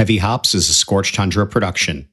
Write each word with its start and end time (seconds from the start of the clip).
Heavy 0.00 0.16
Hops 0.16 0.54
is 0.54 0.70
a 0.70 0.72
Scorched 0.72 1.14
Tundra 1.14 1.46
production. 1.46 2.08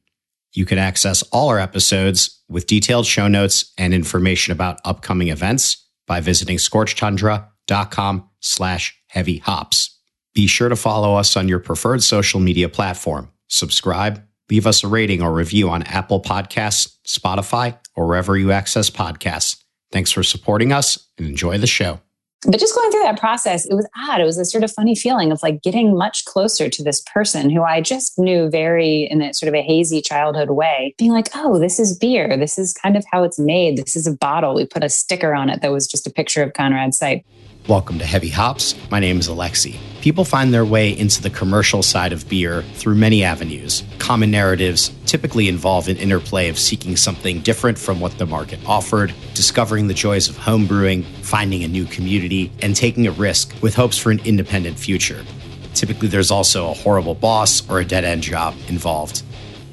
You 0.52 0.66
can 0.66 0.78
access 0.78 1.24
all 1.32 1.48
our 1.48 1.58
episodes 1.58 2.44
with 2.50 2.68
detailed 2.68 3.06
show 3.06 3.30
notes 3.30 3.72
and 3.78 3.94
information 3.94 4.52
about 4.52 4.82
upcoming 4.84 5.30
events 5.30 5.88
by 6.06 6.20
visiting 6.20 6.58
scorchtundra.com 6.58 8.30
slash 8.42 9.02
heavy 9.08 9.38
hops. 9.38 10.02
Be 10.36 10.48
sure 10.48 10.68
to 10.68 10.76
follow 10.76 11.16
us 11.16 11.38
on 11.38 11.48
your 11.48 11.60
preferred 11.60 12.04
social 12.04 12.42
media 12.42 12.68
platform. 12.68 13.32
Subscribe, 13.48 14.22
leave 14.50 14.68
us 14.68 14.84
a 14.84 14.90
rating 14.90 15.22
or 15.22 15.32
review 15.32 15.70
on 15.70 15.84
Apple 15.84 16.22
Podcasts, 16.22 16.98
Spotify, 17.08 17.80
or 17.96 18.06
wherever 18.06 18.36
you 18.36 18.52
access 18.52 18.90
podcasts. 18.90 19.64
Thanks 19.94 20.12
for 20.12 20.24
supporting 20.24 20.74
us 20.74 21.08
and 21.18 21.26
enjoy 21.26 21.58
the 21.58 21.68
show 21.68 22.02
but 22.46 22.60
just 22.60 22.76
going 22.76 22.92
through 22.92 23.04
that 23.04 23.20
process, 23.20 23.66
it 23.66 23.74
was 23.74 23.88
odd. 23.98 24.22
It 24.22 24.26
was 24.26 24.38
a 24.38 24.46
sort 24.46 24.64
of 24.64 24.72
funny 24.72 24.96
feeling 24.96 25.32
of 25.32 25.42
like 25.42 25.64
getting 25.64 25.98
much 25.98 26.26
closer 26.26 26.70
to 26.70 26.84
this 26.84 27.02
person 27.02 27.50
who 27.50 27.64
I 27.64 27.82
just 27.82 28.20
knew 28.20 28.50
very 28.50 29.08
in 29.10 29.22
a 29.22 29.34
sort 29.34 29.48
of 29.48 29.56
a 29.56 29.64
hazy 29.64 30.02
childhood 30.02 30.52
way, 30.52 30.94
being 31.00 31.12
like, 31.12 31.30
oh, 31.34 31.58
this 31.58 31.80
is 31.80 31.98
beer. 31.98 32.38
This 32.38 32.60
is 32.60 32.74
kind 32.74 32.96
of 32.96 33.04
how 33.12 33.24
it's 33.24 33.40
made. 33.40 33.78
This 33.78 33.96
is 33.96 34.06
a 34.06 34.14
bottle. 34.14 34.54
We 34.54 34.66
put 34.66 34.84
a 34.84 34.90
sticker 34.90 35.34
on 35.34 35.50
it 35.50 35.62
that 35.62 35.72
was 35.72 35.88
just 35.88 36.06
a 36.06 36.12
picture 36.12 36.44
of 36.44 36.54
Conrad 36.54 36.92
Seipp. 36.92 37.24
Welcome 37.68 37.98
to 38.00 38.06
Heavy 38.06 38.30
Hops. 38.30 38.76
My 38.92 39.00
name 39.00 39.20
is 39.20 39.28
Alexi. 39.28 39.78
People 40.08 40.24
find 40.24 40.54
their 40.54 40.64
way 40.64 40.98
into 40.98 41.22
the 41.22 41.30
commercial 41.30 41.84
side 41.84 42.14
of 42.14 42.30
beer 42.30 42.62
through 42.76 42.96
many 42.96 43.26
avenues. 43.26 43.84
Common 44.00 44.32
narratives 44.32 44.90
typically 45.06 45.50
involve 45.50 45.90
an 45.90 45.98
interplay 45.98 46.48
of 46.48 46.58
seeking 46.58 46.96
something 46.96 47.42
different 47.42 47.78
from 47.78 48.00
what 48.00 48.18
the 48.18 48.26
market 48.26 48.58
offered, 48.66 49.14
discovering 49.34 49.90
the 49.90 49.94
joys 49.94 50.30
of 50.30 50.38
homebrewing, 50.38 51.04
finding 51.24 51.62
a 51.66 51.68
new 51.68 51.84
community, 51.84 52.54
and 52.62 52.74
taking 52.74 53.06
a 53.06 53.12
risk 53.12 53.54
with 53.62 53.76
hopes 53.76 53.98
for 53.98 54.10
an 54.10 54.22
independent 54.24 54.80
future. 54.80 55.26
Typically, 55.74 56.08
there's 56.08 56.32
also 56.32 56.72
a 56.72 56.74
horrible 56.74 57.14
boss 57.14 57.70
or 57.70 57.82
a 57.82 57.86
dead 57.86 58.06
end 58.06 58.24
job 58.24 58.56
involved. 58.70 59.24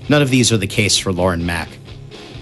None 0.08 0.20
of 0.20 0.30
these 0.30 0.50
are 0.50 0.58
the 0.58 0.66
case 0.66 0.98
for 0.98 1.12
Lauren 1.12 1.46
Mack. 1.46 1.68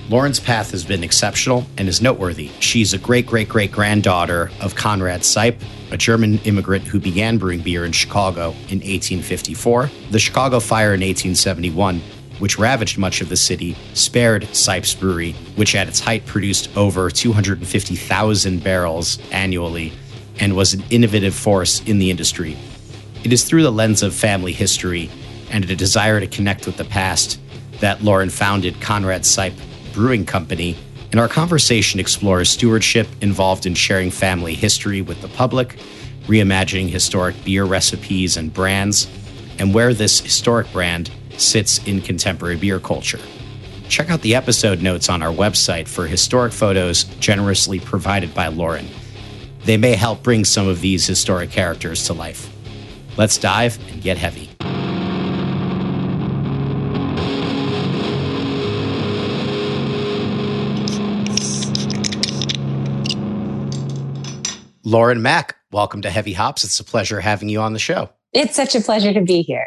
Lauren's 0.08 0.40
path 0.40 0.72
has 0.72 0.84
been 0.84 1.04
exceptional 1.04 1.64
and 1.78 1.88
is 1.88 2.02
noteworthy. 2.02 2.50
She's 2.60 2.92
a 2.92 2.98
great 2.98 3.26
great 3.26 3.48
great 3.48 3.72
granddaughter 3.72 4.50
of 4.60 4.74
Conrad 4.74 5.20
Seipp, 5.20 5.62
a 5.90 5.96
German 5.96 6.38
immigrant 6.40 6.84
who 6.84 6.98
began 6.98 7.38
brewing 7.38 7.60
beer 7.60 7.84
in 7.84 7.92
Chicago 7.92 8.50
in 8.68 8.80
1854. 8.80 9.90
The 10.10 10.18
Chicago 10.18 10.60
fire 10.60 10.94
in 10.94 11.00
1871 11.00 12.02
which 12.42 12.58
ravaged 12.58 12.98
much 12.98 13.20
of 13.20 13.28
the 13.28 13.36
city, 13.36 13.76
spared 13.94 14.42
Seipp's 14.52 14.94
brewery, 14.94 15.30
which 15.54 15.76
at 15.76 15.86
its 15.86 16.00
height 16.00 16.26
produced 16.26 16.76
over 16.76 17.08
250,000 17.08 18.64
barrels 18.64 19.20
annually 19.30 19.92
and 20.40 20.56
was 20.56 20.74
an 20.74 20.82
innovative 20.90 21.36
force 21.36 21.80
in 21.84 22.00
the 22.00 22.10
industry. 22.10 22.58
It 23.22 23.32
is 23.32 23.44
through 23.44 23.62
the 23.62 23.70
lens 23.70 24.02
of 24.02 24.12
family 24.12 24.52
history 24.52 25.08
and 25.52 25.64
a 25.70 25.76
desire 25.76 26.18
to 26.18 26.26
connect 26.26 26.66
with 26.66 26.76
the 26.76 26.84
past 26.84 27.38
that 27.78 28.02
Lauren 28.02 28.28
founded 28.28 28.80
Conrad 28.80 29.22
Seipp 29.22 29.54
Brewing 29.92 30.24
Company, 30.24 30.76
and 31.10 31.20
our 31.20 31.28
conversation 31.28 32.00
explores 32.00 32.48
stewardship 32.48 33.06
involved 33.20 33.66
in 33.66 33.74
sharing 33.74 34.10
family 34.10 34.54
history 34.54 35.02
with 35.02 35.20
the 35.20 35.28
public, 35.28 35.78
reimagining 36.26 36.88
historic 36.88 37.34
beer 37.44 37.64
recipes 37.64 38.36
and 38.36 38.52
brands, 38.52 39.08
and 39.58 39.74
where 39.74 39.92
this 39.92 40.20
historic 40.20 40.70
brand 40.72 41.10
sits 41.36 41.78
in 41.86 42.00
contemporary 42.00 42.56
beer 42.56 42.80
culture. 42.80 43.20
Check 43.88 44.10
out 44.10 44.22
the 44.22 44.34
episode 44.34 44.80
notes 44.80 45.08
on 45.08 45.22
our 45.22 45.32
website 45.32 45.86
for 45.86 46.06
historic 46.06 46.52
photos 46.52 47.04
generously 47.20 47.78
provided 47.78 48.34
by 48.34 48.48
Lauren. 48.48 48.88
They 49.64 49.76
may 49.76 49.94
help 49.94 50.22
bring 50.22 50.44
some 50.44 50.66
of 50.66 50.80
these 50.80 51.06
historic 51.06 51.50
characters 51.50 52.06
to 52.06 52.14
life. 52.14 52.50
Let's 53.16 53.36
dive 53.36 53.78
and 53.90 54.00
get 54.00 54.16
heavy. 54.16 54.51
Lauren 64.92 65.22
Mack, 65.22 65.56
welcome 65.70 66.02
to 66.02 66.10
Heavy 66.10 66.34
Hops. 66.34 66.64
It's 66.64 66.78
a 66.78 66.84
pleasure 66.84 67.18
having 67.18 67.48
you 67.48 67.62
on 67.62 67.72
the 67.72 67.78
show. 67.78 68.10
It's 68.34 68.54
such 68.54 68.74
a 68.74 68.80
pleasure 68.82 69.14
to 69.14 69.22
be 69.22 69.40
here. 69.40 69.66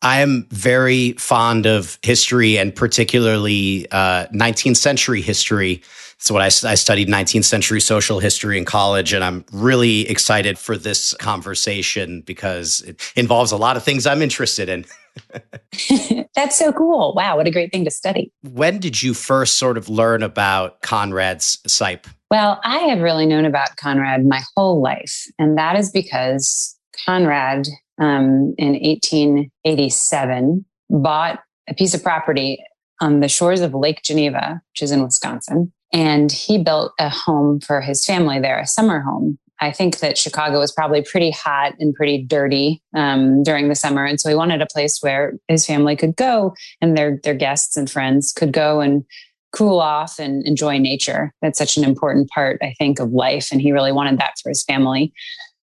I 0.00 0.20
am 0.20 0.46
very 0.50 1.14
fond 1.14 1.66
of 1.66 1.98
history 2.04 2.56
and 2.56 2.72
particularly 2.72 3.90
uh, 3.90 4.26
19th 4.28 4.76
century 4.76 5.22
history. 5.22 5.82
So 6.22 6.34
what 6.34 6.42
I, 6.42 6.46
I, 6.46 6.74
studied 6.74 7.08
19th 7.08 7.46
century 7.46 7.80
social 7.80 8.18
history 8.18 8.58
in 8.58 8.66
college, 8.66 9.14
and 9.14 9.24
I'm 9.24 9.42
really 9.52 10.06
excited 10.06 10.58
for 10.58 10.76
this 10.76 11.14
conversation 11.14 12.20
because 12.20 12.82
it 12.82 13.00
involves 13.16 13.52
a 13.52 13.56
lot 13.56 13.78
of 13.78 13.82
things 13.82 14.06
I'm 14.06 14.20
interested 14.20 14.68
in. 14.68 14.84
That's 16.36 16.58
so 16.58 16.72
cool. 16.72 17.14
Wow, 17.16 17.38
what 17.38 17.46
a 17.46 17.50
great 17.50 17.72
thing 17.72 17.86
to 17.86 17.90
study. 17.90 18.30
When 18.42 18.78
did 18.78 19.02
you 19.02 19.14
first 19.14 19.54
sort 19.54 19.78
of 19.78 19.88
learn 19.88 20.22
about 20.22 20.82
Conrad's 20.82 21.56
Seipp? 21.66 22.04
Well, 22.30 22.60
I 22.64 22.80
have 22.80 23.00
really 23.00 23.24
known 23.24 23.46
about 23.46 23.76
Conrad 23.76 24.26
my 24.26 24.42
whole 24.54 24.82
life, 24.82 25.24
and 25.38 25.56
that 25.56 25.78
is 25.78 25.90
because 25.90 26.78
Conrad 27.06 27.66
um, 27.98 28.54
in 28.58 28.72
1887 28.72 30.66
bought 30.90 31.40
a 31.66 31.72
piece 31.72 31.94
of 31.94 32.02
property 32.02 32.62
on 33.00 33.20
the 33.20 33.28
shores 33.28 33.62
of 33.62 33.74
Lake 33.74 34.02
Geneva, 34.02 34.60
which 34.72 34.82
is 34.82 34.92
in 34.92 35.02
Wisconsin. 35.02 35.72
And 35.92 36.30
he 36.30 36.62
built 36.62 36.92
a 36.98 37.08
home 37.08 37.60
for 37.60 37.80
his 37.80 38.04
family 38.04 38.38
there, 38.38 38.58
a 38.58 38.66
summer 38.66 39.00
home. 39.00 39.38
I 39.62 39.72
think 39.72 39.98
that 39.98 40.16
Chicago 40.16 40.58
was 40.58 40.72
probably 40.72 41.02
pretty 41.02 41.30
hot 41.30 41.74
and 41.78 41.94
pretty 41.94 42.22
dirty 42.22 42.82
um, 42.94 43.42
during 43.42 43.68
the 43.68 43.74
summer, 43.74 44.06
and 44.06 44.18
so 44.18 44.28
he 44.28 44.34
wanted 44.34 44.62
a 44.62 44.66
place 44.66 45.02
where 45.02 45.34
his 45.48 45.66
family 45.66 45.96
could 45.96 46.16
go 46.16 46.54
and 46.80 46.96
their 46.96 47.20
their 47.22 47.34
guests 47.34 47.76
and 47.76 47.90
friends 47.90 48.32
could 48.32 48.52
go 48.52 48.80
and 48.80 49.04
cool 49.52 49.80
off 49.80 50.18
and 50.18 50.46
enjoy 50.46 50.78
nature. 50.78 51.34
That's 51.42 51.58
such 51.58 51.76
an 51.76 51.84
important 51.84 52.30
part, 52.30 52.58
I 52.62 52.74
think, 52.78 53.00
of 53.00 53.12
life. 53.12 53.48
And 53.52 53.60
he 53.60 53.72
really 53.72 53.92
wanted 53.92 54.18
that 54.18 54.38
for 54.42 54.48
his 54.48 54.62
family. 54.62 55.12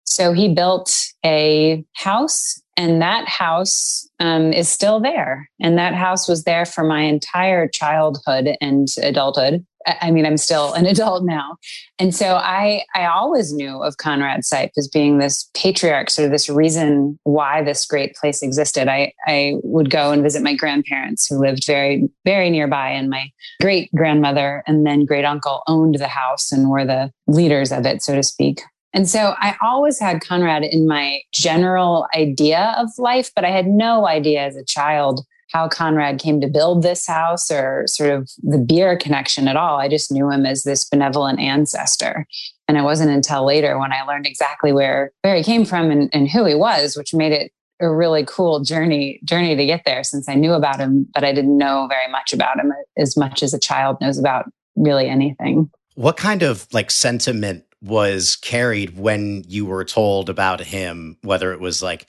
So 0.04 0.32
he 0.34 0.54
built 0.54 1.08
a 1.26 1.84
house, 1.96 2.62
and 2.76 3.02
that 3.02 3.28
house 3.28 4.08
um, 4.20 4.54
is 4.54 4.70
still 4.70 5.00
there. 5.00 5.50
And 5.60 5.78
that 5.78 5.96
house 5.96 6.28
was 6.28 6.44
there 6.44 6.66
for 6.66 6.84
my 6.84 7.02
entire 7.02 7.68
childhood 7.68 8.56
and 8.62 8.88
adulthood. 9.02 9.66
I 10.02 10.12
mean, 10.12 10.26
I'm 10.26 10.38
still 10.38 10.74
an 10.74 10.86
adult 10.98 11.24
now. 11.24 11.58
And 12.00 12.14
so 12.14 12.36
I, 12.36 12.84
I 12.96 13.06
always 13.06 13.54
knew 13.54 13.82
of 13.82 13.98
Conrad 13.98 14.42
Seipp 14.42 14.72
as 14.78 14.88
being 14.88 15.18
this 15.18 15.50
patriarch, 15.56 16.10
sort 16.10 16.26
of 16.26 16.32
this 16.32 16.50
reason 16.50 17.18
why 17.24 17.64
this 17.64 17.86
great 17.86 18.16
place 18.16 18.42
existed. 18.42 18.88
I, 18.88 19.14
I 19.26 19.56
would 19.64 19.90
go 19.90 20.12
and 20.12 20.22
visit 20.22 20.44
my 20.44 20.56
grandparents 20.56 21.28
who 21.28 21.40
lived 21.40 21.66
very, 21.66 22.10
very 22.26 22.50
nearby, 22.50 22.90
and 22.90 23.10
my 23.10 23.30
great 23.62 23.94
grandmother 23.96 24.64
and 24.68 24.86
then 24.86 25.06
great 25.06 25.26
uncle 25.26 25.64
owned 25.68 25.96
the 25.96 26.08
house 26.08 26.52
and 26.52 26.70
were 26.70 26.86
the 26.86 27.12
leaders 27.28 27.72
of 27.72 27.86
it, 27.86 28.02
so 28.02 28.16
to 28.16 28.24
speak. 28.24 28.62
And 28.94 29.08
so 29.08 29.36
I 29.38 29.56
always 29.62 30.00
had 30.00 30.22
Conrad 30.22 30.64
in 30.64 30.88
my 30.88 31.22
general 31.34 32.08
idea 32.16 32.74
of 32.78 32.90
life, 32.98 33.32
but 33.36 33.46
I 33.46 33.52
had 33.52 33.68
no 33.68 34.08
idea 34.08 34.42
as 34.42 34.56
a 34.56 34.66
child 34.66 35.26
how 35.52 35.68
Conrad 35.68 36.20
came 36.20 36.42
to 36.42 36.48
build 36.48 36.84
this 36.84 37.08
house 37.08 37.50
or 37.50 37.86
sort 37.88 38.10
of 38.10 38.30
the 38.44 38.58
beer 38.58 38.98
connection 38.98 39.48
at 39.48 39.56
all. 39.56 39.80
I 39.80 39.88
just 39.88 40.12
knew 40.12 40.30
him 40.30 40.46
as 40.46 40.64
this 40.64 40.84
benevolent 40.84 41.40
ancestor. 41.40 42.26
And 42.68 42.78
it 42.78 42.84
wasn't 42.84 43.12
until 43.12 43.46
later 43.46 43.80
when 43.80 43.94
I 43.94 44.04
learned 44.04 44.26
exactly 44.26 44.74
where, 44.74 45.12
where 45.22 45.36
he 45.36 45.44
came 45.44 45.64
from 45.64 45.90
and, 45.90 46.10
and 46.14 46.30
who 46.30 46.46
he 46.46 46.56
was, 46.56 46.98
which 46.98 47.14
made 47.14 47.32
it 47.32 47.52
a 47.80 47.90
really 47.90 48.26
cool 48.26 48.60
journey 48.62 49.20
journey 49.24 49.56
to 49.56 49.66
get 49.66 49.84
there 49.86 50.04
since 50.04 50.28
I 50.28 50.34
knew 50.34 50.54
about 50.54 50.80
him, 50.80 51.08
but 51.14 51.24
I 51.24 51.32
didn't 51.32 51.58
know 51.58 51.88
very 51.88 52.12
much 52.12 52.34
about 52.34 52.60
him 52.60 52.74
as 52.98 53.16
much 53.16 53.44
as 53.44 53.54
a 53.54 53.60
child 53.60 54.02
knows 54.02 54.18
about 54.18 54.46
really 54.76 55.08
anything. 55.08 55.70
What 55.96 56.18
kind 56.18 56.44
of 56.44 56.68
like 56.74 56.92
sentiment 56.92 57.66
was 57.82 58.36
carried 58.38 58.98
when 58.98 59.44
you 59.48 59.66
were 59.66 59.86
told 59.86 60.30
about 60.30 60.62
him, 60.62 61.18
whether 61.22 61.52
it 61.52 61.60
was 61.60 61.84
like 61.84 62.08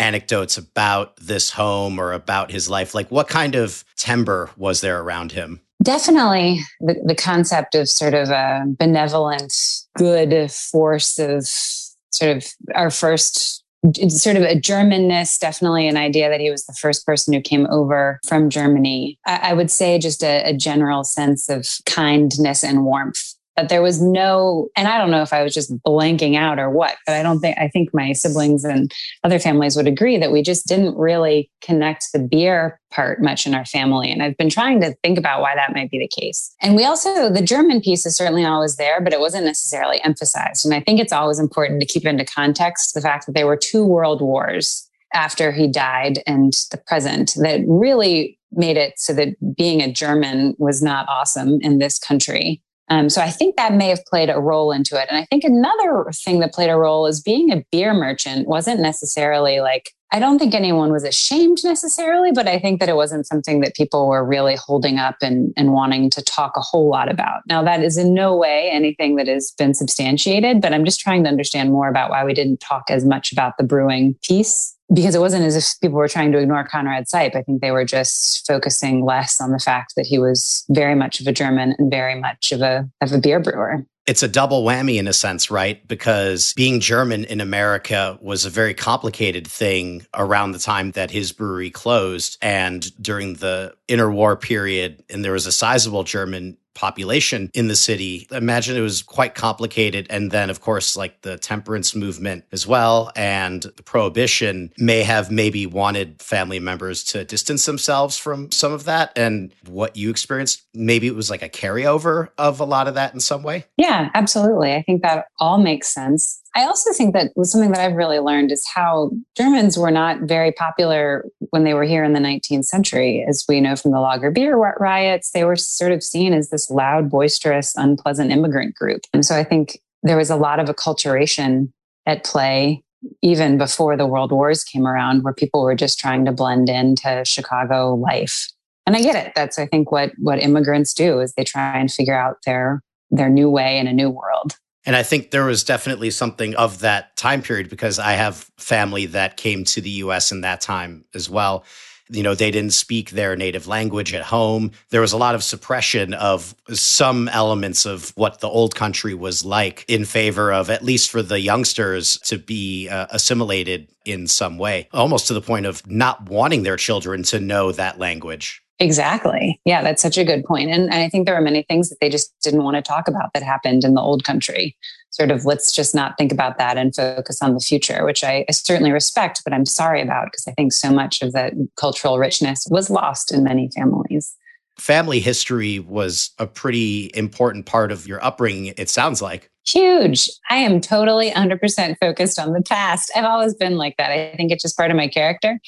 anecdotes 0.00 0.56
about 0.56 1.16
this 1.16 1.50
home 1.50 1.98
or 1.98 2.12
about 2.12 2.50
his 2.50 2.68
life? 2.68 2.94
Like, 2.94 3.10
what 3.10 3.28
kind 3.28 3.54
of 3.54 3.84
timbre 3.96 4.50
was 4.56 4.80
there 4.80 5.00
around 5.00 5.32
him? 5.32 5.60
Definitely 5.82 6.60
the, 6.80 7.00
the 7.04 7.14
concept 7.14 7.74
of 7.74 7.88
sort 7.88 8.14
of 8.14 8.28
a 8.28 8.64
benevolent, 8.66 9.54
good 9.96 10.50
force 10.50 11.18
of 11.18 11.46
sort 11.46 12.36
of 12.36 12.46
our 12.74 12.90
first 12.90 13.64
sort 14.08 14.36
of 14.36 14.42
a 14.42 14.60
Germanness, 14.60 15.38
definitely 15.38 15.88
an 15.88 15.96
idea 15.96 16.28
that 16.28 16.40
he 16.40 16.50
was 16.50 16.66
the 16.66 16.74
first 16.74 17.06
person 17.06 17.32
who 17.32 17.40
came 17.40 17.66
over 17.70 18.20
from 18.26 18.50
Germany. 18.50 19.18
I, 19.26 19.50
I 19.50 19.52
would 19.54 19.70
say 19.70 19.98
just 19.98 20.22
a, 20.22 20.50
a, 20.50 20.54
general 20.54 21.02
sense 21.02 21.48
of 21.48 21.66
kindness 21.86 22.62
and 22.62 22.84
warmth 22.84 23.29
but 23.56 23.68
there 23.68 23.82
was 23.82 24.00
no 24.00 24.68
and 24.76 24.88
i 24.88 24.98
don't 24.98 25.10
know 25.10 25.22
if 25.22 25.32
i 25.32 25.42
was 25.42 25.54
just 25.54 25.76
blanking 25.82 26.36
out 26.36 26.58
or 26.58 26.70
what 26.70 26.96
but 27.06 27.14
i 27.14 27.22
don't 27.22 27.40
think 27.40 27.56
i 27.58 27.68
think 27.68 27.90
my 27.92 28.12
siblings 28.12 28.64
and 28.64 28.92
other 29.24 29.38
families 29.38 29.76
would 29.76 29.86
agree 29.86 30.16
that 30.16 30.32
we 30.32 30.42
just 30.42 30.66
didn't 30.66 30.96
really 30.96 31.50
connect 31.60 32.06
the 32.12 32.18
beer 32.18 32.80
part 32.90 33.22
much 33.22 33.46
in 33.46 33.54
our 33.54 33.64
family. 33.64 34.10
And 34.10 34.22
i've 34.22 34.36
been 34.36 34.50
trying 34.50 34.80
to 34.80 34.94
think 35.02 35.18
about 35.18 35.40
why 35.40 35.54
that 35.54 35.74
might 35.74 35.90
be 35.90 35.98
the 35.98 36.08
case. 36.20 36.54
And 36.60 36.74
we 36.74 36.84
also 36.84 37.30
the 37.30 37.42
german 37.42 37.80
piece 37.80 38.04
is 38.06 38.16
certainly 38.16 38.44
always 38.44 38.76
there 38.76 39.00
but 39.00 39.12
it 39.12 39.20
wasn't 39.20 39.44
necessarily 39.44 40.02
emphasized. 40.04 40.64
And 40.64 40.74
i 40.74 40.80
think 40.80 41.00
it's 41.00 41.12
always 41.12 41.38
important 41.38 41.80
to 41.80 41.86
keep 41.86 42.04
into 42.04 42.24
context 42.24 42.94
the 42.94 43.00
fact 43.00 43.26
that 43.26 43.32
there 43.32 43.46
were 43.46 43.56
two 43.56 43.84
world 43.84 44.20
wars 44.20 44.88
after 45.12 45.52
he 45.52 45.66
died 45.66 46.22
and 46.26 46.52
the 46.70 46.78
present 46.78 47.34
that 47.42 47.60
really 47.66 48.38
made 48.52 48.76
it 48.76 48.98
so 48.98 49.12
that 49.12 49.34
being 49.56 49.80
a 49.80 49.92
German 49.92 50.54
was 50.58 50.82
not 50.82 51.06
awesome 51.08 51.58
in 51.60 51.78
this 51.78 51.98
country. 51.98 52.60
Um, 52.90 53.08
so 53.08 53.22
I 53.22 53.30
think 53.30 53.56
that 53.56 53.72
may 53.72 53.88
have 53.88 54.04
played 54.04 54.30
a 54.30 54.38
role 54.38 54.72
into 54.72 55.00
it. 55.00 55.06
And 55.08 55.16
I 55.16 55.24
think 55.26 55.44
another 55.44 56.10
thing 56.12 56.40
that 56.40 56.52
played 56.52 56.70
a 56.70 56.76
role 56.76 57.06
is 57.06 57.20
being 57.20 57.52
a 57.52 57.64
beer 57.70 57.94
merchant 57.94 58.48
wasn't 58.48 58.80
necessarily 58.80 59.60
like 59.60 59.94
I 60.12 60.18
don't 60.18 60.40
think 60.40 60.54
anyone 60.54 60.90
was 60.90 61.04
ashamed 61.04 61.58
necessarily, 61.62 62.32
but 62.32 62.48
I 62.48 62.58
think 62.58 62.80
that 62.80 62.88
it 62.88 62.96
wasn't 62.96 63.28
something 63.28 63.60
that 63.60 63.76
people 63.76 64.08
were 64.08 64.24
really 64.24 64.56
holding 64.56 64.98
up 64.98 65.14
and, 65.22 65.52
and 65.56 65.72
wanting 65.72 66.10
to 66.10 66.22
talk 66.22 66.56
a 66.56 66.60
whole 66.60 66.88
lot 66.88 67.08
about. 67.08 67.42
Now, 67.46 67.62
that 67.62 67.84
is 67.84 67.96
in 67.96 68.12
no 68.12 68.36
way 68.36 68.70
anything 68.72 69.14
that 69.16 69.28
has 69.28 69.52
been 69.52 69.72
substantiated, 69.72 70.60
but 70.60 70.74
I'm 70.74 70.84
just 70.84 70.98
trying 70.98 71.22
to 71.24 71.30
understand 71.30 71.70
more 71.70 71.88
about 71.88 72.10
why 72.10 72.24
we 72.24 72.34
didn't 72.34 72.58
talk 72.58 72.90
as 72.90 73.04
much 73.04 73.30
about 73.30 73.56
the 73.56 73.62
brewing 73.62 74.16
piece 74.22 74.76
because 74.92 75.14
it 75.14 75.20
wasn't 75.20 75.44
as 75.44 75.56
if 75.56 75.80
people 75.80 75.98
were 75.98 76.08
trying 76.08 76.32
to 76.32 76.38
ignore 76.38 76.64
Conrad 76.64 77.06
Seipp. 77.06 77.34
I 77.36 77.42
think 77.42 77.60
they 77.60 77.70
were 77.70 77.84
just 77.84 78.46
focusing 78.46 79.04
less 79.04 79.40
on 79.40 79.52
the 79.52 79.58
fact 79.58 79.94
that 79.96 80.06
he 80.06 80.18
was 80.18 80.64
very 80.68 80.94
much 80.94 81.20
of 81.20 81.26
a 81.26 81.32
German 81.32 81.74
and 81.78 81.90
very 81.90 82.18
much 82.18 82.52
of 82.52 82.60
a 82.60 82.88
of 83.00 83.12
a 83.12 83.18
beer 83.18 83.40
brewer 83.40 83.84
it's 84.10 84.24
a 84.24 84.28
double 84.28 84.64
whammy 84.64 84.96
in 84.96 85.06
a 85.06 85.12
sense, 85.12 85.52
right? 85.52 85.86
Because 85.86 86.52
being 86.54 86.80
German 86.80 87.24
in 87.24 87.40
America 87.40 88.18
was 88.20 88.44
a 88.44 88.50
very 88.50 88.74
complicated 88.74 89.46
thing 89.46 90.04
around 90.14 90.50
the 90.50 90.58
time 90.58 90.90
that 90.92 91.12
his 91.12 91.30
brewery 91.30 91.70
closed 91.70 92.36
and 92.42 92.92
during 93.00 93.34
the 93.34 93.72
interwar 93.88 94.40
period. 94.40 95.04
And 95.10 95.24
there 95.24 95.30
was 95.30 95.46
a 95.46 95.52
sizable 95.52 96.02
German 96.02 96.56
population 96.80 97.50
in 97.52 97.68
the 97.68 97.76
city. 97.76 98.26
Imagine 98.30 98.74
it 98.74 98.80
was 98.80 99.02
quite 99.02 99.34
complicated. 99.34 100.06
And 100.08 100.30
then, 100.30 100.48
of 100.48 100.62
course, 100.62 100.96
like 100.96 101.20
the 101.20 101.36
temperance 101.36 101.94
movement 101.94 102.44
as 102.52 102.66
well 102.66 103.12
and 103.14 103.62
the 103.62 103.82
prohibition 103.82 104.72
may 104.78 105.02
have 105.02 105.30
maybe 105.30 105.66
wanted 105.66 106.22
family 106.22 106.58
members 106.58 107.04
to 107.04 107.24
distance 107.24 107.66
themselves 107.66 108.16
from 108.16 108.50
some 108.50 108.72
of 108.72 108.84
that. 108.84 109.12
And 109.14 109.52
what 109.66 109.94
you 109.94 110.08
experienced, 110.08 110.62
maybe 110.72 111.06
it 111.06 111.14
was 111.14 111.28
like 111.28 111.42
a 111.42 111.50
carryover 111.50 112.28
of 112.38 112.60
a 112.60 112.64
lot 112.64 112.88
of 112.88 112.94
that 112.94 113.12
in 113.12 113.20
some 113.20 113.42
way. 113.42 113.66
Yeah, 113.76 114.08
absolutely. 114.14 114.72
I 114.72 114.82
think 114.82 115.02
that 115.02 115.26
all 115.38 115.58
makes 115.58 115.88
sense. 115.92 116.40
I 116.54 116.64
also 116.64 116.92
think 116.92 117.14
that 117.14 117.30
was 117.36 117.52
something 117.52 117.70
that 117.72 117.80
I've 117.80 117.96
really 117.96 118.18
learned 118.18 118.50
is 118.50 118.66
how 118.66 119.12
Germans 119.36 119.78
were 119.78 119.90
not 119.90 120.22
very 120.22 120.50
popular 120.50 121.24
when 121.50 121.64
they 121.64 121.74
were 121.74 121.84
here 121.84 122.02
in 122.02 122.12
the 122.12 122.18
19th 122.18 122.64
century. 122.64 123.24
As 123.26 123.44
we 123.48 123.60
know 123.60 123.76
from 123.76 123.92
the 123.92 124.00
Lager 124.00 124.32
beer 124.32 124.56
riots, 124.56 125.30
they 125.30 125.44
were 125.44 125.56
sort 125.56 125.92
of 125.92 126.02
seen 126.02 126.32
as 126.32 126.50
this 126.50 126.68
loud, 126.68 127.08
boisterous, 127.08 127.74
unpleasant 127.76 128.32
immigrant 128.32 128.74
group. 128.74 129.02
And 129.12 129.24
so 129.24 129.36
I 129.36 129.44
think 129.44 129.80
there 130.02 130.16
was 130.16 130.30
a 130.30 130.36
lot 130.36 130.58
of 130.58 130.66
acculturation 130.66 131.72
at 132.06 132.24
play 132.24 132.82
even 133.22 133.56
before 133.56 133.96
the 133.96 134.06
world 134.06 134.32
wars 134.32 134.64
came 134.64 134.86
around 134.86 135.22
where 135.22 135.32
people 135.32 135.62
were 135.62 135.74
just 135.74 135.98
trying 135.98 136.24
to 136.24 136.32
blend 136.32 136.68
into 136.68 137.22
Chicago 137.24 137.94
life. 137.94 138.48
And 138.86 138.96
I 138.96 139.02
get 139.02 139.14
it. 139.14 139.32
That's 139.34 139.58
I 139.58 139.66
think 139.66 139.92
what 139.92 140.12
what 140.18 140.40
immigrants 140.40 140.94
do 140.94 141.20
is 141.20 141.32
they 141.34 141.44
try 141.44 141.78
and 141.78 141.90
figure 141.90 142.18
out 142.18 142.38
their 142.44 142.82
their 143.10 143.28
new 143.28 143.48
way 143.48 143.78
in 143.78 143.86
a 143.86 143.92
new 143.92 144.10
world. 144.10 144.56
And 144.86 144.96
I 144.96 145.02
think 145.02 145.30
there 145.30 145.44
was 145.44 145.64
definitely 145.64 146.10
something 146.10 146.54
of 146.54 146.80
that 146.80 147.16
time 147.16 147.42
period 147.42 147.68
because 147.68 147.98
I 147.98 148.12
have 148.12 148.50
family 148.56 149.06
that 149.06 149.36
came 149.36 149.64
to 149.64 149.80
the 149.80 149.90
US 149.90 150.32
in 150.32 150.40
that 150.40 150.60
time 150.60 151.04
as 151.14 151.28
well. 151.28 151.64
You 152.12 152.24
know, 152.24 152.34
they 152.34 152.50
didn't 152.50 152.72
speak 152.72 153.10
their 153.10 153.36
native 153.36 153.68
language 153.68 154.12
at 154.14 154.22
home. 154.22 154.72
There 154.88 155.00
was 155.00 155.12
a 155.12 155.16
lot 155.16 155.36
of 155.36 155.44
suppression 155.44 156.12
of 156.14 156.56
some 156.72 157.28
elements 157.28 157.86
of 157.86 158.10
what 158.16 158.40
the 158.40 158.48
old 158.48 158.74
country 158.74 159.14
was 159.14 159.44
like 159.44 159.84
in 159.86 160.04
favor 160.04 160.52
of, 160.52 160.70
at 160.70 160.82
least 160.82 161.10
for 161.10 161.22
the 161.22 161.38
youngsters, 161.38 162.18
to 162.24 162.36
be 162.36 162.88
uh, 162.88 163.06
assimilated 163.10 163.88
in 164.04 164.26
some 164.26 164.58
way, 164.58 164.88
almost 164.92 165.28
to 165.28 165.34
the 165.34 165.40
point 165.40 165.66
of 165.66 165.86
not 165.86 166.28
wanting 166.28 166.64
their 166.64 166.76
children 166.76 167.22
to 167.24 167.38
know 167.38 167.70
that 167.70 167.98
language. 168.00 168.60
Exactly. 168.80 169.60
Yeah, 169.66 169.82
that's 169.82 170.00
such 170.00 170.16
a 170.16 170.24
good 170.24 170.42
point. 170.42 170.70
And, 170.70 170.90
I 170.90 171.10
think 171.10 171.26
there 171.26 171.36
are 171.36 171.42
many 171.42 171.62
things 171.62 171.90
that 171.90 171.98
they 172.00 172.08
just 172.08 172.34
didn't 172.42 172.64
want 172.64 172.76
to 172.76 172.82
talk 172.82 173.08
about 173.08 173.34
that 173.34 173.42
happened 173.42 173.84
in 173.84 173.94
the 173.94 174.00
old 174.00 174.24
country. 174.24 174.74
Sort 175.10 175.30
of, 175.30 175.44
let's 175.44 175.70
just 175.70 175.94
not 175.94 176.16
think 176.16 176.32
about 176.32 176.56
that 176.56 176.78
and 176.78 176.94
focus 176.94 177.42
on 177.42 177.52
the 177.52 177.60
future, 177.60 178.06
which 178.06 178.24
I, 178.24 178.46
I 178.48 178.52
certainly 178.52 178.90
respect, 178.90 179.42
but 179.44 179.52
I'm 179.52 179.66
sorry 179.66 180.00
about 180.00 180.26
because 180.26 180.46
I 180.48 180.52
think 180.52 180.72
so 180.72 180.90
much 180.90 181.20
of 181.20 181.32
that 181.32 181.52
cultural 181.76 182.18
richness 182.18 182.66
was 182.70 182.88
lost 182.88 183.32
in 183.32 183.44
many 183.44 183.70
families. 183.74 184.34
Family 184.78 185.20
history 185.20 185.78
was 185.78 186.30
a 186.38 186.46
pretty 186.46 187.10
important 187.12 187.66
part 187.66 187.92
of 187.92 188.06
your 188.06 188.24
upbringing, 188.24 188.72
it 188.78 188.88
sounds 188.88 189.20
like. 189.20 189.50
Huge. 189.66 190.30
I 190.48 190.56
am 190.56 190.80
totally 190.80 191.30
100% 191.30 191.96
focused 192.00 192.38
on 192.38 192.54
the 192.54 192.62
past. 192.62 193.10
I've 193.14 193.24
always 193.24 193.52
been 193.52 193.76
like 193.76 193.96
that. 193.98 194.10
I 194.10 194.34
think 194.36 194.52
it's 194.52 194.62
just 194.62 194.76
part 194.76 194.90
of 194.90 194.96
my 194.96 195.08
character 195.08 195.60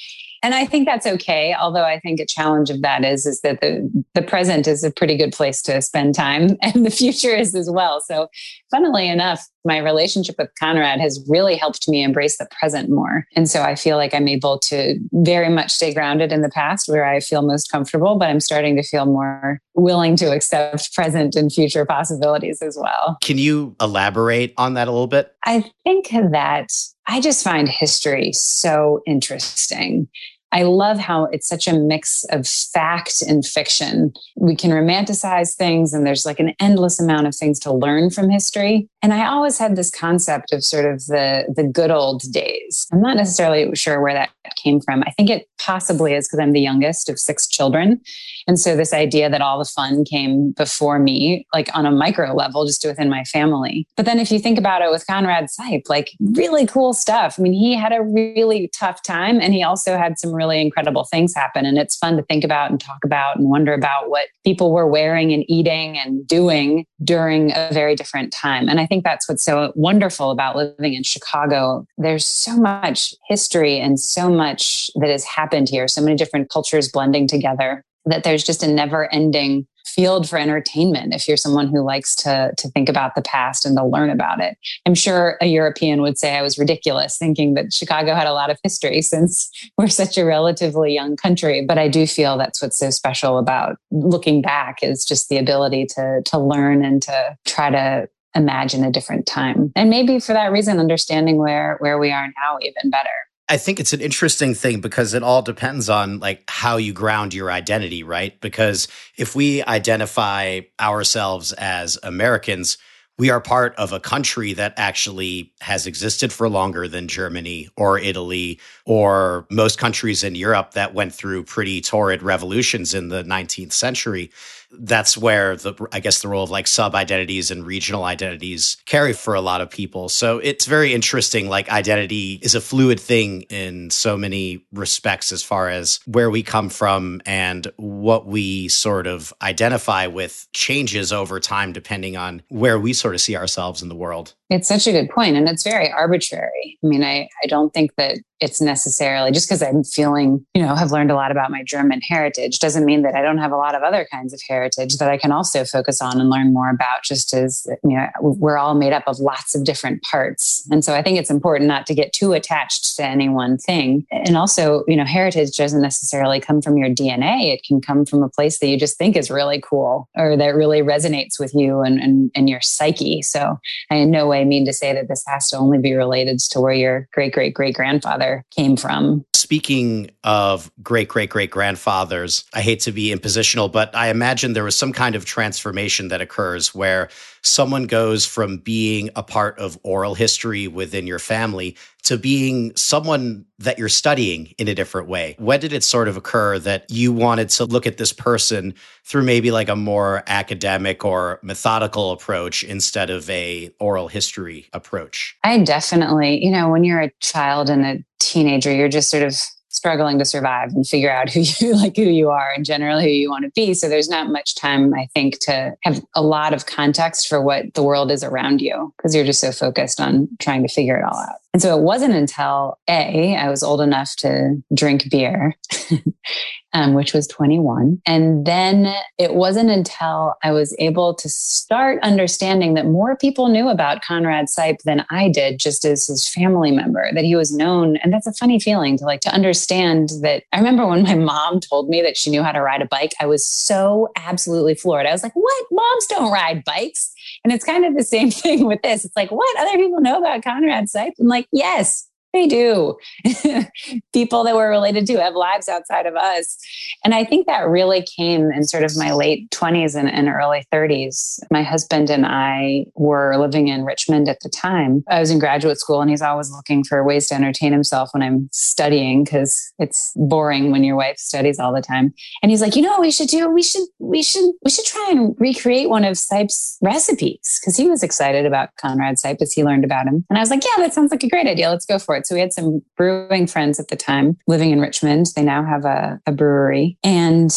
and 0.43 0.55
I 0.55 0.67
think 0.67 0.87
that's 0.87 1.06
okay. 1.06 1.55
Although 1.59 1.85
I 1.85 2.00
think 2.00 2.21
a 2.21 2.27
challenge 2.27 2.71
of 2.71 2.83
that 2.83 3.05
is 3.05 3.27
is 3.27 3.41
that 3.43 3.61
the 3.61 3.89
the 4.15 4.23
present 4.23 4.67
is 4.67 4.83
a 4.85 4.91
pretty 4.91 5.17
good 5.17 5.33
place 5.33 5.62
to 5.62 5.81
spend 5.81 6.15
time, 6.15 6.56
and 6.62 6.85
the 6.85 6.91
future 6.91 7.35
is 7.35 7.55
as 7.55 7.71
well. 7.71 8.00
So, 8.00 8.29
funnily 8.71 9.09
enough, 9.09 9.47
my 9.65 9.79
relationship 9.79 10.37
with 10.39 10.50
Conrad 10.59 11.00
has 11.00 11.25
really 11.29 11.56
helped 11.56 11.89
me 11.89 12.03
embrace 12.03 12.39
the 12.39 12.49
present 12.59 12.91
more. 12.91 13.27
And 13.37 13.49
so 13.49 13.62
I 13.62 13.75
feel 13.75 13.97
like 13.97 14.12
I'm 14.12 14.29
able 14.29 14.59
to 14.61 14.99
very 15.12 15.49
much 15.49 15.71
stay 15.71 15.94
grounded 15.94 16.33
in 16.33 16.43
the 16.43 16.49
past 16.49 16.89
where 16.89 17.05
I 17.05 17.21
feel 17.21 17.43
most 17.43 17.71
comfortable, 17.71 18.17
but 18.17 18.29
I'm 18.29 18.41
starting 18.41 18.77
to 18.77 18.83
feel 18.83 19.06
more 19.06 19.61
willing 19.75 20.17
to 20.17 20.33
accept 20.33 20.93
present 20.94 21.37
and 21.37 21.53
future 21.53 21.87
possibilities 21.87 22.61
as 22.61 22.77
well. 22.81 23.19
Can 23.23 23.39
you 23.39 23.77
elaborate 23.81 24.53
on 24.56 24.75
that 24.75 24.89
a 24.89 24.91
little 24.91 25.06
bit? 25.06 25.35
I 25.44 25.71
think 25.85 26.11
that 26.11 26.73
I 27.06 27.21
just 27.21 27.44
find 27.44 27.69
history 27.69 28.33
so 28.33 29.03
interesting. 29.06 30.09
I 30.52 30.64
love 30.64 30.99
how 30.99 31.25
it's 31.25 31.49
such 31.49 31.66
a 31.66 31.72
mix 31.72 32.25
of 32.31 32.46
fact 32.46 33.22
and 33.22 33.44
fiction. 33.44 34.12
We 34.37 34.54
can 34.54 34.70
romanticize 34.70 35.56
things, 35.56 35.94
and 35.94 36.06
there's 36.06 36.26
like 36.26 36.40
an 36.40 36.54
endless 36.60 37.00
amount 37.00 37.26
of 37.26 37.34
things 37.34 37.58
to 37.60 37.72
learn 37.72 38.10
from 38.10 38.28
history. 38.28 38.88
And 39.02 39.12
I 39.12 39.26
always 39.26 39.58
had 39.58 39.76
this 39.76 39.90
concept 39.90 40.52
of 40.52 40.62
sort 40.62 40.84
of 40.84 41.06
the, 41.06 41.52
the 41.56 41.64
good 41.64 41.90
old 41.90 42.22
days. 42.31 42.87
I'm 42.93 43.00
not 43.00 43.16
necessarily 43.16 43.75
sure 43.75 44.00
where 44.00 44.14
that 44.14 44.31
came 44.62 44.81
from. 44.81 45.02
I 45.06 45.10
think 45.10 45.31
it 45.31 45.49
possibly 45.58 46.14
is 46.14 46.28
because 46.28 46.40
I'm 46.40 46.52
the 46.52 46.60
youngest 46.60 47.08
of 47.08 47.19
six 47.19 47.48
children. 47.48 48.00
And 48.46 48.58
so 48.58 48.76
this 48.76 48.93
idea 48.93 49.31
that 49.31 49.40
all 49.40 49.58
the 49.58 49.64
fun 49.64 50.05
came 50.05 50.52
before 50.52 50.98
me, 50.98 51.46
like 51.55 51.69
on 51.76 51.87
a 51.87 51.90
micro 51.90 52.34
level, 52.34 52.66
just 52.66 52.84
within 52.84 53.08
my 53.08 53.25
family. 53.25 53.87
But 53.96 54.06
then 54.06 54.19
if 54.19 54.31
you 54.31 54.38
think 54.38 54.58
about 54.58 54.82
it 54.82 54.90
with 54.90 55.06
Conrad 55.06 55.46
Seipp, 55.46 55.88
like 55.88 56.10
really 56.20 56.66
cool 56.66 56.93
stuff. 56.93 57.37
I 57.38 57.43
mean, 57.43 57.52
he 57.52 57.75
had 57.75 57.93
a 57.93 58.02
really 58.02 58.69
tough 58.69 59.02
time 59.02 59.40
and 59.40 59.55
he 59.55 59.62
also 59.62 59.96
had 59.96 60.19
some 60.19 60.34
really 60.43 60.61
incredible 60.61 61.05
things 61.05 61.35
happen. 61.35 61.65
And 61.65 61.79
it's 61.79 61.97
fun 61.97 62.17
to 62.17 62.23
think 62.25 62.43
about 62.43 62.71
and 62.71 62.81
talk 62.81 62.99
about 63.05 63.37
and 63.37 63.49
wonder 63.49 63.72
about 63.72 64.11
what 64.11 64.27
people 64.44 64.72
were 64.72 64.89
wearing 64.89 65.32
and 65.32 65.44
eating 65.49 65.96
and 65.96 66.27
doing 66.27 66.84
during 67.05 67.53
a 67.53 67.69
very 67.72 67.94
different 67.94 68.32
time. 68.32 68.69
And 68.69 68.81
I 68.81 68.87
think 68.87 69.05
that's 69.05 69.29
what's 69.29 69.44
so 69.44 69.72
wonderful 69.77 70.32
about 70.32 70.56
living 70.56 70.94
in 70.94 71.05
Chicago. 71.05 71.87
There's 71.96 72.27
so 72.27 72.56
much 72.56 73.15
history 73.29 73.79
and 73.79 74.01
so 74.01 74.29
much 74.29 74.91
that 74.96 75.11
has 75.11 75.25
happened 75.25 75.69
here, 75.69 75.87
so 75.87 76.03
many 76.03 76.17
different 76.17 76.51
cultures 76.51 76.91
blending 76.91 77.29
together 77.29 77.84
that 78.05 78.25
there's 78.25 78.44
just 78.44 78.63
a 78.63 78.67
never 78.67 79.13
ending 79.13 79.67
field 79.85 80.29
for 80.29 80.39
entertainment 80.39 81.15
if 81.15 81.29
you're 81.29 81.37
someone 81.37 81.69
who 81.69 81.82
likes 81.82 82.15
to 82.15 82.53
to 82.56 82.69
think 82.69 82.89
about 82.89 83.15
the 83.15 83.23
past 83.23 83.67
and 83.67 83.77
to 83.77 83.85
learn 83.85 84.11
about 84.11 84.41
it. 84.41 84.56
I'm 84.87 84.94
sure 84.94 85.37
a 85.41 85.47
European 85.47 86.01
would 86.03 86.19
say 86.19 86.37
I 86.37 86.43
was 86.43 86.59
ridiculous 86.59 87.19
thinking 87.19 87.55
that 87.55 87.73
Chicago 87.73 88.15
had 88.15 88.27
a 88.27 88.32
lot 88.32 88.51
of 88.51 88.59
history 88.63 89.03
since 89.13 89.51
we're 89.77 89.89
such 89.89 90.17
a 90.17 90.25
relatively 90.25 90.94
young 90.94 91.17
country, 91.17 91.65
but 91.65 91.79
I 91.79 91.89
do 91.89 92.06
feel 92.06 92.39
that's 92.39 92.63
what's 92.63 92.79
so 92.79 92.91
special 92.91 93.39
about 93.39 93.77
looking 93.91 94.41
back 94.41 94.82
is 94.82 95.05
just 95.05 95.29
the 95.29 95.39
ability 95.39 95.87
to 95.87 96.23
to 96.25 96.39
learn 96.39 96.85
and 96.85 97.03
to 97.03 97.37
try 97.44 97.71
to 97.71 98.09
imagine 98.35 98.82
a 98.82 98.91
different 98.91 99.27
time. 99.27 99.73
And 99.77 99.91
maybe 99.91 100.19
for 100.19 100.32
that 100.32 100.53
reason 100.53 100.79
understanding 100.79 101.37
where 101.37 101.77
where 101.81 101.99
we 101.99 102.11
are 102.11 102.29
now 102.43 102.59
even 102.63 102.91
better. 102.91 103.11
I 103.53 103.59
think 103.59 103.81
it's 103.81 103.93
an 103.93 104.01
interesting 104.01 104.55
thing 104.55 104.81
because 104.81 105.13
it 105.13 105.23
all 105.23 105.43
depends 105.43 105.91
on 105.91 106.21
like 106.21 106.43
how 106.49 106.79
you 106.79 106.94
ground 106.94 107.35
your 107.35 107.51
identity, 107.51 108.03
right? 108.03 108.41
Because 108.41 108.89
if 109.19 109.37
we 109.37 109.63
identify 109.65 110.61
ourselves 110.81 111.53
as 111.53 111.99
Americans, 112.03 112.79
we 113.19 113.29
are 113.29 113.43
part 113.43 113.75
of 113.77 113.93
a 113.93 114.01
country 114.01 114.55
that 114.55 114.73
actually 114.79 115.53
has 115.61 115.87
existed 115.87 116.32
for 116.32 116.49
longer 116.49 116.89
than 116.89 117.09
Germany 117.09 117.69
or 117.77 117.99
Italy 117.99 118.59
or 118.87 119.47
most 119.51 119.79
countries 119.79 120.25
in 120.25 120.35
Europe 120.35 120.71
that 120.71 120.94
went 120.94 121.13
through 121.13 121.44
pretty 121.44 121.82
torrid 121.82 122.23
revolutions 122.23 122.94
in 122.94 123.11
the 123.11 123.23
19th 123.23 123.73
century 123.73 124.31
that's 124.79 125.17
where 125.17 125.56
the 125.56 125.74
I 125.93 126.00
guess 126.00 126.22
the 126.22 126.29
role 126.29 126.44
of 126.44 126.50
like 126.50 126.67
sub 126.67 126.94
identities 126.94 127.50
and 127.50 127.67
regional 127.67 128.05
identities 128.05 128.76
carry 128.86 129.12
for 129.12 129.34
a 129.34 129.41
lot 129.41 129.60
of 129.60 129.70
people. 129.70 130.08
So 130.08 130.38
it's 130.38 130.67
very 130.67 130.93
interesting. 130.93 131.48
Like 131.48 131.69
identity 131.69 132.38
is 132.43 132.55
a 132.55 132.60
fluid 132.60 132.98
thing 132.98 133.43
in 133.43 133.91
so 133.91 134.17
many 134.17 134.67
respects 134.72 135.32
as 135.32 135.43
far 135.43 135.69
as 135.69 136.00
where 136.06 136.31
we 136.31 136.43
come 136.43 136.69
from 136.69 137.20
and 137.26 137.70
what 137.76 138.26
we 138.26 138.69
sort 138.69 139.06
of 139.06 139.32
identify 139.43 140.06
with 140.06 140.48
changes 140.52 141.12
over 141.12 141.41
time 141.41 141.72
depending 141.72 142.17
on 142.17 142.43
where 142.48 142.79
we 142.79 142.93
sort 142.93 143.14
of 143.14 143.20
see 143.20 143.36
ourselves 143.36 143.82
in 143.82 143.88
the 143.88 143.94
world. 143.94 144.34
It's 144.53 144.69
such 144.69 144.87
a 144.87 144.93
good 144.93 145.09
point, 145.09 145.37
and 145.37 145.49
it's 145.49 145.63
very 145.63 145.91
arbitrary. 145.91 146.79
I 146.85 146.87
mean, 146.87 147.03
I, 147.03 147.29
I 147.43 147.47
don't 147.47 147.73
think 147.73 147.94
that 147.97 148.19
it's 148.43 148.61
necessarily 148.61 149.31
just 149.31 149.49
because 149.49 149.63
I'm 149.63 149.85
feeling, 149.85 150.44
you 150.53 150.63
know, 150.63 150.75
have 150.75 150.91
learned 150.91 151.13
a 151.13 151.15
lot 151.15 151.31
about 151.31 151.53
my 151.53 151.63
German 151.63 152.01
heritage 152.01 152.59
doesn't 152.59 152.85
mean 152.85 153.03
that 153.03 153.15
I 153.15 153.23
don't 153.23 153.39
have 153.39 153.53
a 153.53 153.56
lot 153.56 153.77
of 153.77 153.82
other 153.82 154.06
kinds 154.11 154.35
of 154.35 154.41
heritage 154.47 154.97
that 154.97 155.09
I 155.09 155.17
can 155.17 155.31
also 155.31 155.65
focus 155.65 156.03
on 156.03 156.21
and 156.21 156.29
learn 156.29 156.53
more 156.53 156.69
about, 156.69 157.05
just 157.05 157.32
as, 157.32 157.65
you 157.85 157.97
know, 157.97 158.09
we're 158.21 158.59
all 158.59 158.75
made 158.75 158.93
up 158.93 159.05
of 159.06 159.21
lots 159.21 159.55
of 159.55 159.65
different 159.65 160.03
parts. 160.03 160.67
And 160.73 160.85
so 160.85 160.93
I 160.93 161.03
think 161.03 161.19
it's 161.19 161.31
important 161.31 161.69
not 161.69 161.87
to 161.87 161.94
get 161.94 162.13
too 162.13 162.32
attached 162.32 162.97
to 162.97 163.05
any 163.05 163.29
one 163.29 163.59
thing. 163.59 164.06
And 164.11 164.37
also, 164.37 164.82
you 164.89 164.97
know, 164.97 165.05
heritage 165.05 165.56
doesn't 165.56 165.81
necessarily 165.81 166.41
come 166.41 166.61
from 166.61 166.77
your 166.77 166.91
DNA. 166.91 167.55
It 167.55 167.63
can 167.63 167.81
come 167.81 168.05
from 168.05 168.25
a 168.25 168.29
place 168.29 168.59
that 168.59 168.67
you 168.67 168.77
just 168.77 168.99
think 168.99 169.17
is 169.17 169.31
really 169.31 169.61
cool 169.61 170.09
or 170.17 170.37
that 170.37 170.56
really 170.56 170.82
resonates 170.82 171.39
with 171.39 171.55
you 171.55 171.81
and, 171.81 172.01
and, 172.01 172.32
and 172.35 172.51
your 172.51 172.61
psyche. 172.61 173.23
So 173.23 173.61
I 173.89 173.97
in 173.97 174.11
no 174.11 174.27
way 174.27 174.42
mean 174.44 174.65
to 174.67 174.72
say 174.72 174.93
that 174.93 175.08
this 175.08 175.25
has 175.27 175.49
to 175.51 175.58
only 175.58 175.79
be 175.79 175.94
related 175.94 176.41
to 176.41 176.61
where 176.61 176.72
your 176.72 177.08
great 177.13 177.32
great 177.32 177.55
great 177.55 177.75
grandfather 177.75 178.44
came 178.55 178.77
from. 178.77 179.25
Speaking 179.34 180.11
of 180.25 180.70
great 180.82 181.08
great 181.08 181.31
great 181.31 181.51
grandfathers, 181.51 182.44
I 182.55 182.61
hate 182.61 182.81
to 182.81 182.93
be 182.93 183.15
impositional, 183.15 183.70
but 183.70 183.94
I 183.94 184.08
imagine 184.08 184.53
there 184.53 184.65
was 184.65 184.79
some 184.79 184.93
kind 184.93 185.15
of 185.15 185.25
transformation 185.25 186.08
that 186.08 186.20
occurs 186.20 186.75
where 186.75 187.08
someone 187.43 187.87
goes 187.87 188.25
from 188.25 188.58
being 188.58 189.11
a 189.17 189.22
part 189.22 189.58
of 189.58 189.79
oral 189.82 190.15
history 190.15 190.69
within 190.69 191.06
your 191.06 191.19
family 191.19 191.77
to 192.05 192.17
being 192.17 192.75
someone 192.77 193.44
that 193.58 193.79
you're 193.79 193.89
studying 193.89 194.55
in 194.58 194.69
a 194.69 194.75
different 194.75 195.08
way? 195.08 195.37
When 195.39 195.61
did 195.61 195.72
it 195.72 195.84
sort 195.84 196.08
of 196.08 196.17
occur 196.17 196.58
that 196.61 196.91
you 196.91 197.13
wanted 197.13 197.49
to 197.51 197.65
look 197.65 197.87
at 197.87 197.96
this 197.96 198.13
person 198.13 198.75
through 199.05 199.22
maybe 199.22 199.51
like 199.51 199.69
a 199.69 199.77
more 199.77 200.22
academic 200.27 201.05
or 201.05 201.39
methodical 201.43 202.13
approach 202.13 202.65
instead 202.65 203.11
of 203.11 203.29
a 203.31 203.70
oral 203.79 204.08
history 204.08 204.69
approach? 204.72 205.37
I 205.44 205.58
definitely, 205.58 206.44
you 206.44 206.51
know, 206.51 206.70
when 206.70 206.84
you're 206.84 207.01
a 207.01 207.13
child 207.20 207.70
and 207.70 207.84
a 207.84 208.05
teenager, 208.19 208.72
you're 208.72 208.89
just 208.89 209.11
sort 209.11 209.22
of 209.22 209.37
struggling 209.72 210.19
to 210.19 210.24
survive 210.24 210.70
and 210.74 210.86
figure 210.86 211.10
out 211.10 211.31
who 211.31 211.41
you 211.58 211.74
like 211.74 211.96
who 211.96 212.02
you 212.02 212.31
are 212.31 212.52
and 212.55 212.64
generally 212.64 213.05
who 213.05 213.10
you 213.10 213.31
want 213.31 213.44
to 213.44 213.50
be. 213.50 213.74
So 213.74 213.88
there's 213.88 214.08
not 214.08 214.31
much 214.31 214.55
time 214.55 214.94
i 214.94 215.08
think 215.14 215.38
to 215.41 215.74
have 215.82 216.02
a 216.14 216.22
lot 216.22 216.55
of 216.55 216.67
context 216.67 217.29
for 217.29 217.41
what 217.41 217.74
the 217.74 217.82
world 217.82 218.10
is 218.10 218.22
around 218.24 218.60
you 218.60 218.93
because 218.96 219.14
you're 219.14 219.24
just 219.24 219.41
so 219.41 219.52
focused 219.52 220.00
on 220.00 220.29
trying 220.38 220.62
to 220.62 220.69
figure 220.69 220.96
it 220.96 221.05
all 221.05 221.17
out 221.17 221.42
and 221.53 221.61
so 221.61 221.77
it 221.77 221.82
wasn't 221.82 222.15
until 222.15 222.79
A, 222.89 223.37
I 223.37 223.51
was 223.51 223.63
old 223.63 223.82
enough 223.82 224.17
to 224.17 224.63
drink 224.73 225.11
beer, 225.11 225.55
um, 226.73 226.94
which 226.94 227.13
was 227.13 227.27
21. 227.27 228.01
And 228.06 228.47
then 228.47 228.94
it 229.19 229.35
wasn't 229.35 229.69
until 229.69 230.35
I 230.43 230.51
was 230.51 230.75
able 230.79 231.15
to 231.15 231.29
start 231.29 231.99
understanding 232.03 232.73
that 232.75 232.87
more 232.87 233.17
people 233.17 233.49
knew 233.49 233.69
about 233.69 234.01
Conrad 234.01 234.47
Seipp 234.47 234.81
than 234.85 235.05
I 235.11 235.29
did, 235.29 235.59
just 235.59 235.85
as 235.85 236.06
his 236.06 236.27
family 236.27 236.71
member, 236.71 237.11
that 237.13 237.25
he 237.25 237.37
was 237.37 237.55
known. 237.55 237.97
And 237.99 238.15
that's 238.15 238.27
a 238.27 238.32
funny 238.32 238.59
feeling 238.59 238.97
to 238.97 239.05
like 239.05 239.21
to 239.21 239.35
understand 239.35 240.09
that. 240.23 240.44
I 240.55 240.56
remember 240.56 240.87
when 240.87 241.03
my 241.03 241.17
mom 241.17 241.61
told 241.61 241.91
me 241.91 242.01
that 242.01 242.17
she 242.17 242.31
knew 242.31 242.43
how 242.43 242.53
to 242.53 242.63
ride 242.63 242.81
a 242.81 242.87
bike, 242.87 243.13
I 243.21 243.27
was 243.27 243.47
so 243.47 244.09
absolutely 244.17 244.75
floored. 244.75 245.05
I 245.05 245.13
was 245.13 245.23
like, 245.23 245.37
what? 245.37 245.67
Moms 245.71 246.06
don't 246.06 246.32
ride 246.32 246.65
bikes. 246.65 247.13
And 247.44 247.53
it's 247.53 247.65
kind 247.65 247.84
of 247.84 247.96
the 247.96 248.05
same 248.05 248.31
thing 248.31 248.67
with 248.67 248.82
this. 248.82 249.05
It's 249.05 249.17
like, 249.17 249.31
what? 249.31 249.61
Other 249.61 249.77
people 249.77 250.01
know 250.01 250.19
about 250.19 250.43
Conrad 250.43 250.84
Seipp? 250.84 251.13
I'm 251.19 251.27
like, 251.29 251.49
yes, 251.53 252.08
they 252.32 252.46
do. 252.46 252.96
People 254.12 254.44
that 254.44 254.55
we're 254.55 254.70
related 254.70 255.06
to 255.06 255.20
have 255.20 255.34
lives 255.34 255.69
outside 255.69 256.06
of 256.06 256.15
us. 256.15 256.56
And 257.05 257.15
I 257.15 257.24
think 257.24 257.46
that 257.46 257.69
really 257.69 258.03
came 258.17 258.51
in 258.51 258.65
sort 258.65 258.84
of 258.84 258.96
my 258.96 259.12
late 259.12 259.51
20s 259.51 259.94
and, 259.94 260.10
and, 260.10 260.29
early 260.29 260.65
30s. 260.72 261.41
My 261.51 261.62
husband 261.62 262.08
and 262.08 262.24
I 262.24 262.86
were 262.94 263.36
living 263.36 263.69
in 263.69 263.84
Richmond 263.84 264.29
at 264.29 264.41
the 264.41 264.48
time. 264.48 265.05
I 265.10 265.20
was 265.20 265.31
in 265.31 265.39
graduate 265.39 265.79
school 265.79 266.01
and 266.01 266.08
he's 266.08 266.22
always 266.22 266.51
looking 266.51 266.84
for 266.84 267.05
ways 267.05 267.29
to 267.29 267.34
entertain 267.34 267.72
himself 267.72 268.10
when 268.12 268.22
I'm 268.22 268.48
studying 268.51 269.24
because 269.24 269.72
it's 269.79 270.12
boring 270.17 270.70
when 270.70 270.84
your 270.84 270.96
wife 270.96 271.19
studies 271.19 271.58
all 271.58 271.74
the 271.74 271.82
time. 271.82 272.15
And 272.43 272.51
he's 272.51 272.62
like, 272.62 272.77
you 272.77 272.82
know 272.82 272.93
what 272.93 273.03
we 273.03 273.10
should 273.10 273.29
do? 273.29 273.51
We 273.51 273.62
should, 273.62 273.84
we 273.98 274.22
should, 274.22 274.44
we 274.65 274.70
should 274.70 274.86
try 274.86 275.08
and 275.10 275.34
recreate 275.39 275.91
one 275.91 276.05
of 276.05 276.17
Seipp's 276.17 276.79
recipes 276.81 277.60
because 277.60 277.77
he 277.77 277.89
was 277.89 278.03
excited 278.03 278.46
about 278.46 278.70
Conrad 278.77 279.17
Seipp 279.17 279.43
as 279.43 279.53
he 279.53 279.65
learned 279.65 279.84
about 279.84 280.06
him. 280.06 280.24
And 280.31 280.39
I 280.39 280.41
was 280.41 280.51
like, 280.51 280.65
yeah, 280.65 280.82
that 280.82 280.94
sounds 280.94 281.10
like 281.10 281.22
a 281.22 281.29
great 281.29 281.46
idea. 281.46 281.69
Let's 281.69 281.84
go 281.84 281.98
for 281.98 282.17
it. 282.17 282.21
So 282.26 282.34
we 282.34 282.41
had 282.41 282.52
some 282.52 282.82
brewing 282.96 283.46
friends 283.46 283.79
at 283.79 283.88
the 283.88 283.96
time 283.96 284.36
living 284.46 284.70
in 284.70 284.81
Richmond. 284.81 285.26
They 285.34 285.43
now 285.43 285.64
have 285.64 285.84
a, 285.84 286.20
a 286.26 286.32
brewery. 286.32 286.98
And 287.02 287.50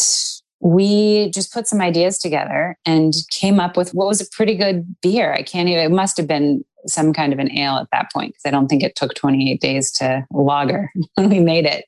we 0.60 1.30
just 1.30 1.52
put 1.52 1.66
some 1.66 1.80
ideas 1.80 2.18
together 2.18 2.78
and 2.86 3.14
came 3.30 3.60
up 3.60 3.76
with 3.76 3.94
what 3.94 4.08
was 4.08 4.20
a 4.20 4.30
pretty 4.30 4.56
good 4.56 4.96
beer. 5.00 5.32
I 5.32 5.42
can't 5.42 5.68
even, 5.68 5.84
it 5.84 5.94
must 5.94 6.16
have 6.16 6.26
been 6.26 6.64
some 6.86 7.12
kind 7.12 7.32
of 7.32 7.38
an 7.38 7.56
ale 7.56 7.76
at 7.76 7.88
that 7.92 8.12
point 8.12 8.32
because 8.32 8.46
I 8.46 8.50
don't 8.50 8.68
think 8.68 8.82
it 8.82 8.96
took 8.96 9.14
28 9.14 9.60
days 9.60 9.90
to 9.92 10.24
lager 10.30 10.90
when 11.14 11.30
we 11.30 11.40
made 11.40 11.66
it 11.66 11.84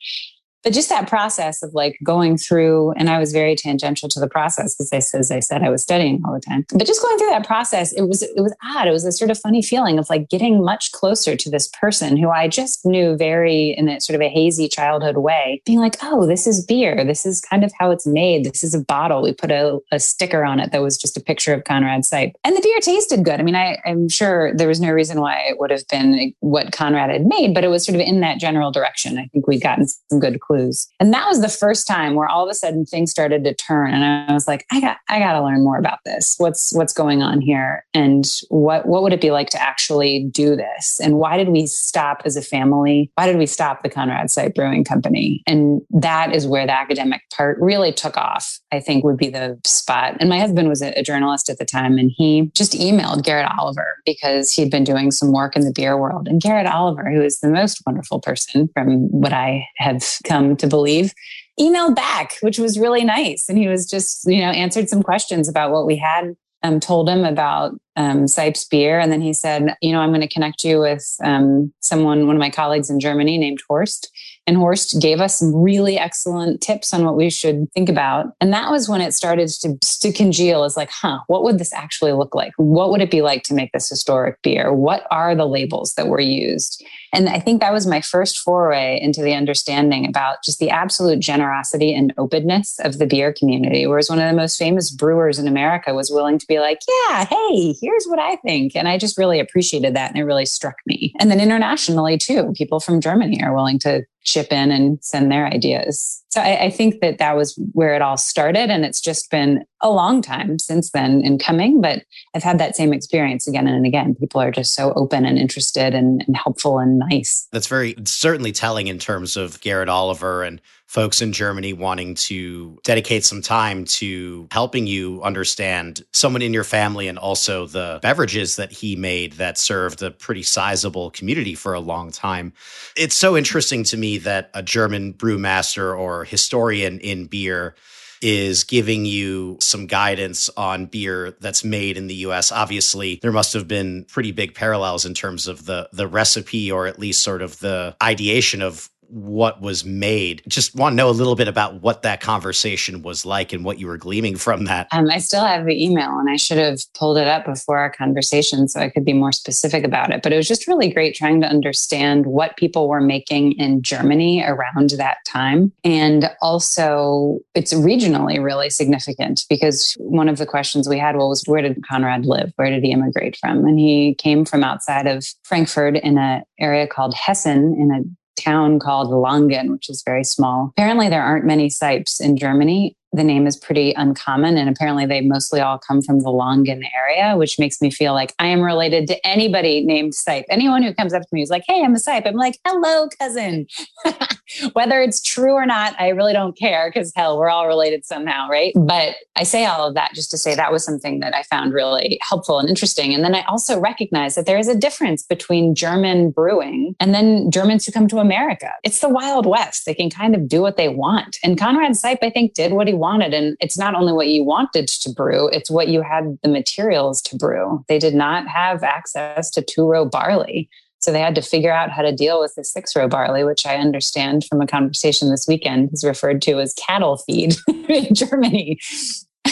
but 0.64 0.72
just 0.72 0.88
that 0.88 1.08
process 1.08 1.62
of 1.62 1.72
like 1.74 1.98
going 2.02 2.36
through 2.36 2.92
and 2.92 3.08
i 3.10 3.18
was 3.18 3.32
very 3.32 3.54
tangential 3.54 4.08
to 4.08 4.20
the 4.20 4.28
process 4.28 4.74
because 4.74 5.12
as 5.12 5.30
i 5.30 5.40
said 5.40 5.62
i 5.62 5.70
was 5.70 5.82
studying 5.82 6.22
all 6.24 6.32
the 6.32 6.40
time. 6.40 6.64
But 6.72 6.86
just 6.86 7.02
going 7.02 7.18
through 7.18 7.30
that 7.30 7.46
process 7.46 7.92
it 7.92 8.02
was 8.02 8.22
it 8.22 8.40
was 8.40 8.54
odd. 8.64 8.86
It 8.86 8.92
was 8.92 9.04
a 9.04 9.12
sort 9.12 9.30
of 9.30 9.38
funny 9.38 9.62
feeling 9.62 9.98
of 9.98 10.08
like 10.10 10.28
getting 10.28 10.64
much 10.64 10.92
closer 10.92 11.36
to 11.36 11.50
this 11.50 11.68
person 11.68 12.16
who 12.16 12.30
i 12.30 12.48
just 12.48 12.84
knew 12.84 13.16
very 13.16 13.74
in 13.76 13.88
a 13.88 14.00
sort 14.00 14.14
of 14.14 14.22
a 14.22 14.28
hazy 14.28 14.68
childhood 14.68 15.18
way 15.18 15.62
being 15.64 15.78
like 15.78 15.96
oh 16.02 16.26
this 16.26 16.46
is 16.46 16.64
beer. 16.64 17.04
This 17.04 17.24
is 17.24 17.40
kind 17.40 17.64
of 17.64 17.72
how 17.78 17.90
it's 17.90 18.06
made. 18.06 18.44
This 18.44 18.62
is 18.62 18.74
a 18.74 18.80
bottle. 18.80 19.22
We 19.22 19.32
put 19.32 19.50
a, 19.50 19.78
a 19.92 19.98
sticker 19.98 20.44
on 20.44 20.60
it 20.60 20.72
that 20.72 20.82
was 20.82 20.96
just 20.96 21.16
a 21.16 21.20
picture 21.20 21.54
of 21.54 21.64
conrad 21.64 22.02
Seipp 22.02 22.32
and 22.44 22.56
the 22.56 22.60
beer 22.60 22.80
tasted 22.80 23.24
good. 23.24 23.40
I 23.40 23.42
mean 23.42 23.56
I, 23.56 23.78
i'm 23.86 24.08
sure 24.08 24.54
there 24.54 24.68
was 24.68 24.80
no 24.80 24.90
reason 24.90 25.20
why 25.20 25.40
it 25.48 25.58
would 25.58 25.70
have 25.70 25.86
been 25.88 26.34
what 26.40 26.72
conrad 26.72 27.10
had 27.10 27.26
made 27.26 27.54
but 27.54 27.64
it 27.64 27.68
was 27.68 27.84
sort 27.84 27.94
of 27.94 28.00
in 28.00 28.20
that 28.20 28.38
general 28.38 28.70
direction. 28.70 29.18
I 29.18 29.26
think 29.26 29.46
we'd 29.46 29.62
gotten 29.62 29.86
some 29.86 30.20
good 30.20 30.40
clues. 30.48 30.88
And 30.98 31.12
that 31.14 31.26
was 31.26 31.40
the 31.40 31.48
first 31.48 31.86
time 31.86 32.14
where 32.14 32.28
all 32.28 32.44
of 32.44 32.50
a 32.50 32.54
sudden 32.54 32.84
things 32.84 33.10
started 33.10 33.44
to 33.44 33.54
turn. 33.54 33.94
And 33.94 34.04
I 34.04 34.32
was 34.32 34.48
like, 34.48 34.64
I 34.72 34.80
got, 34.80 34.96
I 35.08 35.18
got 35.18 35.34
to 35.34 35.44
learn 35.44 35.62
more 35.62 35.78
about 35.78 35.98
this. 36.04 36.34
What's, 36.38 36.74
what's 36.74 36.92
going 36.92 37.22
on 37.22 37.40
here? 37.40 37.84
And 37.94 38.24
what, 38.48 38.86
what 38.86 39.02
would 39.02 39.12
it 39.12 39.20
be 39.20 39.30
like 39.30 39.50
to 39.50 39.62
actually 39.62 40.24
do 40.32 40.56
this? 40.56 40.98
And 41.00 41.18
why 41.18 41.36
did 41.36 41.50
we 41.50 41.66
stop 41.66 42.22
as 42.24 42.36
a 42.36 42.42
family? 42.42 43.12
Why 43.14 43.26
did 43.26 43.36
we 43.36 43.46
stop 43.46 43.82
the 43.82 43.90
Conrad 43.90 44.28
Seipp 44.28 44.54
Brewing 44.54 44.84
Company? 44.84 45.42
And 45.46 45.82
that 45.90 46.34
is 46.34 46.46
where 46.46 46.66
the 46.66 46.72
academic 46.72 47.22
part 47.30 47.58
really 47.60 47.92
took 47.92 48.16
off, 48.16 48.58
I 48.72 48.80
think 48.80 49.04
would 49.04 49.18
be 49.18 49.28
the 49.28 49.60
spot. 49.64 50.16
And 50.18 50.28
my 50.28 50.40
husband 50.40 50.68
was 50.68 50.82
a, 50.82 50.98
a 50.98 51.02
journalist 51.02 51.50
at 51.50 51.58
the 51.58 51.66
time 51.66 51.98
and 51.98 52.10
he 52.16 52.50
just 52.54 52.72
emailed 52.72 53.22
Garrett 53.22 53.50
Oliver 53.58 53.96
because 54.06 54.52
he'd 54.52 54.70
been 54.70 54.84
doing 54.84 55.10
some 55.10 55.32
work 55.32 55.56
in 55.56 55.62
the 55.62 55.72
beer 55.72 55.98
world. 55.98 56.26
And 56.26 56.40
Garrett 56.40 56.66
Oliver, 56.66 57.10
who 57.10 57.20
is 57.20 57.40
the 57.40 57.50
most 57.50 57.82
wonderful 57.86 58.20
person 58.20 58.68
from 58.72 59.10
what 59.10 59.32
I 59.32 59.66
have 59.76 60.02
come 60.24 60.37
to 60.56 60.66
believe, 60.66 61.12
emailed 61.58 61.96
back, 61.96 62.36
which 62.40 62.58
was 62.58 62.78
really 62.78 63.04
nice. 63.04 63.48
And 63.48 63.58
he 63.58 63.68
was 63.68 63.88
just, 63.88 64.24
you 64.26 64.40
know, 64.40 64.50
answered 64.50 64.88
some 64.88 65.02
questions 65.02 65.48
about 65.48 65.70
what 65.72 65.86
we 65.86 65.96
had 65.96 66.36
um, 66.62 66.80
told 66.80 67.08
him 67.08 67.24
about 67.24 67.78
um, 67.98 68.28
Seipp's 68.28 68.64
beer. 68.64 68.98
And 68.98 69.10
then 69.12 69.20
he 69.20 69.34
said, 69.34 69.76
you 69.82 69.92
know, 69.92 70.00
I'm 70.00 70.10
going 70.10 70.20
to 70.20 70.28
connect 70.28 70.64
you 70.64 70.78
with 70.78 71.16
um, 71.22 71.72
someone, 71.80 72.26
one 72.26 72.36
of 72.36 72.40
my 72.40 72.48
colleagues 72.48 72.88
in 72.88 73.00
Germany 73.00 73.36
named 73.36 73.58
Horst. 73.68 74.10
And 74.46 74.56
Horst 74.56 74.98
gave 75.02 75.20
us 75.20 75.38
some 75.38 75.54
really 75.54 75.98
excellent 75.98 76.62
tips 76.62 76.94
on 76.94 77.04
what 77.04 77.16
we 77.16 77.28
should 77.28 77.70
think 77.74 77.90
about. 77.90 78.32
And 78.40 78.50
that 78.54 78.70
was 78.70 78.88
when 78.88 79.02
it 79.02 79.12
started 79.12 79.48
to, 79.60 79.76
to 80.00 80.10
congeal 80.10 80.64
as 80.64 80.74
like, 80.74 80.88
huh, 80.90 81.18
what 81.26 81.42
would 81.42 81.58
this 81.58 81.74
actually 81.74 82.12
look 82.12 82.34
like? 82.34 82.54
What 82.56 82.90
would 82.90 83.02
it 83.02 83.10
be 83.10 83.20
like 83.20 83.42
to 83.42 83.54
make 83.54 83.72
this 83.72 83.90
historic 83.90 84.40
beer? 84.40 84.72
What 84.72 85.06
are 85.10 85.34
the 85.34 85.44
labels 85.44 85.92
that 85.94 86.08
were 86.08 86.18
used? 86.18 86.82
And 87.12 87.28
I 87.28 87.40
think 87.40 87.60
that 87.60 87.74
was 87.74 87.86
my 87.86 88.00
first 88.00 88.38
foray 88.38 88.98
into 88.98 89.22
the 89.22 89.34
understanding 89.34 90.06
about 90.06 90.42
just 90.42 90.60
the 90.60 90.70
absolute 90.70 91.20
generosity 91.20 91.94
and 91.94 92.14
openness 92.16 92.78
of 92.80 92.98
the 92.98 93.06
beer 93.06 93.34
community. 93.34 93.86
Whereas 93.86 94.08
one 94.08 94.18
of 94.18 94.30
the 94.30 94.36
most 94.36 94.58
famous 94.58 94.90
brewers 94.90 95.38
in 95.38 95.46
America 95.46 95.92
was 95.92 96.10
willing 96.10 96.38
to 96.38 96.46
be 96.46 96.58
like, 96.58 96.80
yeah, 96.88 97.26
hey, 97.26 97.74
here's 97.88 98.06
what 98.06 98.18
I 98.18 98.36
think. 98.36 98.76
And 98.76 98.86
I 98.86 98.98
just 98.98 99.16
really 99.16 99.40
appreciated 99.40 99.96
that. 99.96 100.10
And 100.10 100.18
it 100.18 100.24
really 100.24 100.44
struck 100.44 100.76
me. 100.86 101.14
And 101.18 101.30
then 101.30 101.40
internationally, 101.40 102.18
too, 102.18 102.52
people 102.54 102.80
from 102.80 103.00
Germany 103.00 103.42
are 103.42 103.54
willing 103.54 103.78
to 103.80 104.02
chip 104.24 104.52
in 104.52 104.70
and 104.70 105.02
send 105.02 105.32
their 105.32 105.46
ideas. 105.46 106.22
So 106.28 106.42
I, 106.42 106.64
I, 106.64 106.70
think 106.70 107.00
that 107.00 107.16
that 107.16 107.34
was 107.34 107.58
where 107.72 107.94
it 107.94 108.02
all 108.02 108.18
started. 108.18 108.68
And 108.68 108.84
it's 108.84 109.00
just 109.00 109.30
been 109.30 109.64
a 109.80 109.90
long 109.90 110.20
time 110.20 110.58
since 110.58 110.90
then 110.90 111.22
in 111.22 111.38
coming, 111.38 111.80
but 111.80 112.02
I've 112.34 112.42
had 112.42 112.58
that 112.58 112.76
same 112.76 112.92
experience 112.92 113.48
again 113.48 113.66
and 113.66 113.86
again. 113.86 114.14
People 114.16 114.42
are 114.42 114.50
just 114.50 114.74
so 114.74 114.92
open 114.96 115.24
and 115.24 115.38
interested 115.38 115.94
and, 115.94 116.22
and 116.26 116.36
helpful 116.36 116.78
and 116.78 116.98
nice. 116.98 117.48
That's 117.52 117.68
very 117.68 117.94
certainly 118.04 118.52
telling 118.52 118.88
in 118.88 118.98
terms 118.98 119.38
of 119.38 119.62
Garrett 119.62 119.88
Oliver 119.88 120.42
and 120.42 120.60
folks 120.88 121.20
in 121.20 121.34
Germany 121.34 121.74
wanting 121.74 122.14
to 122.14 122.78
dedicate 122.82 123.22
some 123.22 123.42
time 123.42 123.84
to 123.84 124.48
helping 124.50 124.86
you 124.86 125.22
understand 125.22 126.02
someone 126.12 126.40
in 126.40 126.54
your 126.54 126.64
family 126.64 127.08
and 127.08 127.18
also 127.18 127.66
the 127.66 128.00
beverages 128.00 128.56
that 128.56 128.72
he 128.72 128.96
made 128.96 129.34
that 129.34 129.58
served 129.58 130.02
a 130.02 130.10
pretty 130.10 130.42
sizable 130.42 131.10
community 131.10 131.54
for 131.54 131.74
a 131.74 131.80
long 131.80 132.10
time. 132.10 132.54
It's 132.96 133.14
so 133.14 133.36
interesting 133.36 133.84
to 133.84 133.98
me 133.98 134.16
that 134.18 134.50
a 134.54 134.62
German 134.62 135.12
brewmaster 135.12 135.96
or 135.96 136.24
historian 136.24 136.98
in 137.00 137.26
beer 137.26 137.74
is 138.20 138.64
giving 138.64 139.04
you 139.04 139.58
some 139.60 139.86
guidance 139.86 140.50
on 140.56 140.86
beer 140.86 141.36
that's 141.40 141.62
made 141.62 141.96
in 141.96 142.06
the 142.06 142.14
US. 142.14 142.50
Obviously, 142.50 143.18
there 143.22 143.30
must 143.30 143.52
have 143.52 143.68
been 143.68 144.04
pretty 144.04 144.32
big 144.32 144.54
parallels 144.54 145.04
in 145.04 145.14
terms 145.14 145.46
of 145.46 145.66
the 145.66 145.88
the 145.92 146.08
recipe 146.08 146.72
or 146.72 146.86
at 146.86 146.98
least 146.98 147.22
sort 147.22 147.42
of 147.42 147.58
the 147.60 147.94
ideation 148.02 148.62
of 148.62 148.90
what 149.08 149.60
was 149.60 149.84
made. 149.84 150.42
Just 150.48 150.74
want 150.74 150.92
to 150.92 150.96
know 150.96 151.08
a 151.08 151.12
little 151.12 151.34
bit 151.34 151.48
about 151.48 151.82
what 151.82 152.02
that 152.02 152.20
conversation 152.20 153.02
was 153.02 153.24
like 153.24 153.52
and 153.52 153.64
what 153.64 153.78
you 153.78 153.86
were 153.86 153.96
gleaming 153.96 154.36
from 154.36 154.64
that. 154.66 154.88
Um, 154.92 155.10
I 155.10 155.18
still 155.18 155.44
have 155.44 155.66
the 155.66 155.82
email 155.82 156.18
and 156.18 156.28
I 156.28 156.36
should 156.36 156.58
have 156.58 156.80
pulled 156.94 157.18
it 157.18 157.26
up 157.26 157.44
before 157.44 157.78
our 157.78 157.90
conversation 157.90 158.68
so 158.68 158.80
I 158.80 158.90
could 158.90 159.04
be 159.04 159.12
more 159.12 159.32
specific 159.32 159.84
about 159.84 160.10
it. 160.10 160.22
But 160.22 160.32
it 160.32 160.36
was 160.36 160.48
just 160.48 160.66
really 160.66 160.90
great 160.90 161.14
trying 161.14 161.40
to 161.40 161.46
understand 161.46 162.26
what 162.26 162.56
people 162.56 162.88
were 162.88 163.00
making 163.00 163.52
in 163.52 163.82
Germany 163.82 164.44
around 164.44 164.90
that 164.90 165.18
time. 165.26 165.72
And 165.84 166.30
also, 166.42 167.38
it's 167.54 167.72
regionally 167.74 168.42
really 168.42 168.70
significant 168.70 169.44
because 169.48 169.96
one 169.98 170.28
of 170.28 170.38
the 170.38 170.46
questions 170.46 170.88
we 170.88 170.98
had 170.98 171.16
was 171.16 171.42
where 171.46 171.62
did 171.62 171.82
Conrad 171.88 172.26
live? 172.26 172.52
Where 172.56 172.70
did 172.70 172.84
he 172.84 172.92
immigrate 172.92 173.36
from? 173.36 173.64
And 173.64 173.78
he 173.78 174.14
came 174.14 174.44
from 174.44 174.64
outside 174.64 175.06
of 175.06 175.24
Frankfurt 175.44 175.96
in 175.96 176.18
an 176.18 176.42
area 176.58 176.86
called 176.86 177.14
Hessen 177.14 177.74
in 177.78 177.90
a 177.90 178.17
town 178.40 178.78
called 178.78 179.10
Langen, 179.10 179.70
which 179.70 179.88
is 179.88 180.02
very 180.04 180.24
small. 180.24 180.72
Apparently, 180.76 181.08
there 181.08 181.22
aren't 181.22 181.44
many 181.44 181.68
Seipps 181.68 182.20
in 182.20 182.36
Germany 182.36 182.96
the 183.12 183.24
name 183.24 183.46
is 183.46 183.56
pretty 183.56 183.92
uncommon. 183.94 184.56
And 184.56 184.68
apparently, 184.68 185.06
they 185.06 185.20
mostly 185.20 185.60
all 185.60 185.78
come 185.78 186.02
from 186.02 186.20
the 186.20 186.30
Langen 186.30 186.82
area, 186.96 187.36
which 187.36 187.58
makes 187.58 187.80
me 187.80 187.90
feel 187.90 188.12
like 188.12 188.34
I 188.38 188.46
am 188.46 188.60
related 188.60 189.06
to 189.08 189.26
anybody 189.26 189.84
named 189.84 190.12
Seipp. 190.12 190.44
Anyone 190.50 190.82
who 190.82 190.92
comes 190.94 191.14
up 191.14 191.22
to 191.22 191.28
me 191.32 191.42
is 191.42 191.50
like, 191.50 191.64
Hey, 191.66 191.82
I'm 191.82 191.94
a 191.94 191.98
Seipp. 191.98 192.26
I'm 192.26 192.34
like, 192.34 192.58
Hello, 192.66 193.08
cousin. 193.18 193.66
Whether 194.72 195.00
it's 195.00 195.22
true 195.22 195.52
or 195.52 195.66
not, 195.66 195.94
I 195.98 196.08
really 196.08 196.32
don't 196.32 196.56
care 196.56 196.90
because 196.92 197.12
hell, 197.14 197.38
we're 197.38 197.50
all 197.50 197.66
related 197.66 198.04
somehow, 198.04 198.48
right? 198.48 198.72
But 198.74 199.16
I 199.36 199.44
say 199.44 199.64
all 199.64 199.86
of 199.86 199.94
that 199.94 200.12
just 200.14 200.30
to 200.32 200.38
say 200.38 200.54
that 200.54 200.72
was 200.72 200.84
something 200.84 201.20
that 201.20 201.34
I 201.34 201.42
found 201.44 201.72
really 201.72 202.18
helpful 202.22 202.58
and 202.58 202.68
interesting. 202.68 203.14
And 203.14 203.24
then 203.24 203.34
I 203.34 203.42
also 203.48 203.78
recognize 203.78 204.34
that 204.34 204.46
there 204.46 204.58
is 204.58 204.68
a 204.68 204.74
difference 204.74 205.22
between 205.22 205.74
German 205.74 206.30
brewing 206.30 206.94
and 207.00 207.14
then 207.14 207.50
Germans 207.50 207.86
who 207.86 207.92
come 207.92 208.08
to 208.08 208.18
America. 208.18 208.70
It's 208.82 209.00
the 209.00 209.08
Wild 209.08 209.46
West. 209.46 209.86
They 209.86 209.94
can 209.94 210.10
kind 210.10 210.34
of 210.34 210.48
do 210.48 210.60
what 210.60 210.76
they 210.76 210.88
want. 210.88 211.38
And 211.42 211.58
Conrad 211.58 211.92
Seipp, 211.92 212.18
I 212.22 212.30
think, 212.30 212.54
did 212.54 212.72
what 212.72 212.88
he 212.88 212.94
wanted. 212.98 213.32
And 213.32 213.56
it's 213.60 213.78
not 213.78 213.94
only 213.94 214.12
what 214.12 214.28
you 214.28 214.44
wanted 214.44 214.88
to 214.88 215.10
brew, 215.10 215.48
it's 215.48 215.70
what 215.70 215.88
you 215.88 216.02
had 216.02 216.38
the 216.42 216.48
materials 216.48 217.22
to 217.22 217.36
brew. 217.36 217.84
They 217.88 217.98
did 217.98 218.14
not 218.14 218.46
have 218.48 218.82
access 218.82 219.50
to 219.52 219.62
two 219.62 219.86
row 219.86 220.04
barley. 220.04 220.68
So 221.00 221.12
they 221.12 221.20
had 221.20 221.36
to 221.36 221.42
figure 221.42 221.72
out 221.72 221.90
how 221.90 222.02
to 222.02 222.12
deal 222.12 222.40
with 222.40 222.54
the 222.56 222.64
six 222.64 222.96
row 222.96 223.08
barley, 223.08 223.44
which 223.44 223.64
I 223.64 223.76
understand 223.76 224.44
from 224.44 224.60
a 224.60 224.66
conversation 224.66 225.30
this 225.30 225.46
weekend 225.46 225.90
is 225.92 226.04
referred 226.04 226.42
to 226.42 226.58
as 226.58 226.74
cattle 226.74 227.18
feed 227.18 227.54
in 227.88 228.14
Germany. 228.14 228.78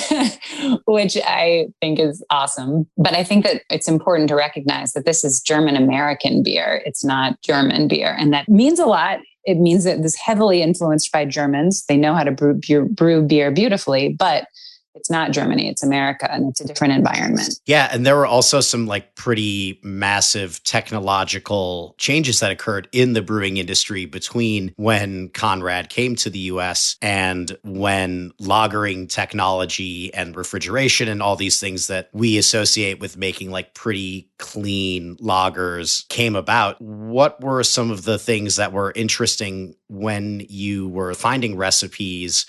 which 0.86 1.16
I 1.24 1.68
think 1.80 1.98
is 1.98 2.24
awesome. 2.30 2.86
But 2.96 3.14
I 3.14 3.24
think 3.24 3.44
that 3.44 3.62
it's 3.70 3.88
important 3.88 4.28
to 4.28 4.34
recognize 4.34 4.92
that 4.92 5.04
this 5.04 5.24
is 5.24 5.40
German 5.40 5.76
American 5.76 6.42
beer. 6.42 6.82
It's 6.84 7.04
not 7.04 7.40
German 7.42 7.88
beer. 7.88 8.14
And 8.18 8.32
that 8.32 8.48
means 8.48 8.78
a 8.78 8.86
lot 8.86 9.20
it 9.46 9.58
means 9.58 9.84
that 9.84 10.02
this 10.02 10.16
heavily 10.16 10.60
influenced 10.60 11.12
by 11.12 11.24
Germans. 11.24 11.84
They 11.86 11.96
know 11.96 12.14
how 12.14 12.24
to 12.24 12.32
brew, 12.32 12.88
brew 12.88 13.22
beer 13.22 13.50
beautifully, 13.50 14.08
but 14.18 14.48
it's 14.96 15.10
not 15.10 15.30
Germany, 15.30 15.68
it's 15.68 15.82
America, 15.82 16.30
and 16.32 16.48
it's 16.48 16.60
a 16.60 16.66
different 16.66 16.94
environment. 16.94 17.60
Yeah. 17.66 17.88
And 17.92 18.04
there 18.04 18.16
were 18.16 18.26
also 18.26 18.60
some 18.60 18.86
like 18.86 19.14
pretty 19.14 19.78
massive 19.82 20.62
technological 20.64 21.94
changes 21.98 22.40
that 22.40 22.50
occurred 22.50 22.88
in 22.92 23.12
the 23.12 23.22
brewing 23.22 23.58
industry 23.58 24.06
between 24.06 24.72
when 24.76 25.28
Conrad 25.28 25.90
came 25.90 26.16
to 26.16 26.30
the 26.30 26.38
US 26.40 26.96
and 27.02 27.56
when 27.62 28.32
lagering 28.40 29.08
technology 29.08 30.12
and 30.14 30.34
refrigeration 30.36 31.08
and 31.08 31.22
all 31.22 31.36
these 31.36 31.60
things 31.60 31.86
that 31.86 32.08
we 32.12 32.38
associate 32.38 32.98
with 33.00 33.16
making 33.16 33.50
like 33.50 33.74
pretty 33.74 34.30
clean 34.38 35.16
lagers 35.16 36.08
came 36.08 36.36
about. 36.36 36.80
What 36.80 37.40
were 37.42 37.62
some 37.62 37.90
of 37.90 38.04
the 38.04 38.18
things 38.18 38.56
that 38.56 38.72
were 38.72 38.92
interesting 38.94 39.74
when 39.88 40.44
you 40.48 40.88
were 40.88 41.14
finding 41.14 41.56
recipes? 41.56 42.46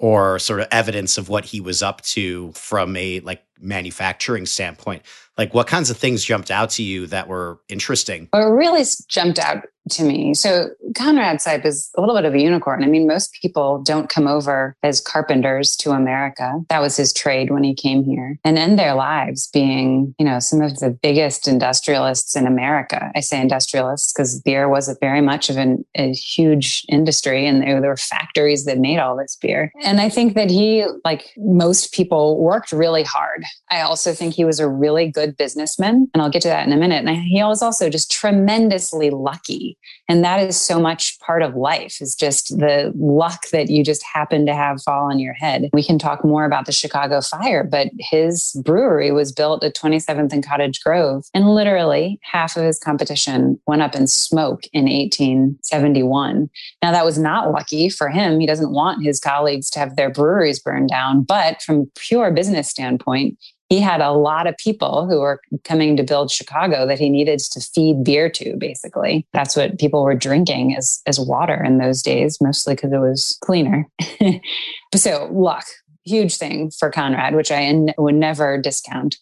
Or 0.00 0.38
sort 0.38 0.60
of 0.60 0.66
evidence 0.72 1.18
of 1.18 1.28
what 1.28 1.44
he 1.44 1.60
was 1.60 1.82
up 1.82 2.00
to 2.00 2.50
from 2.52 2.96
a 2.96 3.20
like 3.20 3.44
manufacturing 3.60 4.46
standpoint? 4.46 5.02
Like 5.38 5.54
what 5.54 5.66
kinds 5.66 5.90
of 5.90 5.96
things 5.96 6.24
jumped 6.24 6.50
out 6.50 6.70
to 6.70 6.82
you 6.82 7.06
that 7.08 7.28
were 7.28 7.60
interesting? 7.68 8.28
What 8.30 8.40
really 8.40 8.84
jumped 9.08 9.38
out 9.38 9.66
to 9.90 10.04
me. 10.04 10.34
So 10.34 10.70
Conrad 10.96 11.38
Seipp 11.38 11.64
is 11.64 11.90
a 11.96 12.00
little 12.00 12.14
bit 12.14 12.24
of 12.24 12.34
a 12.34 12.40
unicorn. 12.40 12.82
I 12.82 12.86
mean, 12.86 13.06
most 13.06 13.36
people 13.40 13.82
don't 13.82 14.08
come 14.08 14.26
over 14.26 14.76
as 14.82 15.00
carpenters 15.00 15.76
to 15.76 15.90
America. 15.90 16.60
That 16.68 16.80
was 16.80 16.96
his 16.96 17.12
trade 17.12 17.50
when 17.50 17.64
he 17.64 17.74
came 17.74 18.04
here 18.04 18.38
and 18.44 18.58
end 18.58 18.78
their 18.78 18.94
lives 18.94 19.48
being, 19.52 20.14
you 20.18 20.24
know, 20.24 20.38
some 20.38 20.60
of 20.60 20.78
the 20.78 20.90
biggest 20.90 21.48
industrialists 21.48 22.36
in 22.36 22.46
America. 22.46 23.10
I 23.14 23.20
say 23.20 23.40
industrialists 23.40 24.12
because 24.12 24.40
beer 24.40 24.68
was 24.68 24.88
a 24.88 24.96
very 25.00 25.20
much 25.20 25.50
of 25.50 25.56
an, 25.56 25.84
a 25.94 26.12
huge 26.12 26.84
industry 26.88 27.46
and 27.46 27.62
there, 27.62 27.80
there 27.80 27.90
were 27.90 27.96
factories 27.96 28.64
that 28.64 28.78
made 28.78 28.98
all 28.98 29.16
this 29.16 29.36
beer. 29.36 29.72
And 29.82 30.00
I 30.00 30.08
think 30.08 30.34
that 30.34 30.50
he, 30.50 30.86
like 31.04 31.32
most 31.36 31.92
people, 31.92 32.38
worked 32.38 32.72
really 32.72 33.02
hard. 33.02 33.44
I 33.70 33.82
also 33.82 34.12
think 34.12 34.34
he 34.34 34.44
was 34.44 34.60
a 34.60 34.68
really 34.68 35.10
good 35.10 35.36
businessman. 35.36 36.08
And 36.14 36.22
I'll 36.22 36.30
get 36.30 36.42
to 36.42 36.48
that 36.48 36.66
in 36.66 36.72
a 36.72 36.76
minute. 36.76 37.04
And 37.04 37.22
he 37.22 37.42
was 37.42 37.62
also 37.62 37.88
just 37.88 38.10
tremendously 38.10 39.10
lucky 39.10 39.78
and 40.08 40.24
that 40.24 40.40
is 40.40 40.60
so 40.60 40.80
much 40.80 41.18
part 41.20 41.42
of 41.42 41.54
life 41.54 42.00
is 42.00 42.14
just 42.14 42.58
the 42.58 42.92
luck 42.96 43.42
that 43.52 43.70
you 43.70 43.84
just 43.84 44.02
happen 44.02 44.46
to 44.46 44.54
have 44.54 44.82
fall 44.82 45.10
on 45.10 45.18
your 45.18 45.34
head. 45.34 45.70
We 45.72 45.84
can 45.84 45.98
talk 45.98 46.24
more 46.24 46.44
about 46.44 46.66
the 46.66 46.72
chicago 46.72 47.20
fire 47.20 47.64
but 47.64 47.88
his 47.98 48.60
brewery 48.64 49.12
was 49.12 49.32
built 49.32 49.64
at 49.64 49.74
27th 49.74 50.32
and 50.32 50.44
cottage 50.44 50.80
grove 50.82 51.26
and 51.34 51.54
literally 51.54 52.18
half 52.22 52.56
of 52.56 52.64
his 52.64 52.78
competition 52.78 53.60
went 53.66 53.82
up 53.82 53.94
in 53.94 54.06
smoke 54.06 54.64
in 54.72 54.84
1871 54.84 56.50
now 56.82 56.92
that 56.92 57.04
was 57.04 57.18
not 57.18 57.50
lucky 57.52 57.88
for 57.88 58.08
him. 58.08 58.40
He 58.40 58.46
doesn't 58.46 58.72
want 58.72 59.04
his 59.04 59.20
colleagues 59.20 59.70
to 59.70 59.78
have 59.78 59.96
their 59.96 60.10
breweries 60.10 60.58
burned 60.58 60.88
down 60.88 61.22
but 61.22 61.62
from 61.62 61.90
pure 61.96 62.30
business 62.30 62.68
standpoint 62.68 63.38
he 63.70 63.80
had 63.80 64.00
a 64.00 64.10
lot 64.10 64.48
of 64.48 64.56
people 64.56 65.06
who 65.06 65.20
were 65.20 65.40
coming 65.62 65.96
to 65.96 66.02
build 66.02 66.30
Chicago 66.30 66.86
that 66.88 66.98
he 66.98 67.08
needed 67.08 67.38
to 67.38 67.60
feed 67.60 68.02
beer 68.02 68.28
to, 68.28 68.56
basically. 68.56 69.24
That's 69.32 69.56
what 69.56 69.78
people 69.78 70.02
were 70.02 70.16
drinking 70.16 70.76
as, 70.76 71.00
as 71.06 71.20
water 71.20 71.62
in 71.62 71.78
those 71.78 72.02
days, 72.02 72.38
mostly 72.40 72.74
because 72.74 72.92
it 72.92 72.98
was 72.98 73.38
cleaner. 73.40 73.88
so, 74.96 75.28
luck, 75.32 75.64
huge 76.04 76.36
thing 76.36 76.72
for 76.76 76.90
Conrad, 76.90 77.36
which 77.36 77.52
I 77.52 77.72
would 77.96 78.16
never 78.16 78.60
discount. 78.60 79.16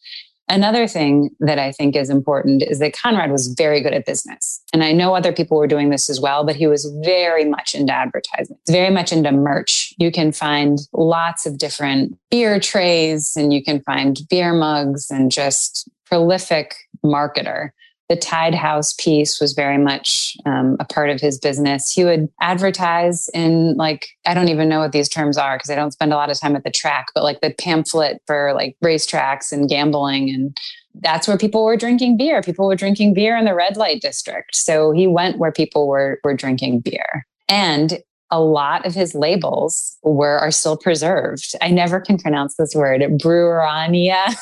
Another 0.51 0.87
thing 0.87 1.31
that 1.41 1.59
I 1.59 1.73
think 1.73 1.95
is 1.95 2.09
important 2.09 2.63
is 2.63 2.79
that 2.79 2.97
Conrad 2.97 3.31
was 3.31 3.49
very 3.49 3.83
good 3.83 3.93
at 3.93 4.07
business. 4.07 4.63
And 4.73 4.83
I 4.83 4.93
know 4.93 5.15
other 5.15 5.33
people 5.33 5.59
were 5.59 5.67
doing 5.67 5.91
this 5.91 6.09
as 6.09 6.21
well, 6.21 6.45
but 6.45 6.57
he 6.57 6.67
was 6.67 6.91
very 7.05 7.45
much 7.45 7.75
into 7.75 7.93
advertising, 7.93 8.57
very 8.67 8.91
much 8.91 9.13
into 9.13 9.31
merch. 9.31 9.93
You 9.99 10.11
can 10.11 10.33
find 10.33 10.79
lots 10.93 11.45
of 11.45 11.59
different 11.59 12.19
beer 12.31 12.59
trays 12.61 13.37
and 13.37 13.53
you 13.53 13.63
can 13.63 13.81
find 13.83 14.21
beer 14.31 14.55
mugs 14.55 15.11
and 15.11 15.31
just 15.31 15.89
prolific 16.07 16.75
marketer 17.05 17.71
the 18.09 18.17
Tied 18.17 18.55
House 18.55 18.95
piece 18.95 19.41
was 19.41 19.53
very 19.53 19.77
much 19.77 20.37
um, 20.47 20.77
a 20.81 20.85
part 20.85 21.11
of 21.11 21.21
his 21.21 21.39
business. 21.39 21.93
He 21.93 22.05
would 22.05 22.29
advertise 22.41 23.29
in 23.35 23.77
like 23.77 24.09
I 24.25 24.35
don't 24.35 24.49
even 24.49 24.69
know 24.69 24.81
what 24.81 24.93
these 24.93 25.09
terms 25.09 25.37
are 25.37 25.57
because 25.57 25.71
I 25.71 25.75
don't 25.75 25.93
spend 25.93 26.13
a 26.13 26.17
lot 26.17 26.31
of 26.31 26.41
time 26.41 26.57
at 26.57 26.65
the 26.65 26.71
track, 26.71 27.09
but 27.15 27.23
like 27.23 27.41
the 27.41 27.53
pamphlet 27.53 28.23
for 28.27 28.53
like 28.55 28.77
racetracks 28.83 29.53
and 29.53 29.69
gambling 29.69 30.31
and 30.31 30.57
that's 31.01 31.29
where 31.29 31.39
people 31.39 31.65
were 31.65 31.77
drinking 31.77 32.17
beer. 32.17 32.43
People 32.43 32.67
were 32.67 32.75
drinking 32.75 33.15
beer 33.15 33.37
in 33.37 33.45
the 33.45 33.55
red 33.55 33.77
light 33.77 34.01
district. 34.01 34.57
So 34.57 34.91
he 34.91 35.07
went 35.07 35.39
where 35.39 35.53
people 35.53 35.87
were 35.87 36.19
were 36.25 36.35
drinking 36.35 36.81
beer. 36.81 37.27
And 37.49 38.01
a 38.31 38.41
lot 38.41 38.85
of 38.87 38.95
his 38.95 39.15
labels 39.15 39.97
were 40.03 40.39
are 40.39 40.51
still 40.51 40.77
preserved. 40.77 41.55
I 41.63 41.71
never 41.71 42.01
can 42.01 42.19
pronounce 42.19 42.57
this 42.57 42.75
word, 42.75 43.01
brewerania, 43.01 44.35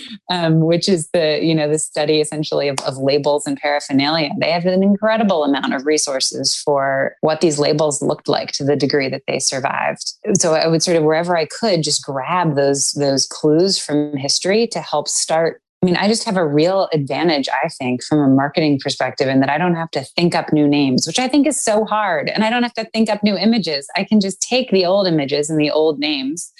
um, 0.30 0.60
which 0.60 0.88
is 0.88 1.08
the 1.12 1.38
you 1.42 1.54
know 1.54 1.70
the 1.70 1.78
study 1.78 2.20
essentially 2.20 2.68
of, 2.68 2.78
of 2.80 2.98
labels 2.98 3.46
and 3.46 3.56
paraphernalia. 3.56 4.30
They 4.40 4.50
have 4.50 4.66
an 4.66 4.82
incredible 4.82 5.44
amount 5.44 5.72
of 5.72 5.86
resources 5.86 6.56
for 6.56 7.16
what 7.20 7.40
these 7.40 7.58
labels 7.58 8.02
looked 8.02 8.28
like 8.28 8.52
to 8.52 8.64
the 8.64 8.76
degree 8.76 9.08
that 9.08 9.22
they 9.26 9.38
survived. 9.38 10.12
So 10.40 10.54
I 10.54 10.66
would 10.66 10.82
sort 10.82 10.96
of 10.96 11.04
wherever 11.04 11.36
I 11.36 11.46
could 11.46 11.82
just 11.82 12.04
grab 12.04 12.56
those 12.56 12.92
those 12.92 13.26
clues 13.26 13.78
from 13.78 14.16
history 14.16 14.66
to 14.68 14.80
help 14.80 15.08
start 15.08 15.61
I 15.82 15.86
mean, 15.86 15.96
I 15.96 16.06
just 16.06 16.22
have 16.24 16.36
a 16.36 16.46
real 16.46 16.88
advantage, 16.92 17.48
I 17.48 17.68
think, 17.68 18.04
from 18.04 18.20
a 18.20 18.28
marketing 18.28 18.78
perspective, 18.78 19.26
in 19.26 19.40
that 19.40 19.50
I 19.50 19.58
don't 19.58 19.74
have 19.74 19.90
to 19.92 20.04
think 20.04 20.32
up 20.32 20.52
new 20.52 20.68
names, 20.68 21.08
which 21.08 21.18
I 21.18 21.26
think 21.26 21.44
is 21.44 21.60
so 21.60 21.84
hard. 21.84 22.28
And 22.28 22.44
I 22.44 22.50
don't 22.50 22.62
have 22.62 22.74
to 22.74 22.84
think 22.92 23.10
up 23.10 23.24
new 23.24 23.36
images. 23.36 23.88
I 23.96 24.04
can 24.04 24.20
just 24.20 24.40
take 24.40 24.70
the 24.70 24.86
old 24.86 25.08
images 25.08 25.50
and 25.50 25.58
the 25.58 25.72
old 25.72 25.98
names. 25.98 26.52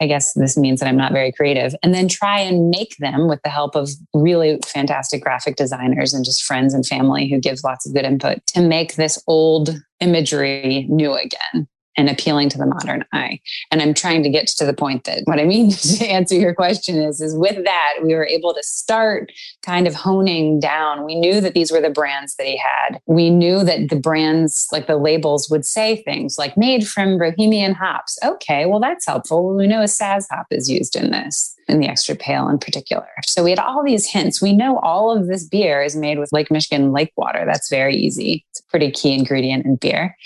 I 0.00 0.06
guess 0.06 0.32
this 0.34 0.56
means 0.56 0.78
that 0.78 0.88
I'm 0.88 0.96
not 0.96 1.12
very 1.12 1.32
creative, 1.32 1.74
and 1.82 1.92
then 1.92 2.08
try 2.08 2.38
and 2.38 2.70
make 2.70 2.96
them 2.98 3.28
with 3.28 3.40
the 3.42 3.50
help 3.50 3.74
of 3.74 3.88
really 4.14 4.58
fantastic 4.64 5.22
graphic 5.22 5.56
designers 5.56 6.14
and 6.14 6.24
just 6.24 6.44
friends 6.44 6.72
and 6.72 6.86
family 6.86 7.28
who 7.28 7.38
gives 7.38 7.64
lots 7.64 7.86
of 7.86 7.94
good 7.94 8.04
input 8.04 8.44
to 8.48 8.60
make 8.60 8.94
this 8.94 9.22
old 9.26 9.76
imagery 10.00 10.86
new 10.88 11.14
again 11.14 11.68
and 11.96 12.08
appealing 12.08 12.48
to 12.50 12.58
the 12.58 12.66
modern 12.66 13.04
eye. 13.12 13.40
And 13.70 13.82
I'm 13.82 13.94
trying 13.94 14.22
to 14.22 14.30
get 14.30 14.46
to 14.48 14.64
the 14.64 14.72
point 14.72 15.04
that 15.04 15.22
what 15.24 15.38
I 15.38 15.44
mean 15.44 15.70
to 15.98 16.06
answer 16.06 16.34
your 16.34 16.54
question 16.54 16.96
is, 16.96 17.20
is 17.20 17.34
with 17.34 17.64
that, 17.64 17.94
we 18.02 18.14
were 18.14 18.26
able 18.26 18.54
to 18.54 18.62
start 18.62 19.30
kind 19.62 19.86
of 19.86 19.94
honing 19.94 20.60
down. 20.60 21.04
We 21.04 21.14
knew 21.14 21.40
that 21.40 21.54
these 21.54 21.70
were 21.70 21.80
the 21.80 21.90
brands 21.90 22.36
that 22.36 22.46
he 22.46 22.56
had. 22.56 23.00
We 23.06 23.30
knew 23.30 23.64
that 23.64 23.88
the 23.88 23.96
brands, 23.96 24.68
like 24.72 24.86
the 24.86 24.96
labels 24.96 25.50
would 25.50 25.64
say 25.64 26.02
things 26.02 26.38
like 26.38 26.56
made 26.56 26.86
from 26.86 27.18
Bohemian 27.18 27.74
hops. 27.74 28.18
Okay, 28.24 28.66
well, 28.66 28.80
that's 28.80 29.06
helpful. 29.06 29.54
We 29.54 29.66
know 29.66 29.80
a 29.80 29.84
Saaz 29.84 30.26
hop 30.30 30.46
is 30.50 30.70
used 30.70 30.96
in 30.96 31.10
this 31.10 31.56
in 31.68 31.80
the 31.80 31.88
extra 31.88 32.14
pale 32.14 32.48
in 32.48 32.58
particular. 32.58 33.08
So 33.26 33.44
we 33.44 33.50
had 33.50 33.58
all 33.58 33.84
these 33.84 34.06
hints. 34.06 34.42
We 34.42 34.52
know 34.52 34.78
all 34.78 35.16
of 35.16 35.26
this 35.26 35.44
beer 35.44 35.82
is 35.82 35.96
made 35.96 36.18
with 36.18 36.32
Lake 36.32 36.50
Michigan 36.50 36.92
lake 36.92 37.12
water. 37.16 37.44
That's 37.46 37.70
very 37.70 37.96
easy. 37.96 38.44
It's 38.50 38.60
a 38.60 38.64
pretty 38.64 38.90
key 38.90 39.14
ingredient 39.14 39.64
in 39.64 39.76
beer. 39.76 40.16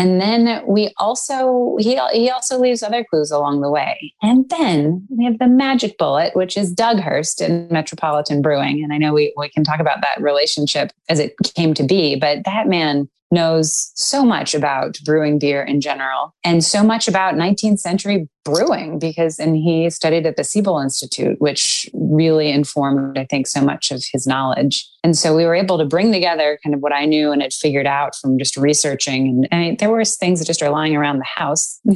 And 0.00 0.18
then 0.18 0.62
we 0.66 0.94
also, 0.96 1.76
he, 1.78 2.00
he 2.12 2.30
also 2.30 2.58
leaves 2.58 2.82
other 2.82 3.04
clues 3.04 3.30
along 3.30 3.60
the 3.60 3.70
way. 3.70 4.14
And 4.22 4.48
then 4.48 5.06
we 5.10 5.26
have 5.26 5.38
the 5.38 5.46
magic 5.46 5.98
bullet, 5.98 6.34
which 6.34 6.56
is 6.56 6.72
Doug 6.72 7.00
Hurst 7.00 7.42
in 7.42 7.68
Metropolitan 7.70 8.40
Brewing. 8.40 8.82
And 8.82 8.94
I 8.94 8.96
know 8.96 9.12
we, 9.12 9.34
we 9.36 9.50
can 9.50 9.62
talk 9.62 9.78
about 9.78 10.00
that 10.00 10.18
relationship 10.22 10.90
as 11.10 11.18
it 11.18 11.36
came 11.54 11.74
to 11.74 11.84
be, 11.84 12.16
but 12.16 12.46
that 12.46 12.66
man 12.66 13.10
knows 13.30 13.92
so 13.94 14.24
much 14.24 14.54
about 14.54 14.98
brewing 15.04 15.38
beer 15.38 15.62
in 15.62 15.80
general 15.80 16.34
and 16.44 16.64
so 16.64 16.82
much 16.82 17.08
about 17.08 17.34
19th 17.34 17.78
century 17.78 18.28
brewing 18.44 18.98
because 18.98 19.38
and 19.38 19.54
he 19.54 19.90
studied 19.90 20.26
at 20.26 20.36
the 20.36 20.44
Siebel 20.44 20.78
Institute 20.78 21.40
which 21.40 21.88
really 21.92 22.50
informed 22.50 23.18
I 23.18 23.26
think 23.26 23.46
so 23.46 23.60
much 23.60 23.90
of 23.90 24.02
his 24.12 24.26
knowledge. 24.26 24.86
And 25.02 25.16
so 25.16 25.34
we 25.34 25.44
were 25.44 25.54
able 25.54 25.78
to 25.78 25.84
bring 25.84 26.12
together 26.12 26.58
kind 26.62 26.74
of 26.74 26.80
what 26.80 26.92
I 26.92 27.06
knew 27.06 27.32
and 27.32 27.42
had 27.42 27.52
figured 27.52 27.86
out 27.86 28.16
from 28.16 28.38
just 28.38 28.56
researching. 28.56 29.28
And 29.28 29.48
I 29.52 29.76
there 29.78 29.90
were 29.90 30.04
things 30.04 30.38
that 30.38 30.46
just 30.46 30.62
are 30.62 30.70
lying 30.70 30.96
around 30.96 31.18
the 31.18 31.24
house. 31.24 31.80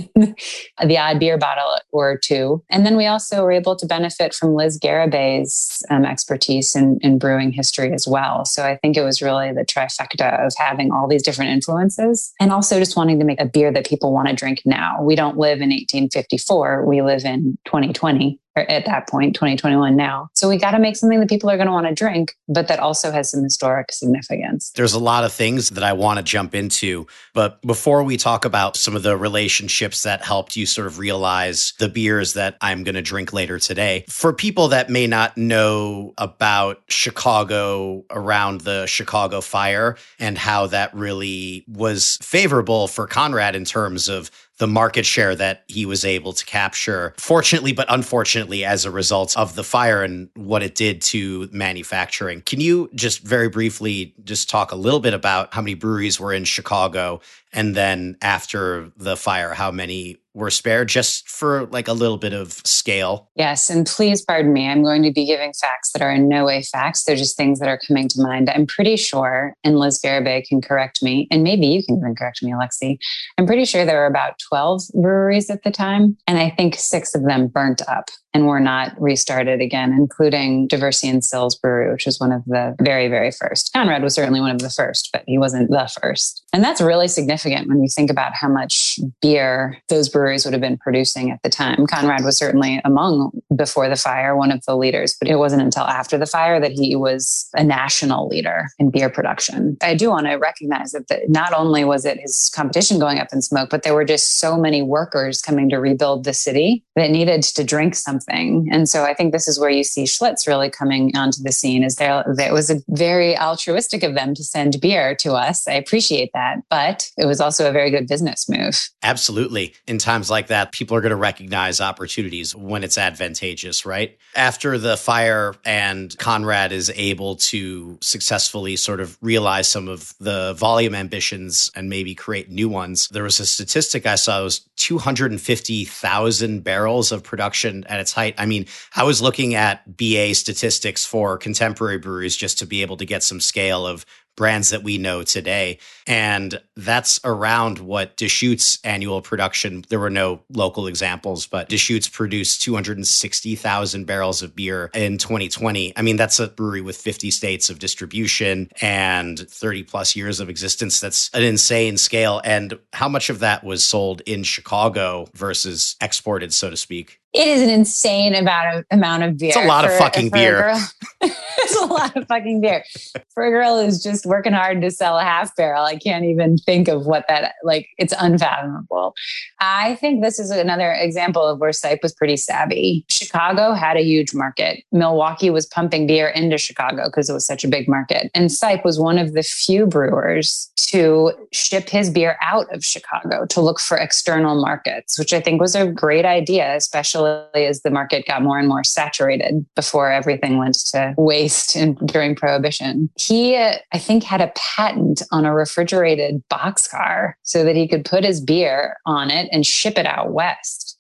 The 0.85 0.99
odd 0.99 1.21
beer 1.21 1.39
bottle 1.39 1.79
or 1.93 2.19
two. 2.19 2.63
And 2.69 2.85
then 2.85 2.97
we 2.97 3.07
also 3.07 3.43
were 3.43 3.53
able 3.53 3.77
to 3.77 3.87
benefit 3.87 4.35
from 4.35 4.55
Liz 4.55 4.79
Garibay's 4.79 5.83
um, 5.89 6.05
expertise 6.05 6.75
in, 6.75 6.99
in 7.01 7.19
brewing 7.19 7.53
history 7.53 7.93
as 7.93 8.07
well. 8.07 8.45
So 8.45 8.65
I 8.65 8.77
think 8.77 8.97
it 8.97 9.03
was 9.03 9.23
really 9.23 9.53
the 9.53 9.65
trifecta 9.65 10.45
of 10.45 10.53
having 10.59 10.93
all 10.93 11.09
these 11.09 11.23
different 11.25 11.51
influences. 11.51 12.33
And 12.41 12.53
also 12.53 12.79
just 12.79 12.97
wanting 12.97 13.19
to 13.19 13.25
make 13.25 13.41
a 13.41 13.47
beer 13.47 13.73
that 13.73 13.87
people 13.87 14.13
want 14.13 14.29
to 14.29 14.35
drink 14.35 14.63
now. 14.65 15.03
We 15.03 15.17
don't 15.17 15.37
live 15.37 15.61
in 15.61 15.71
1854, 15.71 16.87
We 16.87 17.03
live 17.03 17.25
in 17.25 17.59
2020 17.65 18.39
or 18.39 18.44
at 18.57 18.87
that 18.87 19.09
point, 19.09 19.35
2021 19.35 19.97
now. 19.97 20.29
So 20.35 20.49
we 20.49 20.57
got 20.57 20.73
to 20.73 20.79
make 20.79 20.97
something 20.97 21.21
that 21.21 21.29
people 21.29 21.51
are 21.51 21.57
going 21.57 21.67
to 21.67 21.73
want 21.73 21.87
to 21.87 21.95
drink, 21.95 22.37
but 22.49 22.69
that 22.69 22.79
also 22.79 23.11
has 23.11 23.31
some 23.31 23.43
historic 23.43 23.93
significance. 23.93 24.71
There's 24.71 24.95
a 24.95 24.99
lot 24.99 25.25
of 25.25 25.33
things 25.33 25.71
that 25.71 25.85
I 25.85 25.93
want 25.93 26.19
to 26.19 26.23
jump 26.23 26.55
into. 26.55 27.07
But 27.33 27.61
before 27.63 28.03
we 28.03 28.17
talk 28.17 28.45
about 28.45 28.77
some 28.77 28.95
of 28.95 29.03
the 29.03 29.17
relationships 29.17 30.03
that 30.05 30.23
helped 30.23 30.57
you 30.57 30.67
sort 30.67 30.87
of 30.87 30.99
realize 30.99 31.73
the 31.79 31.89
beers 31.89 32.35
that 32.35 32.57
I'm 32.61 32.85
going 32.85 32.95
to 32.95 33.03
drink 33.03 33.33
later 33.33 33.59
today, 33.59 34.05
for 34.09 34.33
people 34.33 34.69
that 34.69 34.91
may 34.91 35.07
not 35.07 35.37
know 35.37 36.15
about 36.19 36.83
Chicago 36.89 38.05
around 38.11 38.61
the 38.63 38.87
Chicago 38.87 39.41
fire 39.41 39.97
and 40.19 40.39
how 40.39 40.67
that 40.69 40.95
really 40.95 41.65
was 41.69 42.19
favorable 42.23 42.89
for 42.89 43.07
Conrad 43.07 43.57
in 43.57 43.65
terms 43.65 44.09
of 44.09 44.31
the 44.59 44.67
market 44.67 45.05
share 45.05 45.35
that 45.35 45.65
he 45.69 45.85
was 45.85 46.05
able 46.05 46.33
to 46.33 46.45
capture, 46.47 47.15
fortunately, 47.19 47.73
but 47.73 47.87
unfortunately, 47.89 48.65
as 48.65 48.85
a 48.85 48.91
result 48.91 49.37
of 49.37 49.57
the 49.57 49.65
fire 49.65 50.03
and 50.03 50.29
what 50.35 50.63
it 50.63 50.75
did 50.75 51.03
to 51.03 51.49
manufacturing. 51.53 52.41
Can 52.43 52.61
you 52.61 52.89
just 52.95 53.21
very 53.21 53.49
briefly 53.49 54.15
just 54.25 54.49
talk 54.49 54.71
a 54.71 54.77
little 54.77 55.01
bit 55.01 55.15
about 55.15 55.53
how 55.53 55.61
many 55.61 55.75
breweries 55.75 56.21
were 56.21 56.33
in 56.33 56.45
Chicago 56.45 57.21
and 57.55 57.75
then 57.75 58.17
after 58.21 58.91
the 58.97 59.17
fire, 59.17 59.55
how 59.55 59.71
many 59.71 60.19
were 60.35 60.51
spared 60.51 60.89
just 60.89 61.29
for 61.29 61.67
like 61.67 61.87
a 61.87 61.93
little 61.93 62.17
bit 62.17 62.33
of 62.33 62.53
scale? 62.65 63.31
Yes. 63.37 63.71
And 63.71 63.87
please 63.87 64.21
pardon 64.21 64.53
me. 64.53 64.69
I'm 64.69 64.83
going 64.83 65.05
to 65.05 65.13
be 65.13 65.25
giving 65.25 65.53
facts 65.53 65.93
that 65.93 66.03
are 66.03 66.11
in 66.11 66.29
no 66.29 66.45
way 66.45 66.63
facts. 66.63 67.05
They're 67.05 67.15
just 67.17 67.37
things 67.37 67.61
that 67.61 67.69
are 67.69 67.79
coming 67.79 68.09
to 68.09 68.21
mind. 68.21 68.51
I'm 68.51 68.67
pretty 68.67 68.97
sure, 68.97 69.55
and 69.63 69.79
Liz 69.79 70.01
Garibay 70.05 70.47
can 70.47 70.61
correct 70.61 71.03
me, 71.03 71.29
and 71.31 71.45
maybe 71.45 71.67
you 71.67 71.85
can 71.85 71.99
even 71.99 72.17
correct 72.17 72.43
me, 72.43 72.53
Alexi. 72.53 72.99
I'm 73.39 73.47
pretty 73.47 73.65
sure 73.65 73.85
there 73.85 74.01
were 74.01 74.07
about 74.07 74.41
12 74.49 74.83
breweries 75.01 75.51
at 75.51 75.63
the 75.63 75.71
time. 75.71 76.17
And 76.27 76.39
I 76.39 76.51
think 76.51 76.75
six 76.75 77.15
of 77.15 77.25
them 77.25 77.47
burnt 77.47 77.83
up 77.89 78.11
and 78.35 78.47
were 78.47 78.61
not 78.61 79.01
restarted 79.01 79.61
again, 79.61 79.93
including 79.93 80.67
Diversey 80.67 81.09
and 81.09 81.25
Sills 81.25 81.55
Brewery, 81.55 81.93
which 81.93 82.05
was 82.05 82.19
one 82.19 82.33
of 82.33 82.45
the 82.47 82.75
very, 82.83 83.07
very 83.07 83.31
first. 83.31 83.73
Conrad 83.73 84.03
was 84.03 84.15
certainly 84.15 84.41
one 84.41 84.51
of 84.51 84.59
the 84.59 84.71
first, 84.71 85.11
but 85.13 85.23
he 85.29 85.39
wasn't 85.39 85.71
the 85.71 85.89
first. 86.03 86.43
And 86.53 86.65
that's 86.65 86.81
really 86.81 87.07
significant 87.07 87.44
when 87.45 87.83
you 87.83 87.89
think 87.89 88.11
about 88.11 88.35
how 88.35 88.49
much 88.49 88.99
beer 89.21 89.79
those 89.89 90.09
breweries 90.09 90.45
would 90.45 90.55
have 90.55 90.61
been 90.61 90.79
producing 90.79 91.31
at 91.31 91.43
the 91.43 91.49
time. 91.49 91.87
Conrad 91.87 92.25
was 92.25 92.37
certainly 92.37 92.81
among, 92.85 93.31
before 93.55 93.89
the 93.89 93.97
fire, 93.97 94.37
one 94.37 94.51
of 94.51 94.65
the 94.67 94.77
leaders, 94.77 95.17
but 95.19 95.29
it 95.29 95.37
wasn't 95.37 95.63
until 95.63 95.85
after 95.85 96.19
the 96.19 96.27
fire 96.27 96.61
that 96.61 96.73
he 96.73 96.97
was 96.97 97.49
a 97.55 97.63
national 97.63 98.29
leader 98.29 98.69
in 98.79 98.91
beer 98.91 99.11
production. 99.11 99.77
I 99.83 99.95
do 99.95 100.11
want 100.11 100.27
to 100.27 100.35
recognize 100.35 100.93
that 100.93 101.09
the, 101.09 101.21
not 101.29 101.53
only 101.53 101.85
was 101.85 102.05
it 102.05 102.19
his 102.19 102.51
competition 102.55 102.99
going 102.99 103.19
up 103.19 103.29
in 103.33 103.43
smoke, 103.43 103.71
but 103.71 103.83
there 103.83 103.95
were 103.95 104.05
just 104.05 104.39
so 104.39 104.57
many 104.57 104.83
workers 104.83 105.41
coming 105.41 105.69
to 105.71 105.77
rebuild 105.77 106.25
the 106.25 106.35
city 106.35 106.85
that 106.97 107.11
needed 107.11 107.43
to 107.43 107.65
drink 107.65 107.95
something 107.95 108.15
something. 108.15 108.69
And 108.71 108.89
so 108.89 109.05
I 109.05 109.15
think 109.15 109.33
this 109.33 109.49
is 109.49 109.59
where 109.59 109.71
you 109.71 109.85
see 109.85 110.05
Schlitz 110.05 110.47
really 110.47 110.71
coming 110.71 111.17
onto 111.17 111.43
the 111.43 111.53
scene 111.53 111.83
is 111.83 111.97
there, 111.97 112.25
it 112.27 112.53
was 112.53 112.71
a 112.71 112.81
very 112.89 113.37
altruistic 113.37 114.03
of 114.03 114.15
them 114.15 114.35
to 114.35 114.45
send 114.45 114.81
beer 114.81 115.15
to 115.17 115.33
us. 115.33 115.67
I 115.67 115.75
appreciate 115.75 116.31
that, 116.35 116.63
but 116.71 117.11
it 117.19 117.27
was 117.27 117.34
also 117.41 117.69
a 117.69 117.73
very 117.73 117.91
good 117.91 118.07
business 118.07 118.49
move. 118.49 118.89
Absolutely. 119.03 119.75
In 119.87 119.99
times 119.99 120.31
like 120.31 120.49
that, 120.49 120.73
people 120.73 120.97
are 120.97 121.01
going 121.01 121.11
to 121.11 121.17
recognize 121.17 121.81
opportunities 121.81 122.55
when 122.55 122.85
it's 122.85 122.99
advantageous, 122.99 123.85
right? 123.87 124.19
After 124.35 124.79
the 124.79 124.97
fire 124.97 125.55
and 125.65 126.17
Conrad 126.19 126.73
is 126.73 126.91
able 126.95 127.37
to 127.37 127.99
successfully 128.03 128.77
sort 128.77 129.01
of 129.01 129.19
realize 129.21 129.69
some 129.69 129.89
of 129.89 130.15
the 130.21 130.55
volume 130.55 130.95
ambitions 130.95 131.71
and 131.75 131.89
maybe 131.89 132.15
create 132.15 132.51
new 132.51 132.69
ones, 132.69 133.09
there 133.09 133.23
was 133.23 133.41
a 133.41 133.47
statistic 133.47 134.07
I 134.07 134.17
saw 134.17 134.41
it 134.41 134.45
was 134.45 134.61
250,000 134.77 136.65
barrels 136.65 137.13
of 137.13 137.23
production 137.23 137.85
at 137.89 138.01
its 138.01 138.13
height. 138.13 138.35
I 138.39 138.47
mean, 138.47 138.67
I 138.95 139.05
was 139.05 139.23
looking 139.23 139.55
at 139.55 139.97
BA 139.97 140.35
statistics 140.35 141.05
for 141.05 141.39
contemporary 141.39 141.99
breweries 141.99 142.37
just 142.37 142.59
to 142.59 142.67
be 142.67 142.83
able 142.83 142.97
to 142.99 143.07
get 143.07 143.23
some 143.23 143.41
scale 143.41 143.87
of 143.87 144.05
brands 144.37 144.71
that 144.71 144.83
we 144.83 144.99
know 144.99 145.23
today. 145.23 145.79
And 146.07 146.61
that's 146.77 147.21
around 147.25 147.79
what 147.79 148.17
Deschutes 148.17 148.79
annual 148.85 149.23
production. 149.23 149.85
There 149.89 150.01
were 150.01 150.11
no 150.11 150.41
local 150.51 150.87
examples, 150.87 151.47
but 151.47 151.69
Deschutes 151.69 152.09
produced 152.09 152.63
260,000 152.63 154.05
barrels 154.05 154.43
of 154.43 154.55
beer 154.55 154.91
in 154.95 155.19
2020. 155.19 155.97
I 155.97 156.03
mean, 156.03 156.17
that's 156.17 156.41
a 156.41 156.49
brewery 156.49 156.81
with 156.81 156.97
50 156.97 157.31
states 157.31 157.71
of 157.71 157.79
distribution 157.79 158.71
and 158.81 159.39
30 159.39 159.85
plus 159.85 160.17
years 160.17 160.41
of 160.41 160.49
existence. 160.49 161.01
That's 161.01 161.31
an 161.33 161.43
insane 161.43 161.97
scale. 161.97 162.41
And 162.45 162.79
how 162.93 163.09
much 163.09 163.31
of 163.31 163.41
that 163.41 163.65
was 163.65 163.85
sold 163.85 164.21
in 164.27 164.43
Chicago 164.43 165.29
versus 165.35 165.97
exported, 166.01 166.53
so 166.53 166.71
to 166.71 166.77
speak? 166.77 167.21
It 167.35 167.49
is 167.49 167.63
an 167.63 167.69
insane 167.69 168.33
amount 168.33 168.77
of 168.77 168.85
amount 168.93 169.25
of 169.25 169.37
beer. 169.37 169.49
It's 169.49 169.57
a 169.57 169.67
lot 169.67 169.85
for, 169.85 169.91
of 169.91 169.99
fucking 169.99 170.31
beer. 170.31 170.73
it's 171.21 171.83
a 171.83 171.87
lot 171.87 172.17
of 172.17 172.29
fucking 172.29 172.61
beer. 172.61 172.85
For 173.31 173.45
a 173.45 173.51
girl 173.51 173.83
who's 173.83 174.01
just 174.01 174.25
working 174.25 174.53
hard 174.53 174.81
to 174.83 174.91
sell 174.93 175.19
a 175.19 175.25
half 175.25 175.55
barrel, 175.57 175.85
I 175.85 175.97
can't 175.97 176.25
even 176.25 176.59
think 176.59 176.87
of 176.87 177.07
what 177.07 177.25
that 177.27 177.55
like. 177.65 177.89
It's 177.99 178.15
unfathomable. 178.17 179.15
I 179.59 179.97
think 179.97 180.23
this 180.23 180.39
is 180.39 180.53
another 180.53 180.93
example 180.93 181.43
of 181.43 181.59
where 181.59 181.73
Seipp 181.73 182.05
was 182.05 182.15
pretty 182.15 182.37
savvy. 182.37 183.05
Chicago 183.09 183.73
had 183.73 183.97
a 183.97 184.05
huge 184.05 184.33
market. 184.33 184.85
Milwaukee 184.93 185.51
was 185.51 185.67
pumping 185.67 186.07
beer 186.07 186.29
into 186.29 186.57
Chicago 186.57 187.07
because 187.07 187.29
it 187.29 187.33
was 187.33 187.45
such 187.45 187.65
a 187.65 187.69
big 187.69 187.89
market, 187.89 188.31
and 188.33 188.49
Seipp 188.49 188.85
was 188.85 189.01
one 189.01 189.19
of 189.19 189.33
the 189.33 189.43
few 189.43 189.87
brewers 189.87 190.71
to 190.77 191.33
ship 191.51 191.89
his 191.89 192.11
beer 192.11 192.37
out 192.43 192.73
of 192.73 192.85
Chicago 192.85 193.45
to 193.47 193.61
look 193.61 193.81
for 193.81 193.97
external 193.97 194.61
markets, 194.61 195.19
which 195.19 195.33
I 195.33 195.41
think 195.41 195.61
was 195.61 195.75
a 195.75 195.89
great 195.89 196.25
idea, 196.25 196.77
especially 196.77 197.24
as 197.27 197.83
the 197.83 197.91
market 197.91 198.27
got 198.27 198.43
more 198.43 198.59
and 198.59 198.69
more 198.69 198.85
saturated 198.85 199.65
before 199.75 200.11
everything 200.11 200.59
went 200.59 200.75
to 200.87 201.15
waste 201.17 201.77
in, 201.77 201.95
during 202.07 202.35
prohibition. 202.35 203.11
He, 203.17 203.57
I 203.57 203.99
think, 203.99 204.25
had 204.25 204.41
a 204.41 204.53
patent 204.57 205.23
on 205.31 205.45
a 205.45 205.55
refrigerated 205.55 206.43
boxcar 206.53 207.35
so 207.43 207.65
that 207.65 207.77
he 207.77 207.89
could 207.89 208.05
put 208.05 208.25
his 208.25 208.41
beer 208.41 208.97
on 209.07 209.31
it 209.31 209.49
and 209.53 209.67
ship 209.67 209.99
it 209.99 210.07
out 210.07 210.33
west. 210.33 210.95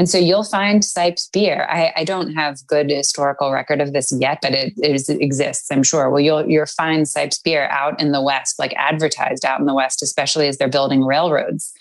And 0.00 0.08
so 0.08 0.16
you'll 0.16 0.44
find 0.44 0.82
Seipp's 0.82 1.28
beer. 1.28 1.66
I, 1.68 1.92
I, 1.94 2.04
don't 2.04 2.32
have 2.32 2.66
good 2.66 2.88
historical 2.88 3.52
record 3.52 3.82
of 3.82 3.92
this 3.92 4.10
yet, 4.18 4.38
but 4.40 4.52
it, 4.52 4.72
it, 4.78 5.10
exists, 5.20 5.70
I'm 5.70 5.82
sure. 5.82 6.08
Well, 6.08 6.20
you'll 6.20 6.48
you'll 6.48 6.64
find 6.64 7.06
Seipp's 7.06 7.38
beer 7.38 7.68
out 7.68 8.00
in 8.00 8.10
the 8.10 8.22
West, 8.22 8.58
like 8.58 8.72
advertised 8.76 9.44
out 9.44 9.60
in 9.60 9.66
the 9.66 9.74
West, 9.74 10.02
especially 10.02 10.48
as 10.48 10.56
they're 10.56 10.68
building 10.68 11.04
railroads. 11.04 11.74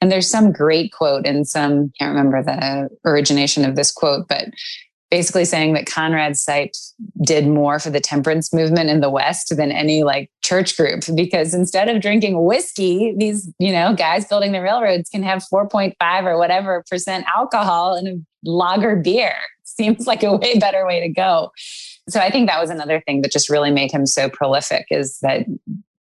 And 0.00 0.10
there's 0.10 0.28
some 0.28 0.52
great 0.52 0.92
quote 0.92 1.26
in 1.26 1.44
some, 1.44 1.92
can't 1.98 2.14
remember 2.14 2.42
the 2.42 2.88
origination 3.04 3.64
of 3.64 3.76
this 3.76 3.92
quote, 3.92 4.28
but 4.28 4.48
basically 5.10 5.44
saying 5.44 5.74
that 5.74 5.86
Conrad 5.86 6.32
Seipp 6.32 6.70
did 7.24 7.46
more 7.46 7.78
for 7.78 7.88
the 7.88 8.00
temperance 8.00 8.52
movement 8.52 8.90
in 8.90 9.00
the 9.00 9.10
West 9.10 9.56
than 9.56 9.70
any 9.70 10.02
like 10.02 10.28
church 10.42 10.76
group 10.76 11.04
because 11.14 11.54
instead 11.54 11.88
of 11.88 12.02
drinking 12.02 12.44
whiskey, 12.44 13.14
these, 13.16 13.48
you 13.60 13.70
know, 13.70 13.94
guys 13.94 14.26
building 14.26 14.50
the 14.50 14.60
railroads 14.60 15.08
can 15.08 15.22
have 15.22 15.44
4.5 15.52 15.94
or 16.24 16.36
whatever 16.36 16.84
percent 16.90 17.26
alcohol 17.32 17.94
in 17.94 18.08
a 18.08 18.48
lager 18.48 18.96
beer. 18.96 19.36
Seems 19.62 20.06
like 20.06 20.24
a 20.24 20.36
way 20.36 20.58
better 20.58 20.84
way 20.84 21.00
to 21.00 21.08
go. 21.08 21.52
So 22.08 22.18
I 22.18 22.30
think 22.30 22.48
that 22.48 22.60
was 22.60 22.70
another 22.70 23.00
thing 23.06 23.22
that 23.22 23.30
just 23.30 23.48
really 23.48 23.70
made 23.70 23.92
him 23.92 24.06
so 24.06 24.28
prolific 24.28 24.86
is 24.90 25.18
that 25.20 25.46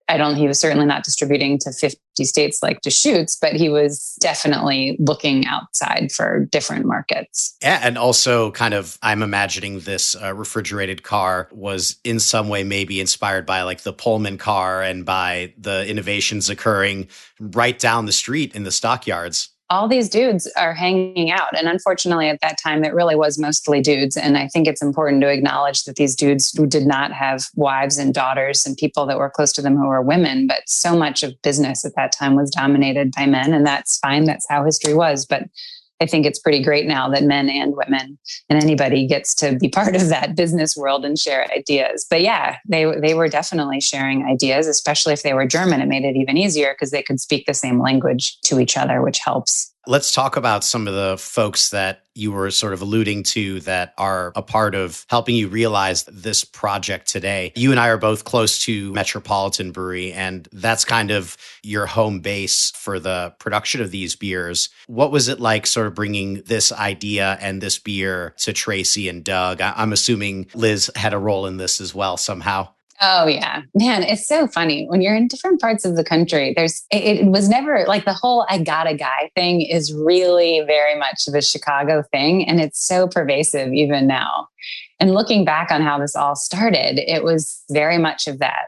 I 0.08 0.18
don't, 0.18 0.36
he 0.36 0.48
was 0.48 0.60
certainly 0.60 0.86
not 0.86 1.04
distributing 1.04 1.58
to 1.60 1.72
50 1.72 2.26
states 2.26 2.62
like 2.62 2.82
Deschutes, 2.82 3.36
but 3.36 3.54
he 3.54 3.70
was 3.70 4.15
definitely 4.20 4.98
looking 5.00 5.48
outside 5.48 6.12
for 6.12 6.46
different 6.52 6.86
markets. 6.86 7.56
Yeah. 7.62 7.80
And 7.82 7.98
also, 7.98 8.52
kind 8.52 8.74
of, 8.74 9.00
I'm 9.02 9.24
imagining 9.24 9.80
this 9.80 10.15
uh, 10.15 10.34
refrigerated 10.34 11.02
car 11.02 11.50
was 11.52 11.98
in 12.04 12.20
some 12.20 12.50
way 12.50 12.63
maybe 12.63 13.02
inspired 13.02 13.46
by 13.46 13.63
like 13.63 13.82
the 13.82 13.94
Pullman 13.94 14.38
car 14.38 14.84
and 14.84 15.06
by 15.06 15.54
the 15.58 15.88
innovations 15.88 16.50
occurring 16.50 17.08
right 17.39 17.78
down 17.78 18.06
the 18.06 18.12
street 18.12 18.54
in 18.56 18.63
the 18.63 18.72
stockyards 18.72 19.50
all 19.69 19.88
these 19.88 20.10
dudes 20.10 20.47
are 20.56 20.73
hanging 20.73 21.32
out. 21.32 21.58
And 21.58 21.67
unfortunately, 21.67 22.30
at 22.30 22.39
that 22.41 22.58
time, 22.58 22.84
it 22.84 22.93
really 22.93 23.15
was 23.15 23.39
mostly 23.39 23.82
dudes. 23.82 24.15
And 24.15 24.38
I 24.38 24.47
think 24.47 24.67
it's 24.67 24.82
important 24.82 25.21
to 25.21 25.30
acknowledge 25.30 25.86
that 25.86 25.95
these 25.95 26.15
dudes 26.15 26.51
did 26.51 26.86
not 26.86 27.12
have 27.12 27.47
wives 27.56 27.97
and 27.97 28.13
daughters 28.13 28.65
and 28.65 28.78
people 28.78 29.06
that 29.08 29.17
were 29.17 29.30
close 29.30 29.51
to 29.54 29.62
them 29.62 29.75
who 29.75 29.88
were 29.88 30.01
women, 30.01 30.45
but 30.45 30.62
so 30.67 30.95
much 30.95 31.23
of 31.23 31.41
business 31.41 31.84
at 31.84 31.95
that 31.95 32.12
time 32.12 32.36
was 32.36 32.51
dominated 32.51 33.12
by 33.13 33.25
men. 33.25 33.54
And 33.54 33.65
that's 33.65 33.97
fine. 33.99 34.25
That's 34.25 34.47
how 34.47 34.63
history 34.63 34.93
was. 34.93 35.25
But 35.25 35.43
I 36.01 36.05
think 36.05 36.25
it's 36.25 36.39
pretty 36.39 36.62
great 36.62 36.88
now 36.88 37.10
that 37.10 37.23
men 37.23 37.49
and 37.49 37.75
women 37.75 38.17
and 38.49 38.62
anybody 38.62 39.08
gets 39.08 39.34
to 39.36 39.58
be 39.58 39.69
part 39.75 39.95
of 39.95 40.10
that 40.10 40.36
business 40.36 40.75
world 40.75 41.05
and 41.05 41.17
share 41.17 41.49
ideas. 41.51 42.05
But 42.10 42.21
yeah, 42.21 42.58
they 42.67 42.86
they 42.99 43.13
were 43.13 43.27
definitely 43.27 43.81
sharing 43.81 44.25
ideas, 44.25 44.67
especially 44.67 45.13
if 45.13 45.23
they 45.23 45.34
were 45.34 45.45
German. 45.45 45.81
It 45.81 45.88
made 45.88 46.05
it 46.05 46.15
even 46.15 46.38
easier 46.38 46.73
because 46.73 46.91
they 46.91 47.03
could 47.03 47.19
speak 47.19 47.45
the 47.45 47.53
same 47.53 47.81
language 47.81 48.39
to 48.41 48.60
each 48.60 48.77
other, 48.77 49.01
which 49.01 49.19
helps. 49.19 49.75
Let's 49.88 50.12
talk 50.12 50.36
about 50.36 50.63
some 50.63 50.88
of 50.88 50.93
the 50.93 51.17
folks 51.17 51.69
that 51.69 52.04
you 52.15 52.32
were 52.32 52.50
sort 52.50 52.74
of 52.74 52.82
alluding 52.82 53.24
to 53.24 53.60
that 53.62 53.93
are 53.98 54.32
a 54.36 54.41
part 54.41 54.74
of 54.74 55.06
helping 55.10 55.36
you 55.36 55.48
realize 55.48 56.04
this 56.06 56.43
project 56.43 57.08
today. 57.08 57.52
You 57.56 57.71
and 57.71 57.80
I 57.80 57.89
are 57.89 57.98
both 57.98 58.24
close 58.24 58.60
to 58.62 58.93
Metropolitan 58.93 59.71
Brewery, 59.71 60.13
and 60.13 60.48
that's 60.52 60.86
kind 60.86 61.12
of 61.12 61.38
your 61.62 61.86
home 61.86 62.21
base 62.21 62.71
for 62.71 63.00
the 63.00 63.34
production 63.39 63.82
of 63.82 63.91
these 63.91 64.15
beers. 64.15 64.69
What 64.88 65.12
was 65.12 65.28
it 65.28 65.39
like 65.39 65.67
sort 65.67 65.88
of 65.88 65.93
bringing 65.93 66.41
this 66.45 66.71
idea 66.71 67.38
and 67.41 67.62
this 67.62 67.78
beer 67.78 68.34
to 68.39 68.54
Tracy 68.54 69.10
and 69.10 69.24
Doug? 69.24 69.62
I'm 69.62 69.93
assuming 69.93 70.48
Liz 70.54 70.89
had 70.95 71.13
a 71.13 71.19
role 71.19 71.45
in 71.45 71.58
this 71.58 71.82
as 71.82 71.93
well 71.93 72.17
somehow. 72.17 72.69
Oh 73.01 73.27
yeah, 73.27 73.63
man, 73.73 74.03
it's 74.03 74.25
so 74.25 74.47
funny 74.47 74.86
when 74.88 75.01
you're 75.01 75.15
in 75.15 75.27
different 75.27 75.60
parts 75.60 75.84
of 75.84 75.97
the 75.97 76.03
country. 76.03 76.53
There's 76.55 76.86
it, 76.91 77.19
it, 77.19 77.25
was 77.25 77.49
never 77.49 77.84
like 77.88 78.05
the 78.05 78.13
whole 78.13 78.45
"I 78.49 78.60
got 78.60 78.88
a 78.88 78.95
guy" 78.95 79.31
thing 79.36 79.62
is 79.62 79.93
really 79.93 80.63
very 80.65 80.97
much 80.97 81.25
the 81.25 81.41
Chicago 81.41 82.03
thing, 82.12 82.47
and 82.47 82.62
it's 82.62 82.86
so 82.86 83.08
pervasive 83.08 83.73
even 83.73 84.08
now. 84.08 84.47
And 84.99 85.13
looking 85.13 85.43
back 85.43 85.71
on 85.71 85.81
how 85.81 85.99
this 85.99 86.15
all 86.15 86.38
started, 86.38 86.99
it 86.99 87.23
was 87.23 87.63
very 87.69 87.97
much 87.97 88.27
of 88.27 88.39
that. 88.39 88.67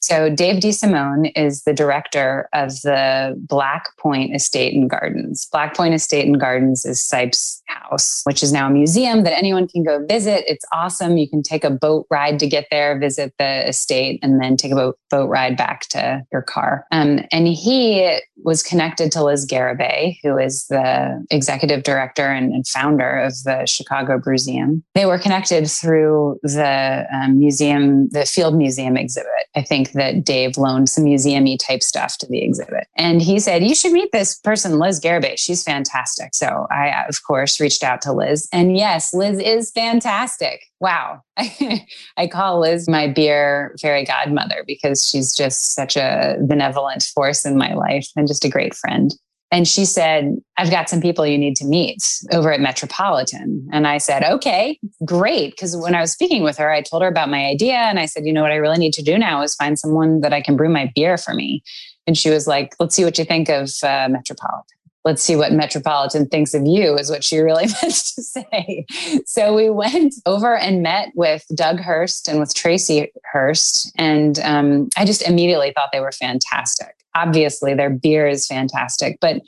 So 0.00 0.30
Dave 0.30 0.62
DeSimone 0.62 1.32
is 1.36 1.64
the 1.64 1.72
director 1.72 2.48
of 2.52 2.70
the 2.82 3.34
Black 3.36 3.88
Point 3.98 4.34
Estate 4.34 4.74
and 4.74 4.88
Gardens. 4.88 5.48
Black 5.50 5.76
Point 5.76 5.94
Estate 5.94 6.26
and 6.26 6.38
Gardens 6.38 6.84
is 6.84 7.02
Seipp's 7.02 7.62
house, 7.66 8.22
which 8.24 8.42
is 8.42 8.52
now 8.52 8.68
a 8.68 8.70
museum 8.70 9.24
that 9.24 9.36
anyone 9.36 9.68
can 9.68 9.82
go 9.82 10.04
visit. 10.06 10.44
It's 10.46 10.64
awesome. 10.72 11.16
You 11.16 11.28
can 11.28 11.42
take 11.42 11.64
a 11.64 11.70
boat 11.70 12.06
ride 12.10 12.38
to 12.40 12.46
get 12.46 12.66
there, 12.70 12.98
visit 12.98 13.34
the 13.38 13.68
estate, 13.68 14.20
and 14.22 14.40
then 14.40 14.56
take 14.56 14.72
a 14.72 14.76
boat, 14.76 14.98
boat 15.10 15.28
ride 15.28 15.56
back 15.56 15.82
to 15.90 16.24
your 16.32 16.42
car. 16.42 16.86
Um, 16.90 17.20
and 17.32 17.46
he 17.46 18.18
was 18.36 18.62
connected 18.62 19.10
to 19.12 19.24
Liz 19.24 19.46
Garibay, 19.46 20.18
who 20.22 20.38
is 20.38 20.66
the 20.68 21.24
executive 21.30 21.82
director 21.82 22.26
and, 22.26 22.52
and 22.52 22.66
founder 22.66 23.18
of 23.18 23.32
the 23.44 23.64
Chicago 23.66 24.18
Brewseum. 24.18 24.82
They 24.94 25.06
were 25.06 25.18
connected 25.18 25.68
through 25.70 26.38
the 26.42 27.06
um, 27.12 27.38
museum, 27.38 28.08
the 28.10 28.24
Field 28.24 28.56
Museum 28.56 28.96
exhibit. 28.96 29.30
I 29.54 29.62
think 29.62 29.92
that 29.92 30.24
Dave 30.24 30.58
loaned 30.58 30.88
some 30.88 31.04
museumy 31.04 31.58
type 31.58 31.82
stuff 31.82 32.18
to 32.18 32.26
the 32.26 32.42
exhibit. 32.42 32.86
And 32.96 33.22
he 33.22 33.40
said, 33.40 33.64
You 33.64 33.74
should 33.74 33.92
meet 33.92 34.12
this 34.12 34.38
person, 34.38 34.78
Liz 34.78 35.00
Garibay. 35.00 35.38
She's 35.38 35.62
fantastic. 35.62 36.34
So 36.34 36.66
I, 36.70 37.04
of 37.08 37.22
course, 37.24 37.55
reached 37.60 37.82
out 37.82 38.02
to 38.02 38.12
Liz. 38.12 38.48
And 38.52 38.76
yes, 38.76 39.12
Liz 39.14 39.38
is 39.38 39.70
fantastic. 39.70 40.64
Wow. 40.80 41.22
I 41.36 42.28
call 42.30 42.60
Liz 42.60 42.88
my 42.88 43.08
beer 43.08 43.74
fairy 43.80 44.04
godmother 44.04 44.64
because 44.66 45.08
she's 45.08 45.34
just 45.34 45.74
such 45.74 45.96
a 45.96 46.36
benevolent 46.40 47.02
force 47.14 47.44
in 47.44 47.56
my 47.56 47.74
life 47.74 48.08
and 48.16 48.28
just 48.28 48.44
a 48.44 48.50
great 48.50 48.74
friend. 48.74 49.12
And 49.52 49.68
she 49.68 49.84
said, 49.84 50.36
I've 50.56 50.72
got 50.72 50.88
some 50.88 51.00
people 51.00 51.24
you 51.24 51.38
need 51.38 51.54
to 51.56 51.64
meet 51.64 52.20
over 52.32 52.52
at 52.52 52.60
Metropolitan. 52.60 53.68
And 53.72 53.86
I 53.86 53.98
said, 53.98 54.24
okay, 54.24 54.78
great. 55.04 55.52
Because 55.52 55.76
when 55.76 55.94
I 55.94 56.00
was 56.00 56.12
speaking 56.12 56.42
with 56.42 56.58
her, 56.58 56.72
I 56.72 56.82
told 56.82 57.02
her 57.02 57.08
about 57.08 57.30
my 57.30 57.46
idea. 57.46 57.76
And 57.76 58.00
I 58.00 58.06
said, 58.06 58.26
you 58.26 58.32
know 58.32 58.42
what 58.42 58.50
I 58.50 58.56
really 58.56 58.78
need 58.78 58.92
to 58.94 59.02
do 59.02 59.16
now 59.16 59.42
is 59.42 59.54
find 59.54 59.78
someone 59.78 60.20
that 60.22 60.32
I 60.32 60.42
can 60.42 60.56
brew 60.56 60.68
my 60.68 60.90
beer 60.96 61.16
for 61.16 61.32
me. 61.32 61.62
And 62.08 62.18
she 62.18 62.28
was 62.28 62.46
like, 62.46 62.74
let's 62.80 62.94
see 62.94 63.04
what 63.04 63.18
you 63.18 63.24
think 63.24 63.48
of 63.48 63.70
uh, 63.82 64.08
Metropolitan. 64.10 64.75
Let's 65.06 65.22
see 65.22 65.36
what 65.36 65.52
Metropolitan 65.52 66.26
thinks 66.26 66.52
of 66.52 66.66
you, 66.66 66.96
is 66.96 67.10
what 67.10 67.24
she 67.24 67.38
really 67.38 67.66
meant 67.82 67.94
to 67.94 68.22
say. 68.22 68.84
So 69.24 69.54
we 69.54 69.70
went 69.70 70.14
over 70.26 70.54
and 70.54 70.82
met 70.82 71.12
with 71.14 71.46
Doug 71.54 71.78
Hurst 71.78 72.28
and 72.28 72.38
with 72.38 72.54
Tracy 72.54 73.10
Hurst. 73.24 73.92
And 73.96 74.38
um, 74.40 74.90
I 74.98 75.06
just 75.06 75.22
immediately 75.22 75.72
thought 75.74 75.90
they 75.92 76.00
were 76.00 76.12
fantastic 76.12 76.96
obviously 77.16 77.74
their 77.74 77.90
beer 77.90 78.28
is 78.28 78.46
fantastic, 78.46 79.18
but 79.20 79.40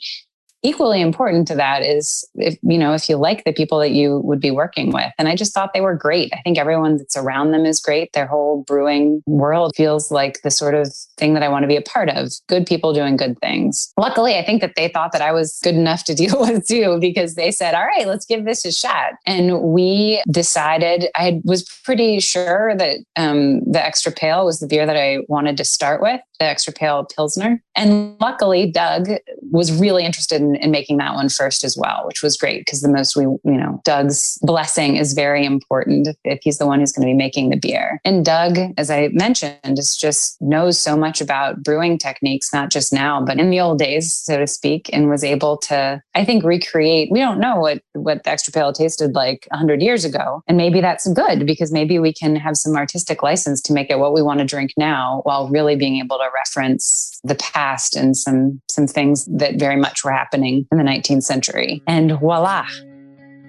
equally 0.63 1.01
important 1.01 1.47
to 1.47 1.55
that 1.55 1.83
is 1.83 2.27
if 2.35 2.57
you 2.61 2.77
know 2.77 2.93
if 2.93 3.07
you 3.07 3.15
like 3.15 3.43
the 3.43 3.53
people 3.53 3.79
that 3.79 3.91
you 3.91 4.19
would 4.19 4.39
be 4.39 4.51
working 4.51 4.91
with. 4.91 5.11
And 5.17 5.27
i 5.27 5.35
just 5.35 5.53
thought 5.53 5.73
they 5.73 5.81
were 5.81 5.95
great. 5.95 6.31
I 6.33 6.41
think 6.41 6.57
everyone 6.57 6.97
that's 6.97 7.17
around 7.17 7.51
them 7.51 7.65
is 7.65 7.79
great. 7.79 8.11
Their 8.13 8.25
whole 8.25 8.63
brewing 8.63 9.21
world 9.25 9.73
feels 9.75 10.11
like 10.11 10.41
the 10.41 10.51
sort 10.51 10.75
of 10.75 10.93
thing 11.17 11.33
that 11.33 11.43
i 11.43 11.49
want 11.49 11.63
to 11.63 11.67
be 11.67 11.75
a 11.75 11.81
part 11.81 12.09
of. 12.09 12.31
Good 12.47 12.65
people 12.65 12.93
doing 12.93 13.17
good 13.17 13.39
things. 13.39 13.91
Luckily 13.97 14.37
i 14.37 14.45
think 14.45 14.61
that 14.61 14.75
they 14.75 14.87
thought 14.89 15.11
that 15.11 15.21
i 15.21 15.31
was 15.31 15.59
good 15.63 15.75
enough 15.75 16.03
to 16.05 16.15
deal 16.19 16.39
with 16.39 16.67
too 16.67 16.97
because 16.99 17.35
they 17.35 17.51
said 17.51 17.73
all 17.73 17.85
right 17.85 18.07
let's 18.07 18.25
give 18.25 18.45
this 18.45 18.65
a 18.65 18.71
shot. 18.71 19.13
And 19.25 19.61
we 19.61 20.21
decided 20.29 21.07
i 21.15 21.41
was 21.43 21.63
pretty 21.83 22.19
sure 22.19 22.75
that 22.75 22.97
um, 23.15 23.61
the 23.71 23.83
extra 23.83 24.11
pale 24.11 24.45
was 24.45 24.59
the 24.59 24.67
beer 24.67 24.85
that 24.85 24.97
i 24.97 25.19
wanted 25.27 25.57
to 25.57 25.65
start 25.65 26.01
with 26.01 26.21
the 26.39 26.45
extra 26.45 26.71
pale 26.73 27.05
pilsner. 27.05 27.61
And 27.75 28.15
luckily 28.19 28.71
doug 28.71 29.09
was 29.51 29.71
really 29.71 30.05
interested 30.05 30.41
in 30.41 30.48
in 30.55 30.71
making 30.71 30.97
that 30.97 31.15
one 31.15 31.29
first 31.29 31.63
as 31.63 31.77
well, 31.77 32.03
which 32.05 32.23
was 32.23 32.37
great 32.37 32.65
because 32.65 32.81
the 32.81 32.89
most 32.89 33.15
we, 33.15 33.23
you 33.23 33.39
know, 33.43 33.81
Doug's 33.83 34.37
blessing 34.41 34.95
is 34.95 35.13
very 35.13 35.45
important 35.45 36.09
if 36.23 36.39
he's 36.43 36.57
the 36.57 36.65
one 36.65 36.79
who's 36.79 36.91
going 36.91 37.07
to 37.07 37.11
be 37.11 37.17
making 37.17 37.49
the 37.49 37.57
beer. 37.57 37.99
And 38.05 38.25
Doug, 38.25 38.57
as 38.77 38.89
I 38.89 39.09
mentioned, 39.09 39.77
is 39.77 39.95
just 39.95 40.41
knows 40.41 40.79
so 40.79 40.95
much 40.95 41.21
about 41.21 41.63
brewing 41.63 41.97
techniques, 41.97 42.53
not 42.53 42.69
just 42.69 42.93
now, 42.93 43.23
but 43.23 43.39
in 43.39 43.49
the 43.49 43.59
old 43.59 43.79
days, 43.79 44.13
so 44.13 44.37
to 44.37 44.47
speak, 44.47 44.89
and 44.93 45.09
was 45.09 45.23
able 45.23 45.57
to, 45.57 46.01
I 46.15 46.25
think, 46.25 46.43
recreate. 46.43 47.11
We 47.11 47.19
don't 47.19 47.39
know 47.39 47.59
what 47.59 47.81
what 47.93 48.23
the 48.23 48.29
extra 48.29 48.53
pale 48.53 48.71
tasted 48.73 49.13
like 49.13 49.47
100 49.51 49.81
years 49.81 50.05
ago, 50.05 50.43
and 50.47 50.57
maybe 50.57 50.81
that's 50.81 51.07
good 51.13 51.45
because 51.45 51.71
maybe 51.71 51.99
we 51.99 52.13
can 52.13 52.35
have 52.35 52.57
some 52.57 52.75
artistic 52.75 53.23
license 53.23 53.61
to 53.61 53.73
make 53.73 53.89
it 53.89 53.99
what 53.99 54.13
we 54.13 54.21
want 54.21 54.39
to 54.39 54.45
drink 54.45 54.71
now, 54.77 55.21
while 55.23 55.49
really 55.49 55.75
being 55.75 55.97
able 55.97 56.17
to 56.17 56.29
reference 56.33 57.19
the 57.23 57.35
past 57.35 57.95
and 57.95 58.15
some 58.15 58.61
some 58.69 58.87
things 58.87 59.25
that 59.25 59.55
very 59.55 59.75
much 59.75 60.03
were 60.03 60.11
happening 60.11 60.38
happening 60.39 60.67
in 60.71 60.77
the 60.77 60.83
19th 60.83 61.23
century. 61.23 61.83
And 61.87 62.17
voila. 62.19 62.65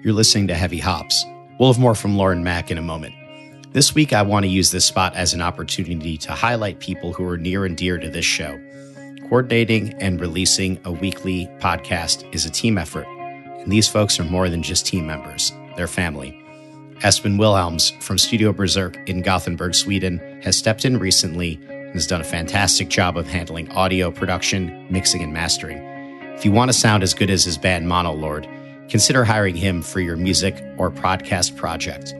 You're 0.03 0.13
listening 0.13 0.47
to 0.47 0.55
Heavy 0.55 0.79
Hops. 0.79 1.25
We'll 1.59 1.71
have 1.71 1.81
more 1.81 1.95
from 1.95 2.17
Lauren 2.17 2.43
Mack 2.43 2.71
in 2.71 2.77
a 2.77 2.81
moment. 2.81 3.13
This 3.71 3.95
week, 3.95 4.11
I 4.11 4.21
want 4.23 4.43
to 4.43 4.49
use 4.49 4.71
this 4.71 4.85
spot 4.85 5.15
as 5.15 5.33
an 5.33 5.41
opportunity 5.41 6.17
to 6.17 6.33
highlight 6.33 6.79
people 6.79 7.13
who 7.13 7.25
are 7.25 7.37
near 7.37 7.65
and 7.65 7.77
dear 7.77 7.97
to 7.97 8.09
this 8.09 8.25
show. 8.25 8.59
Coordinating 9.29 9.93
and 10.01 10.19
releasing 10.19 10.77
a 10.83 10.91
weekly 10.91 11.47
podcast 11.59 12.27
is 12.35 12.45
a 12.45 12.49
team 12.49 12.77
effort, 12.77 13.07
and 13.07 13.71
these 13.71 13.87
folks 13.87 14.19
are 14.19 14.25
more 14.25 14.49
than 14.49 14.61
just 14.61 14.85
team 14.85 15.07
members, 15.07 15.53
they're 15.77 15.87
family. 15.87 16.37
Esben 17.01 17.37
Willems 17.37 17.91
from 18.01 18.17
Studio 18.17 18.51
Berserk 18.51 18.97
in 19.07 19.21
Gothenburg, 19.21 19.73
Sweden, 19.73 20.19
has 20.43 20.57
stepped 20.57 20.83
in 20.83 20.99
recently 20.99 21.57
and 21.69 21.93
has 21.93 22.07
done 22.07 22.19
a 22.19 22.25
fantastic 22.25 22.89
job 22.89 23.15
of 23.17 23.27
handling 23.27 23.71
audio 23.71 24.11
production, 24.11 24.85
mixing, 24.89 25.23
and 25.23 25.31
mastering. 25.31 25.90
If 26.41 26.45
you 26.45 26.51
want 26.51 26.69
to 26.69 26.73
sound 26.73 27.03
as 27.03 27.13
good 27.13 27.29
as 27.29 27.43
his 27.43 27.55
band 27.55 27.85
Monolord, 27.85 28.47
consider 28.89 29.23
hiring 29.23 29.55
him 29.55 29.83
for 29.83 29.99
your 29.99 30.17
music 30.17 30.59
or 30.79 30.89
podcast 30.89 31.55
project. 31.55 32.15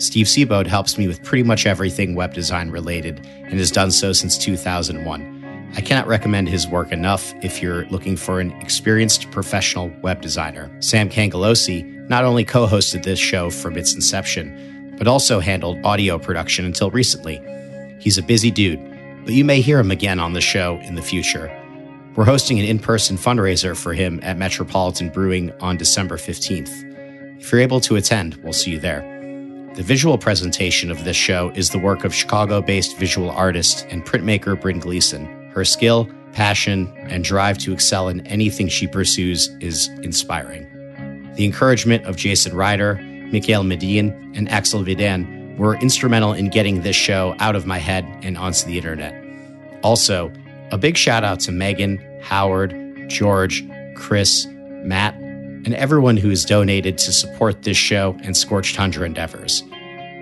Steve 0.00 0.26
Seabode 0.26 0.68
helps 0.68 0.96
me 0.96 1.08
with 1.08 1.20
pretty 1.24 1.42
much 1.42 1.66
everything 1.66 2.14
web 2.14 2.32
design 2.32 2.70
related 2.70 3.26
and 3.26 3.58
has 3.58 3.72
done 3.72 3.90
so 3.90 4.12
since 4.12 4.38
2001. 4.38 5.72
I 5.74 5.80
cannot 5.80 6.06
recommend 6.06 6.48
his 6.48 6.68
work 6.68 6.92
enough 6.92 7.34
if 7.42 7.60
you're 7.60 7.86
looking 7.86 8.16
for 8.16 8.38
an 8.38 8.52
experienced 8.60 9.32
professional 9.32 9.90
web 10.00 10.22
designer. 10.22 10.70
Sam 10.78 11.08
Kangalosi 11.08 12.08
not 12.08 12.24
only 12.24 12.44
co 12.44 12.68
hosted 12.68 13.02
this 13.02 13.18
show 13.18 13.50
from 13.50 13.76
its 13.76 13.96
inception, 13.96 14.94
but 14.96 15.08
also 15.08 15.40
handled 15.40 15.84
audio 15.84 16.20
production 16.20 16.66
until 16.66 16.92
recently. 16.92 17.42
He's 17.98 18.16
a 18.16 18.22
busy 18.22 18.52
dude, 18.52 18.78
but 19.24 19.34
you 19.34 19.44
may 19.44 19.60
hear 19.60 19.80
him 19.80 19.90
again 19.90 20.20
on 20.20 20.34
the 20.34 20.40
show 20.40 20.78
in 20.84 20.94
the 20.94 21.02
future. 21.02 21.50
We're 22.16 22.24
hosting 22.24 22.58
an 22.58 22.64
in 22.64 22.78
person 22.78 23.18
fundraiser 23.18 23.76
for 23.76 23.92
him 23.92 24.20
at 24.22 24.38
Metropolitan 24.38 25.10
Brewing 25.10 25.52
on 25.60 25.76
December 25.76 26.16
15th. 26.16 26.70
If 27.38 27.52
you're 27.52 27.60
able 27.60 27.78
to 27.80 27.96
attend, 27.96 28.36
we'll 28.36 28.54
see 28.54 28.70
you 28.70 28.78
there. 28.78 29.02
The 29.74 29.82
visual 29.82 30.16
presentation 30.16 30.90
of 30.90 31.04
this 31.04 31.14
show 31.14 31.50
is 31.54 31.68
the 31.68 31.78
work 31.78 32.04
of 32.04 32.14
Chicago 32.14 32.62
based 32.62 32.96
visual 32.96 33.30
artist 33.30 33.86
and 33.90 34.02
printmaker 34.02 34.58
Bryn 34.58 34.78
Gleason. 34.78 35.26
Her 35.50 35.62
skill, 35.66 36.08
passion, 36.32 36.90
and 37.00 37.22
drive 37.22 37.58
to 37.58 37.74
excel 37.74 38.08
in 38.08 38.26
anything 38.26 38.68
she 38.68 38.86
pursues 38.86 39.48
is 39.60 39.88
inspiring. 40.02 40.64
The 41.34 41.44
encouragement 41.44 42.06
of 42.06 42.16
Jason 42.16 42.56
Ryder, 42.56 42.94
Mikhail 43.30 43.62
Medin, 43.62 44.34
and 44.34 44.48
Axel 44.48 44.82
Vidan 44.82 45.58
were 45.58 45.76
instrumental 45.76 46.32
in 46.32 46.48
getting 46.48 46.80
this 46.80 46.96
show 46.96 47.36
out 47.40 47.56
of 47.56 47.66
my 47.66 47.76
head 47.76 48.06
and 48.22 48.38
onto 48.38 48.66
the 48.66 48.78
internet. 48.78 49.22
Also, 49.82 50.32
a 50.72 50.78
big 50.78 50.96
shout 50.96 51.22
out 51.22 51.38
to 51.40 51.52
Megan, 51.52 52.02
Howard, 52.22 52.74
George, 53.08 53.64
Chris, 53.94 54.46
Matt, 54.48 55.14
and 55.14 55.74
everyone 55.74 56.16
who 56.16 56.28
has 56.28 56.44
donated 56.44 56.98
to 56.98 57.12
support 57.12 57.62
this 57.62 57.76
show 57.76 58.16
and 58.22 58.36
Scorched 58.36 58.76
Tundra 58.76 59.04
endeavors. 59.04 59.62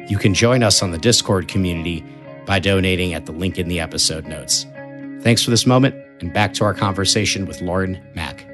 You 0.09 0.19
can 0.19 0.35
join 0.35 0.63
us 0.63 0.83
on 0.83 0.91
the 0.91 0.99
Discord 0.99 1.49
community 1.49 2.05
by 2.47 2.59
donating 2.59 3.15
at 3.15 3.27
the 3.27 3.33
link 3.33 3.59
in 3.59 3.69
the 3.69 3.81
episode 3.81 4.27
notes. 4.27 4.67
Thanks 5.21 5.43
for 5.43 5.51
this 5.51 5.67
moment, 5.67 5.95
and 6.21 6.33
back 6.33 6.53
to 6.55 6.65
our 6.65 6.75
conversation 6.75 7.47
with 7.47 7.63
Lauren 7.63 8.03
Mack. 8.15 8.47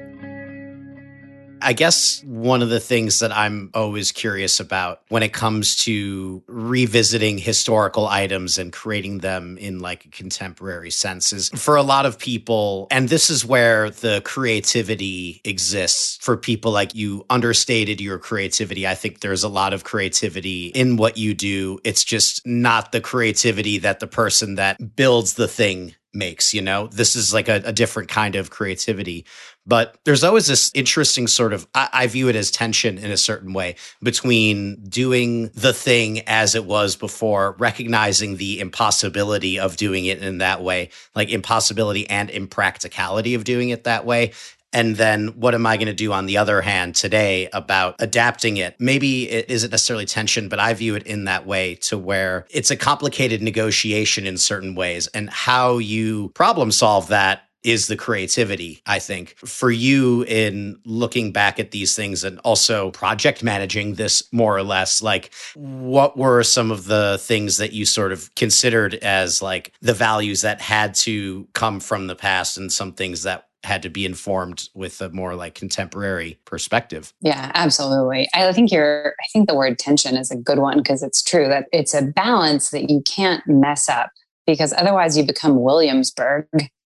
I 1.61 1.73
guess 1.73 2.23
one 2.25 2.61
of 2.61 2.69
the 2.69 2.79
things 2.79 3.19
that 3.19 3.31
I'm 3.31 3.69
always 3.73 4.11
curious 4.11 4.59
about 4.59 5.01
when 5.09 5.23
it 5.23 5.33
comes 5.33 5.75
to 5.77 6.43
revisiting 6.47 7.37
historical 7.37 8.07
items 8.07 8.57
and 8.57 8.73
creating 8.73 9.19
them 9.19 9.57
in 9.57 9.79
like 9.79 10.05
a 10.05 10.09
contemporary 10.09 10.91
sense 10.91 11.33
is 11.33 11.49
for 11.49 11.75
a 11.75 11.83
lot 11.83 12.05
of 12.05 12.17
people, 12.17 12.87
and 12.91 13.09
this 13.09 13.29
is 13.29 13.45
where 13.45 13.89
the 13.89 14.21
creativity 14.25 15.41
exists 15.43 16.17
for 16.21 16.35
people 16.37 16.71
like 16.71 16.95
you 16.95 17.25
understated 17.29 18.01
your 18.01 18.17
creativity. 18.17 18.87
I 18.87 18.95
think 18.95 19.19
there's 19.19 19.43
a 19.43 19.49
lot 19.49 19.73
of 19.73 19.83
creativity 19.83 20.67
in 20.67 20.97
what 20.97 21.17
you 21.17 21.33
do. 21.33 21.79
It's 21.83 22.03
just 22.03 22.45
not 22.45 22.91
the 22.91 23.01
creativity 23.01 23.77
that 23.79 23.99
the 23.99 24.07
person 24.07 24.55
that 24.55 24.95
builds 24.95 25.33
the 25.35 25.47
thing 25.47 25.95
makes 26.13 26.53
you 26.53 26.61
know? 26.61 26.87
This 26.87 27.15
is 27.15 27.33
like 27.33 27.47
a, 27.47 27.61
a, 27.65 27.71
different 27.71 28.09
kind 28.09 28.35
of 28.35 28.49
creativity. 28.49 29.25
But 29.65 29.95
there's 30.05 30.23
always 30.23 30.47
this 30.47 30.71
interesting 30.73 31.27
sort 31.27 31.53
of 31.53 31.67
I, 31.73 31.89
I, 31.93 32.07
view 32.07 32.27
it 32.27 32.35
as 32.35 32.51
tension 32.51 32.97
in 32.97 33.11
a 33.11 33.17
certain 33.17 33.53
way 33.53 33.75
between 34.01 34.83
doing 34.83 35.49
the 35.53 35.73
thing 35.73 36.21
as 36.27 36.55
it 36.55 36.65
was 36.65 36.95
before 36.95 37.55
recognizing 37.59 38.37
the 38.37 38.59
impossibility 38.59 39.59
of 39.59 39.77
doing 39.77 40.05
it 40.05 40.21
in 40.21 40.39
that 40.39 40.61
way 40.63 40.89
like 41.15 41.29
impossibility 41.29 42.09
and 42.09 42.29
impracticality 42.29 43.35
of 43.35 43.43
doing 43.43 43.69
it 43.69 43.83
that 43.83 44.05
way 44.05 44.31
and 44.73 44.95
then 44.95 45.29
what 45.29 45.53
am 45.53 45.65
I 45.65 45.77
going 45.77 45.87
to 45.87 45.93
do 45.93 46.13
on 46.13 46.25
the 46.25 46.37
other 46.37 46.61
hand 46.61 46.95
today 46.95 47.49
about 47.53 47.95
adapting 47.99 48.57
it? 48.57 48.75
Maybe 48.79 49.29
it 49.29 49.49
isn't 49.49 49.71
necessarily 49.71 50.05
tension, 50.05 50.49
but 50.49 50.59
I 50.59 50.73
view 50.73 50.95
it 50.95 51.03
in 51.03 51.25
that 51.25 51.45
way 51.45 51.75
to 51.75 51.97
where 51.97 52.45
it's 52.49 52.71
a 52.71 52.77
complicated 52.77 53.41
negotiation 53.41 54.25
in 54.25 54.37
certain 54.37 54.75
ways. 54.75 55.07
And 55.07 55.29
how 55.29 55.77
you 55.77 56.29
problem 56.29 56.71
solve 56.71 57.09
that 57.09 57.43
is 57.63 57.87
the 57.87 57.95
creativity, 57.95 58.81
I 58.85 58.99
think. 58.99 59.37
For 59.37 59.69
you 59.69 60.23
in 60.23 60.79
looking 60.83 61.31
back 61.31 61.59
at 61.59 61.71
these 61.71 61.95
things 61.95 62.23
and 62.23 62.39
also 62.39 62.91
project 62.91 63.43
managing 63.43 63.95
this 63.95 64.23
more 64.31 64.55
or 64.55 64.63
less, 64.63 65.01
like 65.01 65.31
what 65.53 66.17
were 66.17 66.41
some 66.43 66.71
of 66.71 66.85
the 66.85 67.19
things 67.21 67.57
that 67.57 67.71
you 67.71 67.85
sort 67.85 68.11
of 68.11 68.33
considered 68.35 68.95
as 68.95 69.41
like 69.41 69.73
the 69.81 69.93
values 69.93 70.41
that 70.41 70.59
had 70.59 70.95
to 70.95 71.47
come 71.53 71.79
from 71.79 72.07
the 72.07 72.15
past 72.15 72.57
and 72.57 72.71
some 72.71 72.93
things 72.93 73.23
that 73.23 73.47
had 73.63 73.83
to 73.83 73.89
be 73.89 74.05
informed 74.05 74.69
with 74.73 75.01
a 75.01 75.09
more 75.09 75.35
like 75.35 75.55
contemporary 75.55 76.39
perspective. 76.45 77.13
Yeah, 77.21 77.51
absolutely. 77.53 78.27
I 78.33 78.51
think 78.53 78.71
you're 78.71 79.09
I 79.19 79.27
think 79.31 79.47
the 79.47 79.55
word 79.55 79.77
tension 79.77 80.17
is 80.17 80.31
a 80.31 80.35
good 80.35 80.59
one 80.59 80.77
because 80.77 81.03
it's 81.03 81.21
true 81.21 81.47
that 81.47 81.67
it's 81.71 81.93
a 81.93 82.01
balance 82.01 82.69
that 82.71 82.89
you 82.89 83.01
can't 83.01 83.45
mess 83.47 83.87
up 83.87 84.09
because 84.47 84.73
otherwise 84.73 85.17
you 85.17 85.23
become 85.23 85.61
Williamsburg 85.61 86.47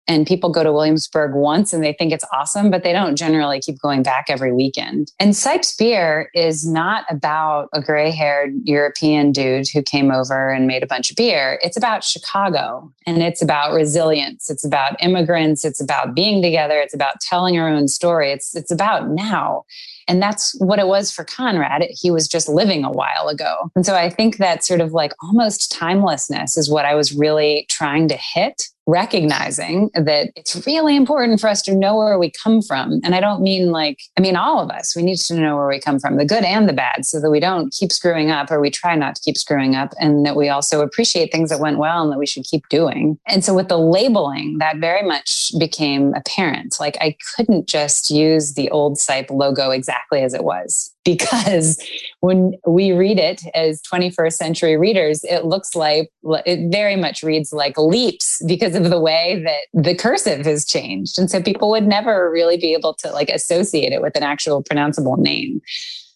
and 0.08 0.26
people 0.26 0.50
go 0.50 0.63
to 0.63 0.72
Williamsburg 0.72 1.34
once 1.36 1.74
and 1.74 1.84
they 1.84 1.93
think 1.93 2.13
it's 2.13 2.26
awesome, 2.32 2.72
but 2.72 2.84
they 2.84 2.93
don't 2.93 3.15
generally 3.15 3.60
keep 3.60 3.80
going 3.80 4.04
back 4.04 4.26
every 4.30 4.54
weekend. 4.54 5.12
And 5.20 5.34
Seipps 5.34 5.78
beer 5.78 6.30
is 6.34 6.67
not 6.67 7.06
about 7.10 7.70
a 7.74 7.82
gray 7.82 8.12
haired 8.12 8.54
European 8.63 9.32
dude 9.32 9.67
who 9.70 9.82
came 9.82 10.12
over 10.12 10.50
and 10.50 10.67
made 10.67 10.84
a 10.84 10.88
bunch 10.88 11.10
of 11.10 11.17
beer. 11.17 11.60
It's 11.62 11.78
about 11.78 12.04
Chicago 12.04 12.91
and 13.06 13.22
it's 13.22 13.41
about 13.41 13.74
resilience. 13.74 14.50
It's 14.50 14.65
about 14.65 15.02
immigrants. 15.04 15.65
It's 15.65 15.82
about 15.82 16.15
being 16.15 16.41
together. 16.41 16.80
It's 16.80 16.93
about 16.93 17.20
telling 17.22 17.58
our 17.58 17.67
own 17.67 17.88
story. 17.88 18.32
It's, 18.32 18.56
it's 18.56 18.72
about 18.72 19.10
now. 19.10 19.65
And 20.08 20.22
that's 20.22 20.56
what 20.60 20.80
it 20.80 20.88
was 20.88 21.12
for 21.12 21.26
Conrad. 21.26 21.86
He 21.89 22.12
was 22.12 22.30
just 22.30 22.48
living 22.48 22.86
a 22.86 22.91
while 22.91 23.28
ago. 23.28 23.72
And 23.76 23.86
so 23.86 23.93
I 23.93 24.10
think 24.10 24.38
that 24.38 24.63
sort 24.63 24.80
of 24.80 24.93
like 24.93 25.13
almost 25.22 25.70
timelessness 25.72 26.58
is 26.58 26.70
what 26.70 26.86
I 26.86 26.96
was 26.96 27.13
really 27.13 27.65
trying 27.70 28.08
to 28.08 28.15
hit 28.15 28.70
recognizing 28.88 29.89
that 29.93 30.32
it's 30.36 30.65
really 30.65 30.95
important 30.95 31.39
for 31.39 31.50
us 31.50 31.62
to 31.62 31.76
know 31.76 31.97
where 31.97 32.17
we 32.17 32.32
come 32.32 32.62
from. 32.62 33.02
And 33.04 33.13
I 33.13 33.19
don't 33.19 33.41
mean 33.41 33.69
like, 33.71 34.00
I 34.17 34.21
mean, 34.21 34.38
all 34.38 34.60
of 34.60 34.71
us, 34.71 34.95
we 34.95 35.04
need 35.04 35.17
to 35.17 35.36
know 35.36 35.58
where 35.58 35.67
we 35.67 35.80
come 35.80 36.00
from, 36.00 36.15
the 36.15 36.26
good 36.26 36.45
and 36.45 36.67
the 36.67 36.73
bad, 36.73 37.06
so 37.06 37.19
that 37.19 37.30
we 37.30 37.41
don't 37.41 37.73
keep 37.73 37.91
screwing 37.91 38.32
up 38.32 38.50
or 38.50 38.62
we 38.62 38.69
try 38.69 38.95
not 38.95 39.15
to 39.15 39.21
keep 39.21 39.38
screwing 39.38 39.76
up 39.76 39.93
and 40.00 40.26
that 40.26 40.38
we 40.38 40.47
also 40.47 40.82
appreciate 40.82 41.32
things 41.32 41.50
that 41.50 41.60
went 41.60 41.78
well 41.78 42.02
and 42.02 42.12
that 42.12 42.17
we 42.17 42.26
should 42.26 42.45
keep 42.45 42.67
doing. 42.69 43.19
And 43.28 43.43
so 43.43 43.54
with 43.54 43.67
the 43.67 43.78
labeling, 43.78 44.58
that 44.60 44.78
very 44.78 45.06
much 45.06 45.52
became 45.60 46.13
apparent. 46.13 46.78
Like 46.80 46.97
I 47.02 47.17
couldn't 47.36 47.67
just 47.67 48.10
use 48.10 48.54
the 48.54 48.69
old 48.69 48.97
Seipp 48.97 49.30
logo 49.30 49.71
exactly 49.71 50.21
as 50.21 50.34
it 50.34 50.45
was 50.45 50.93
because 51.08 51.82
when 52.20 52.52
we 52.67 52.91
read 52.91 53.17
it 53.17 53.41
as 53.56 53.82
21st 53.84 54.34
century 54.34 54.76
readers, 54.76 55.24
it 55.24 55.46
looks 55.46 55.74
like 55.74 56.12
it 56.46 56.70
very 56.70 56.98
much 56.98 57.24
reads 57.24 57.54
like 57.54 57.78
leaps 57.78 58.43
because 58.46 58.76
of 58.76 58.89
the 58.89 59.00
way 59.00 59.41
that 59.46 59.84
the 59.84 59.96
cursive 59.96 60.46
has 60.46 60.65
changed. 60.65 61.17
And 61.17 61.32
so 61.32 61.41
people 61.41 61.70
would 61.70 61.88
never 61.88 62.30
really 62.30 62.58
be 62.58 62.74
able 62.74 62.93
to 62.96 63.12
like 63.12 63.30
associate 63.30 63.93
it 63.93 64.02
with 64.02 64.17
an 64.17 64.24
actual 64.24 64.62
pronounceable 64.62 65.17
name. 65.17 65.62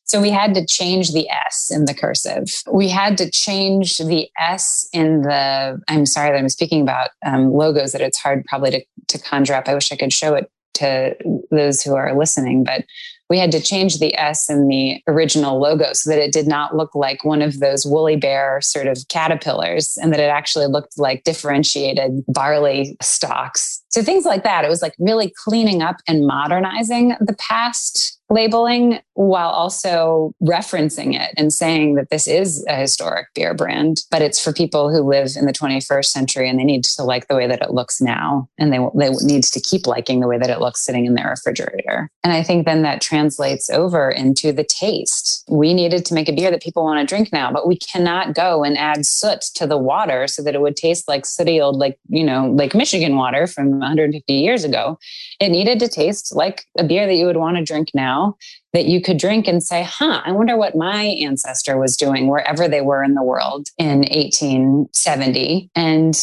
So 0.04 0.19
we 0.19 0.30
had 0.30 0.54
to 0.56 0.65
change 0.65 1.13
the 1.13 1.30
S 1.30 1.71
in 1.71 1.86
the 1.86 1.93
cursive. 1.93 2.49
We 2.69 2.89
had 2.89 3.17
to 3.19 3.32
change 3.32 3.97
the 3.97 4.27
S 4.38 4.89
in 4.91 5.21
the, 5.21 5.82
I'm 5.88 6.06
sorry 6.06 6.32
that 6.32 6.38
I'm 6.38 6.49
speaking 6.49 6.82
about 6.82 7.12
um, 7.25 7.54
logos 7.54 7.93
that 7.93 8.01
it's 8.01 8.17
hard 8.17 8.43
probably 8.43 8.71
to, 8.71 8.84
to 9.08 9.19
conjure 9.19 9.54
up. 9.54 9.69
I 9.69 9.73
wish 9.73 9.89
I 9.89 9.95
could 9.95 10.12
show 10.12 10.34
it 10.34 10.51
to 10.73 11.15
those 11.49 11.82
who 11.82 11.95
are 11.95 12.17
listening, 12.17 12.65
but 12.65 12.84
we 13.32 13.39
had 13.39 13.54
to 13.54 13.62
change 13.62 14.00
the 14.00 14.13
S 14.17 14.50
in 14.50 14.67
the 14.67 15.02
original 15.08 15.58
logo 15.58 15.94
so 15.94 16.10
that 16.10 16.20
it 16.20 16.34
did 16.34 16.48
not 16.48 16.76
look 16.76 16.94
like 16.94 17.24
one 17.24 17.41
of 17.41 17.62
those 17.62 17.86
woolly 17.86 18.17
bear 18.17 18.60
sort 18.60 18.88
of 18.88 19.08
caterpillars 19.08 19.98
and 20.02 20.12
that 20.12 20.20
it 20.20 20.24
actually 20.24 20.67
looked 20.67 21.00
like 21.00 21.24
differentiated 21.24 22.26
barley 22.28 22.98
stalks. 23.02 23.81
So 23.91 24.01
things 24.01 24.25
like 24.25 24.43
that. 24.43 24.63
It 24.63 24.69
was 24.69 24.82
like 24.82 24.95
really 24.99 25.34
cleaning 25.43 25.82
up 25.82 25.97
and 26.08 26.25
modernizing 26.25 27.15
the 27.19 27.36
past 27.38 28.21
labeling 28.32 28.99
while 29.13 29.49
also 29.49 30.34
referencing 30.41 31.13
it 31.13 31.34
and 31.38 31.54
saying 31.54 31.95
that 31.95 32.10
this 32.10 32.27
is 32.27 32.65
a 32.67 32.75
historic 32.75 33.27
beer 33.36 33.54
brand, 33.54 34.04
but 34.10 34.21
it's 34.21 34.41
for 34.41 34.54
people 34.54 34.89
who 34.89 35.01
live 35.01 35.32
in 35.38 35.45
the 35.45 35.54
21st 35.54 36.06
century 36.06 36.49
and 36.49 36.58
they 36.58 36.63
need 36.63 36.84
to 36.84 37.04
like 37.04 37.27
the 37.27 37.36
way 37.36 37.47
that 37.47 37.62
it 37.62 37.71
looks 37.71 38.01
now. 38.01 38.47
And 38.58 38.71
they, 38.71 38.80
they 38.95 39.10
need 39.10 39.43
to 39.43 39.60
keep 39.60 39.86
liking 39.86 40.21
the 40.21 40.27
way 40.27 40.38
that 40.38 40.49
it 40.49 40.60
looks 40.60 40.84
sitting 40.84 41.06
in 41.06 41.13
their 41.13 41.30
refrigerator. 41.30 42.10
And 42.23 42.34
I 42.34 42.41
think 42.41 42.65
then 42.65 42.82
that 42.84 43.01
translates 43.01 43.69
over 43.69 44.10
into 44.10 44.51
the 44.54 44.63
taste. 44.63 45.43
We 45.49 45.73
needed 45.73 46.06
to 46.06 46.13
make 46.13 46.30
a 46.30 46.34
beer 46.34 46.51
that 46.51 46.63
people 46.63 46.84
want 46.84 46.99
to 46.99 47.15
drink 47.15 47.32
now, 47.34 47.51
but 47.51 47.67
we 47.67 47.77
cannot 47.77 48.34
go 48.34 48.63
and 48.63 48.77
add 48.77 49.06
soot 49.06 49.41
to 49.56 49.67
the 49.67 49.77
water 49.77 50.27
so 50.27 50.41
that 50.43 50.56
it 50.56 50.62
would 50.62 50.77
taste 50.77 51.08
like 51.08 51.25
sooty 51.25 51.60
old, 51.60 51.77
like, 51.77 51.99
you 52.08 52.23
know, 52.23 52.47
like 52.47 52.73
Michigan 52.73 53.15
water 53.17 53.45
from 53.45 53.81
150 53.82 54.34
years 54.34 54.63
ago. 54.63 54.98
It 55.39 55.50
needed 55.50 55.80
to 55.80 55.88
taste 55.88 56.36
like 56.36 56.65
a 56.78 56.84
beer 56.84 57.06
that 57.06 57.15
you 57.15 57.26
would 57.26 57.38
want 57.38 57.58
to 57.58 57.63
drink 57.63 57.89
now 57.94 58.38
that 58.74 58.86
you 58.86 59.02
could 59.02 59.17
drink 59.17 59.48
and 59.48 59.62
say, 59.62 59.84
huh, 59.84 60.22
I 60.24 60.32
wonder 60.32 60.56
what 60.56 60.76
my 60.76 61.04
ancestor 61.04 61.78
was 61.78 61.98
doing 61.98 62.28
wherever 62.28 62.67
they 62.67 62.82
were 62.82 63.04
in 63.04 63.15
the 63.15 63.24
world 63.24 63.67
in 63.78 64.00
1870. 64.00 65.70
And 65.76 66.15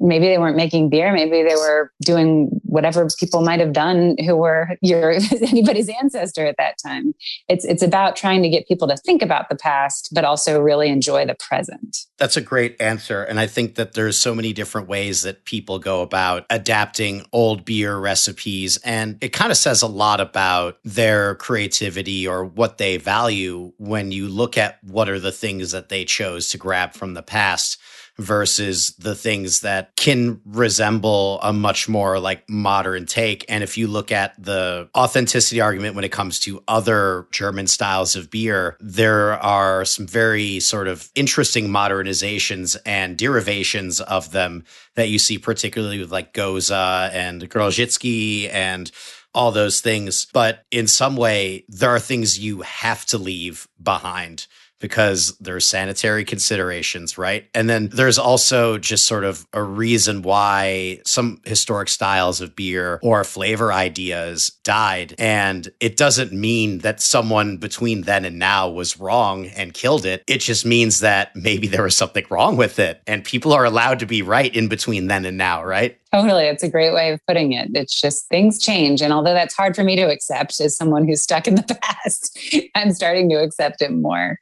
maybe 0.00 0.26
they 0.26 0.38
weren't 0.38 0.56
making 0.56 0.90
beer. 0.90 1.12
Maybe 1.12 1.42
they 1.42 1.54
were 1.54 1.92
doing 2.02 2.48
whatever 2.64 3.08
people 3.18 3.42
might 3.42 3.60
have 3.60 3.72
done 3.72 4.16
who 4.24 4.36
were 4.36 4.68
your 4.82 5.12
anybody's 5.42 5.88
ancestor 5.88 6.46
at 6.46 6.56
that 6.58 6.76
time. 6.84 7.14
It's 7.48 7.64
it's 7.64 7.82
about 7.82 8.16
trying 8.16 8.42
to 8.42 8.48
get 8.48 8.68
people 8.68 8.88
to 8.88 8.96
think 8.96 9.22
about 9.22 9.48
the 9.48 9.56
past 9.56 10.10
but 10.12 10.24
also 10.24 10.60
really 10.60 10.88
enjoy 10.88 11.26
the 11.26 11.34
present. 11.34 12.04
That's 12.18 12.36
a 12.36 12.40
great 12.40 12.80
answer. 12.80 13.22
And 13.22 13.40
i 13.40 13.46
think 13.46 13.76
that 13.76 13.92
there's 13.92 14.18
so 14.18 14.34
many 14.34 14.52
different 14.52 14.88
ways 14.88 15.22
that 15.22 15.44
people 15.44 15.78
go 15.78 16.02
about 16.02 16.44
adapting 16.50 17.24
old 17.32 17.64
beer 17.64 17.96
recipes. 17.96 18.78
And 18.84 19.18
it 19.20 19.32
kind 19.32 19.50
of 19.50 19.56
says 19.56 19.82
a 19.82 19.86
lot 19.86 20.20
about 20.20 20.78
their 20.84 21.34
creativity 21.36 22.26
or 22.26 22.44
what 22.44 22.78
they 22.78 22.96
value 22.96 23.72
when 23.78 24.12
you 24.12 24.28
look 24.28 24.58
at 24.58 24.82
what 24.84 25.08
are 25.08 25.20
the 25.20 25.32
things 25.32 25.72
that 25.72 25.88
they 25.88 26.04
chose 26.04 26.50
to 26.50 26.58
grab 26.58 26.92
from 26.94 27.14
the 27.14 27.22
past 27.22 27.78
versus 28.18 28.94
the 28.98 29.14
things 29.14 29.60
that 29.60 29.94
can 29.96 30.40
resemble 30.44 31.38
a 31.42 31.52
much 31.52 31.88
more 31.88 32.18
like 32.18 32.48
modern 32.48 33.06
take. 33.06 33.44
And 33.48 33.62
if 33.62 33.78
you 33.78 33.86
look 33.86 34.10
at 34.10 34.34
the 34.42 34.88
authenticity 34.96 35.60
argument 35.60 35.94
when 35.94 36.04
it 36.04 36.12
comes 36.12 36.40
to 36.40 36.62
other 36.66 37.28
German 37.30 37.68
styles 37.68 38.16
of 38.16 38.30
beer, 38.30 38.76
there 38.80 39.34
are 39.42 39.84
some 39.84 40.06
very 40.06 40.58
sort 40.60 40.88
of 40.88 41.10
interesting 41.14 41.68
modernizations 41.68 42.76
and 42.84 43.16
derivations 43.16 44.00
of 44.00 44.32
them 44.32 44.64
that 44.96 45.08
you 45.08 45.18
see, 45.18 45.38
particularly 45.38 46.00
with 46.00 46.10
like 46.10 46.34
Gose 46.34 46.70
and 46.70 47.48
Grodziskie 47.48 48.52
and 48.52 48.90
all 49.34 49.52
those 49.52 49.80
things. 49.80 50.26
But 50.32 50.64
in 50.70 50.88
some 50.88 51.16
way, 51.16 51.64
there 51.68 51.90
are 51.90 52.00
things 52.00 52.38
you 52.38 52.62
have 52.62 53.06
to 53.06 53.18
leave 53.18 53.68
behind 53.80 54.48
because 54.80 55.36
there's 55.38 55.66
sanitary 55.66 56.24
considerations, 56.24 57.18
right? 57.18 57.48
And 57.54 57.68
then 57.68 57.88
there's 57.88 58.18
also 58.18 58.78
just 58.78 59.06
sort 59.06 59.24
of 59.24 59.46
a 59.52 59.62
reason 59.62 60.22
why 60.22 61.00
some 61.04 61.40
historic 61.44 61.88
styles 61.88 62.40
of 62.40 62.54
beer 62.54 63.00
or 63.02 63.24
flavor 63.24 63.72
ideas 63.72 64.52
died. 64.64 65.14
And 65.18 65.68
it 65.80 65.96
doesn't 65.96 66.32
mean 66.32 66.78
that 66.78 67.00
someone 67.00 67.56
between 67.56 68.02
then 68.02 68.24
and 68.24 68.38
now 68.38 68.68
was 68.68 68.98
wrong 68.98 69.46
and 69.46 69.74
killed 69.74 70.06
it. 70.06 70.22
It 70.26 70.38
just 70.38 70.64
means 70.64 71.00
that 71.00 71.34
maybe 71.34 71.66
there 71.66 71.82
was 71.82 71.96
something 71.96 72.24
wrong 72.30 72.56
with 72.56 72.78
it. 72.78 73.02
And 73.06 73.24
people 73.24 73.52
are 73.52 73.64
allowed 73.64 73.98
to 74.00 74.06
be 74.06 74.22
right 74.22 74.54
in 74.54 74.68
between 74.68 75.08
then 75.08 75.24
and 75.24 75.36
now, 75.36 75.64
right? 75.64 75.98
Totally. 76.12 76.44
It's 76.44 76.62
a 76.62 76.70
great 76.70 76.94
way 76.94 77.12
of 77.12 77.20
putting 77.26 77.52
it. 77.52 77.70
It's 77.74 78.00
just 78.00 78.28
things 78.28 78.58
change. 78.58 79.02
And 79.02 79.12
although 79.12 79.34
that's 79.34 79.54
hard 79.54 79.76
for 79.76 79.84
me 79.84 79.94
to 79.96 80.10
accept 80.10 80.58
as 80.60 80.74
someone 80.74 81.06
who's 81.06 81.22
stuck 81.22 81.46
in 81.46 81.56
the 81.56 81.62
past, 81.82 82.38
I'm 82.74 82.92
starting 82.92 83.28
to 83.28 83.36
accept 83.36 83.82
it 83.82 83.92
more. 83.92 84.38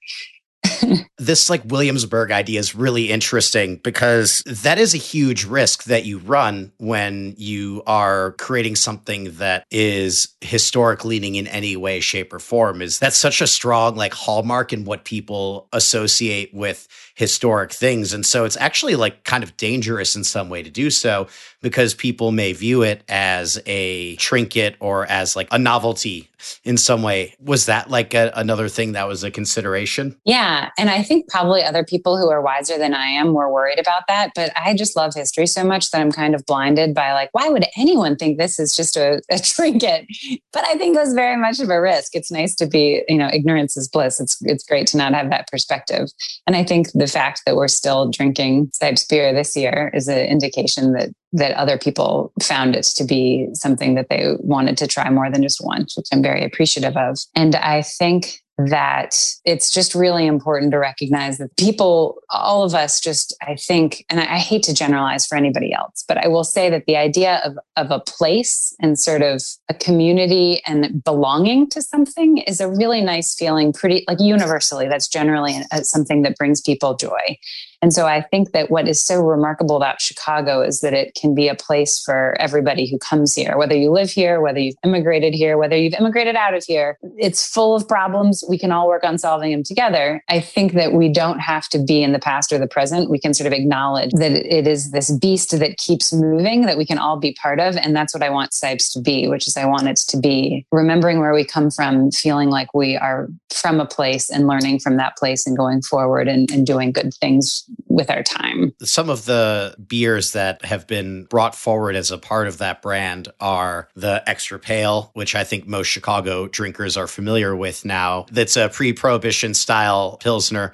this 1.18 1.50
like 1.50 1.62
Williamsburg 1.66 2.30
idea 2.30 2.60
is 2.60 2.74
really 2.74 3.10
interesting 3.10 3.76
because 3.76 4.42
that 4.46 4.78
is 4.78 4.94
a 4.94 4.98
huge 4.98 5.44
risk 5.44 5.84
that 5.84 6.04
you 6.04 6.18
run 6.18 6.72
when 6.78 7.34
you 7.36 7.82
are 7.86 8.32
creating 8.32 8.76
something 8.76 9.32
that 9.32 9.66
is 9.70 10.28
historic 10.40 11.04
leaning 11.04 11.34
in 11.34 11.46
any 11.46 11.76
way, 11.76 12.00
shape, 12.00 12.32
or 12.32 12.38
form. 12.38 12.82
Is 12.82 12.98
that's 12.98 13.16
such 13.16 13.40
a 13.40 13.46
strong 13.46 13.96
like 13.96 14.14
hallmark 14.14 14.72
in 14.72 14.84
what 14.84 15.04
people 15.04 15.68
associate 15.72 16.52
with 16.54 16.88
historic 17.16 17.72
things. 17.72 18.12
And 18.12 18.24
so 18.24 18.44
it's 18.44 18.58
actually 18.58 18.94
like 18.94 19.24
kind 19.24 19.42
of 19.42 19.56
dangerous 19.56 20.14
in 20.14 20.22
some 20.22 20.50
way 20.50 20.62
to 20.62 20.70
do 20.70 20.90
so 20.90 21.26
because 21.62 21.94
people 21.94 22.30
may 22.30 22.52
view 22.52 22.82
it 22.82 23.02
as 23.08 23.60
a 23.64 24.16
trinket 24.16 24.76
or 24.80 25.06
as 25.06 25.34
like 25.34 25.48
a 25.50 25.58
novelty 25.58 26.28
in 26.62 26.76
some 26.76 27.02
way. 27.02 27.34
Was 27.40 27.66
that 27.66 27.90
like 27.90 28.12
a, 28.12 28.30
another 28.36 28.68
thing 28.68 28.92
that 28.92 29.08
was 29.08 29.24
a 29.24 29.30
consideration? 29.30 30.14
Yeah. 30.26 30.70
And 30.78 30.90
I 30.90 31.02
think 31.02 31.28
probably 31.28 31.62
other 31.62 31.84
people 31.84 32.18
who 32.18 32.28
are 32.28 32.42
wiser 32.42 32.76
than 32.76 32.92
I 32.92 33.06
am 33.06 33.32
were 33.32 33.50
worried 33.50 33.78
about 33.78 34.02
that. 34.08 34.32
But 34.34 34.52
I 34.54 34.74
just 34.74 34.94
love 34.94 35.14
history 35.14 35.46
so 35.46 35.64
much 35.64 35.90
that 35.90 36.00
I'm 36.00 36.12
kind 36.12 36.34
of 36.34 36.44
blinded 36.44 36.94
by 36.94 37.14
like, 37.14 37.30
why 37.32 37.48
would 37.48 37.64
anyone 37.76 38.16
think 38.16 38.36
this 38.38 38.58
is 38.58 38.76
just 38.76 38.96
a, 38.96 39.22
a 39.30 39.38
trinket? 39.42 40.06
But 40.52 40.66
I 40.66 40.74
think 40.74 40.96
it 40.96 41.00
was 41.00 41.14
very 41.14 41.36
much 41.36 41.60
of 41.60 41.70
a 41.70 41.80
risk. 41.80 42.14
It's 42.14 42.30
nice 42.30 42.54
to 42.56 42.66
be, 42.66 43.02
you 43.08 43.16
know, 43.16 43.30
ignorance 43.32 43.76
is 43.76 43.88
bliss. 43.88 44.20
It's 44.20 44.36
it's 44.42 44.64
great 44.64 44.86
to 44.88 44.98
not 44.98 45.14
have 45.14 45.30
that 45.30 45.48
perspective. 45.50 46.10
And 46.46 46.54
I 46.54 46.62
think 46.62 46.92
the 46.92 47.05
the 47.06 47.12
fact 47.12 47.42
that 47.46 47.56
we're 47.56 47.68
still 47.68 48.10
drinking 48.10 48.68
Seipps 48.68 49.08
beer 49.08 49.32
this 49.32 49.56
year 49.56 49.90
is 49.94 50.08
an 50.08 50.26
indication 50.26 50.92
that 50.92 51.10
that 51.32 51.52
other 51.52 51.78
people 51.78 52.32
found 52.42 52.74
it 52.74 52.84
to 52.84 53.04
be 53.04 53.48
something 53.52 53.94
that 53.94 54.08
they 54.08 54.34
wanted 54.40 54.76
to 54.78 54.86
try 54.86 55.08
more 55.10 55.30
than 55.30 55.42
just 55.42 55.62
once, 55.62 55.96
which 55.96 56.06
I'm 56.12 56.22
very 56.22 56.44
appreciative 56.44 56.96
of. 56.96 57.18
And 57.34 57.54
I 57.56 57.82
think 57.82 58.40
that 58.58 59.34
it's 59.44 59.70
just 59.70 59.94
really 59.94 60.26
important 60.26 60.72
to 60.72 60.78
recognize 60.78 61.36
that 61.38 61.54
people, 61.56 62.22
all 62.30 62.62
of 62.62 62.74
us 62.74 63.00
just, 63.00 63.36
I 63.42 63.54
think, 63.54 64.06
and 64.08 64.18
I, 64.18 64.38
hate 64.38 64.62
to 64.64 64.74
generalize 64.74 65.26
for 65.26 65.36
anybody 65.36 65.74
else, 65.74 66.04
but 66.06 66.16
I 66.18 66.28
will 66.28 66.44
say 66.44 66.70
that 66.70 66.86
the 66.86 66.96
idea 66.96 67.42
of, 67.44 67.58
of 67.76 67.90
a 67.90 68.00
place 68.00 68.74
and 68.80 68.98
sort 68.98 69.22
of 69.22 69.42
a 69.68 69.74
community 69.74 70.62
and 70.66 71.02
belonging 71.04 71.68
to 71.70 71.82
something 71.82 72.38
is 72.38 72.60
a 72.60 72.70
really 72.70 73.02
nice 73.02 73.34
feeling, 73.34 73.72
pretty 73.72 74.04
like 74.08 74.20
universally. 74.20 74.88
That's 74.88 75.08
generally 75.08 75.56
something 75.82 76.22
that 76.22 76.36
brings 76.36 76.60
people 76.60 76.96
joy. 76.96 77.38
And 77.82 77.92
so 77.92 78.06
I 78.06 78.22
think 78.22 78.52
that 78.52 78.70
what 78.70 78.88
is 78.88 79.00
so 79.00 79.20
remarkable 79.20 79.76
about 79.76 80.00
Chicago 80.00 80.62
is 80.62 80.80
that 80.80 80.94
it 80.94 81.14
can 81.14 81.34
be 81.34 81.48
a 81.48 81.54
place 81.54 82.00
for 82.00 82.36
everybody 82.40 82.88
who 82.88 82.98
comes 82.98 83.34
here, 83.34 83.56
whether 83.56 83.74
you 83.74 83.90
live 83.90 84.10
here, 84.10 84.40
whether 84.40 84.58
you've 84.58 84.76
immigrated 84.84 85.34
here, 85.34 85.58
whether 85.58 85.76
you've 85.76 85.94
immigrated 85.94 86.36
out 86.36 86.54
of 86.54 86.64
here. 86.64 86.98
It's 87.18 87.46
full 87.46 87.74
of 87.74 87.86
problems. 87.88 88.42
We 88.48 88.58
can 88.58 88.72
all 88.72 88.88
work 88.88 89.04
on 89.04 89.18
solving 89.18 89.52
them 89.52 89.62
together. 89.62 90.22
I 90.28 90.40
think 90.40 90.72
that 90.72 90.92
we 90.92 91.08
don't 91.08 91.38
have 91.38 91.68
to 91.68 91.78
be 91.78 92.02
in 92.02 92.12
the 92.12 92.18
past 92.18 92.52
or 92.52 92.58
the 92.58 92.66
present. 92.66 93.10
We 93.10 93.18
can 93.18 93.34
sort 93.34 93.46
of 93.46 93.52
acknowledge 93.52 94.12
that 94.12 94.32
it 94.32 94.66
is 94.66 94.90
this 94.90 95.10
beast 95.10 95.58
that 95.58 95.76
keeps 95.76 96.12
moving 96.12 96.62
that 96.62 96.78
we 96.78 96.86
can 96.86 96.98
all 96.98 97.18
be 97.18 97.32
part 97.34 97.60
of. 97.60 97.76
And 97.76 97.94
that's 97.94 98.14
what 98.14 98.22
I 98.22 98.30
want 98.30 98.52
Seipps 98.52 98.92
to 98.94 99.00
be, 99.00 99.28
which 99.28 99.46
is 99.46 99.56
I 99.56 99.66
want 99.66 99.88
it 99.88 99.96
to 99.96 100.18
be 100.18 100.66
remembering 100.72 101.20
where 101.20 101.34
we 101.34 101.44
come 101.44 101.70
from, 101.70 102.10
feeling 102.10 102.48
like 102.48 102.72
we 102.74 102.96
are 102.96 103.28
from 103.50 103.80
a 103.80 103.86
place 103.86 104.30
and 104.30 104.46
learning 104.46 104.80
from 104.80 104.96
that 104.96 105.16
place 105.16 105.46
and 105.46 105.56
going 105.56 105.82
forward 105.82 106.28
and, 106.28 106.50
and 106.50 106.66
doing 106.66 106.92
good 106.92 107.12
things 107.14 107.65
with 107.88 108.10
our 108.10 108.22
time. 108.22 108.72
Some 108.82 109.08
of 109.08 109.24
the 109.24 109.74
beers 109.86 110.32
that 110.32 110.64
have 110.64 110.86
been 110.86 111.24
brought 111.24 111.54
forward 111.54 111.96
as 111.96 112.10
a 112.10 112.18
part 112.18 112.48
of 112.48 112.58
that 112.58 112.82
brand 112.82 113.28
are 113.40 113.88
the 113.94 114.22
Extra 114.26 114.58
Pale, 114.58 115.10
which 115.14 115.34
I 115.34 115.44
think 115.44 115.66
most 115.66 115.88
Chicago 115.88 116.46
drinkers 116.48 116.96
are 116.96 117.06
familiar 117.06 117.56
with 117.56 117.84
now. 117.84 118.26
That's 118.30 118.56
a 118.56 118.68
pre 118.68 118.92
prohibition 118.92 119.54
style 119.54 120.18
Pilsner. 120.18 120.72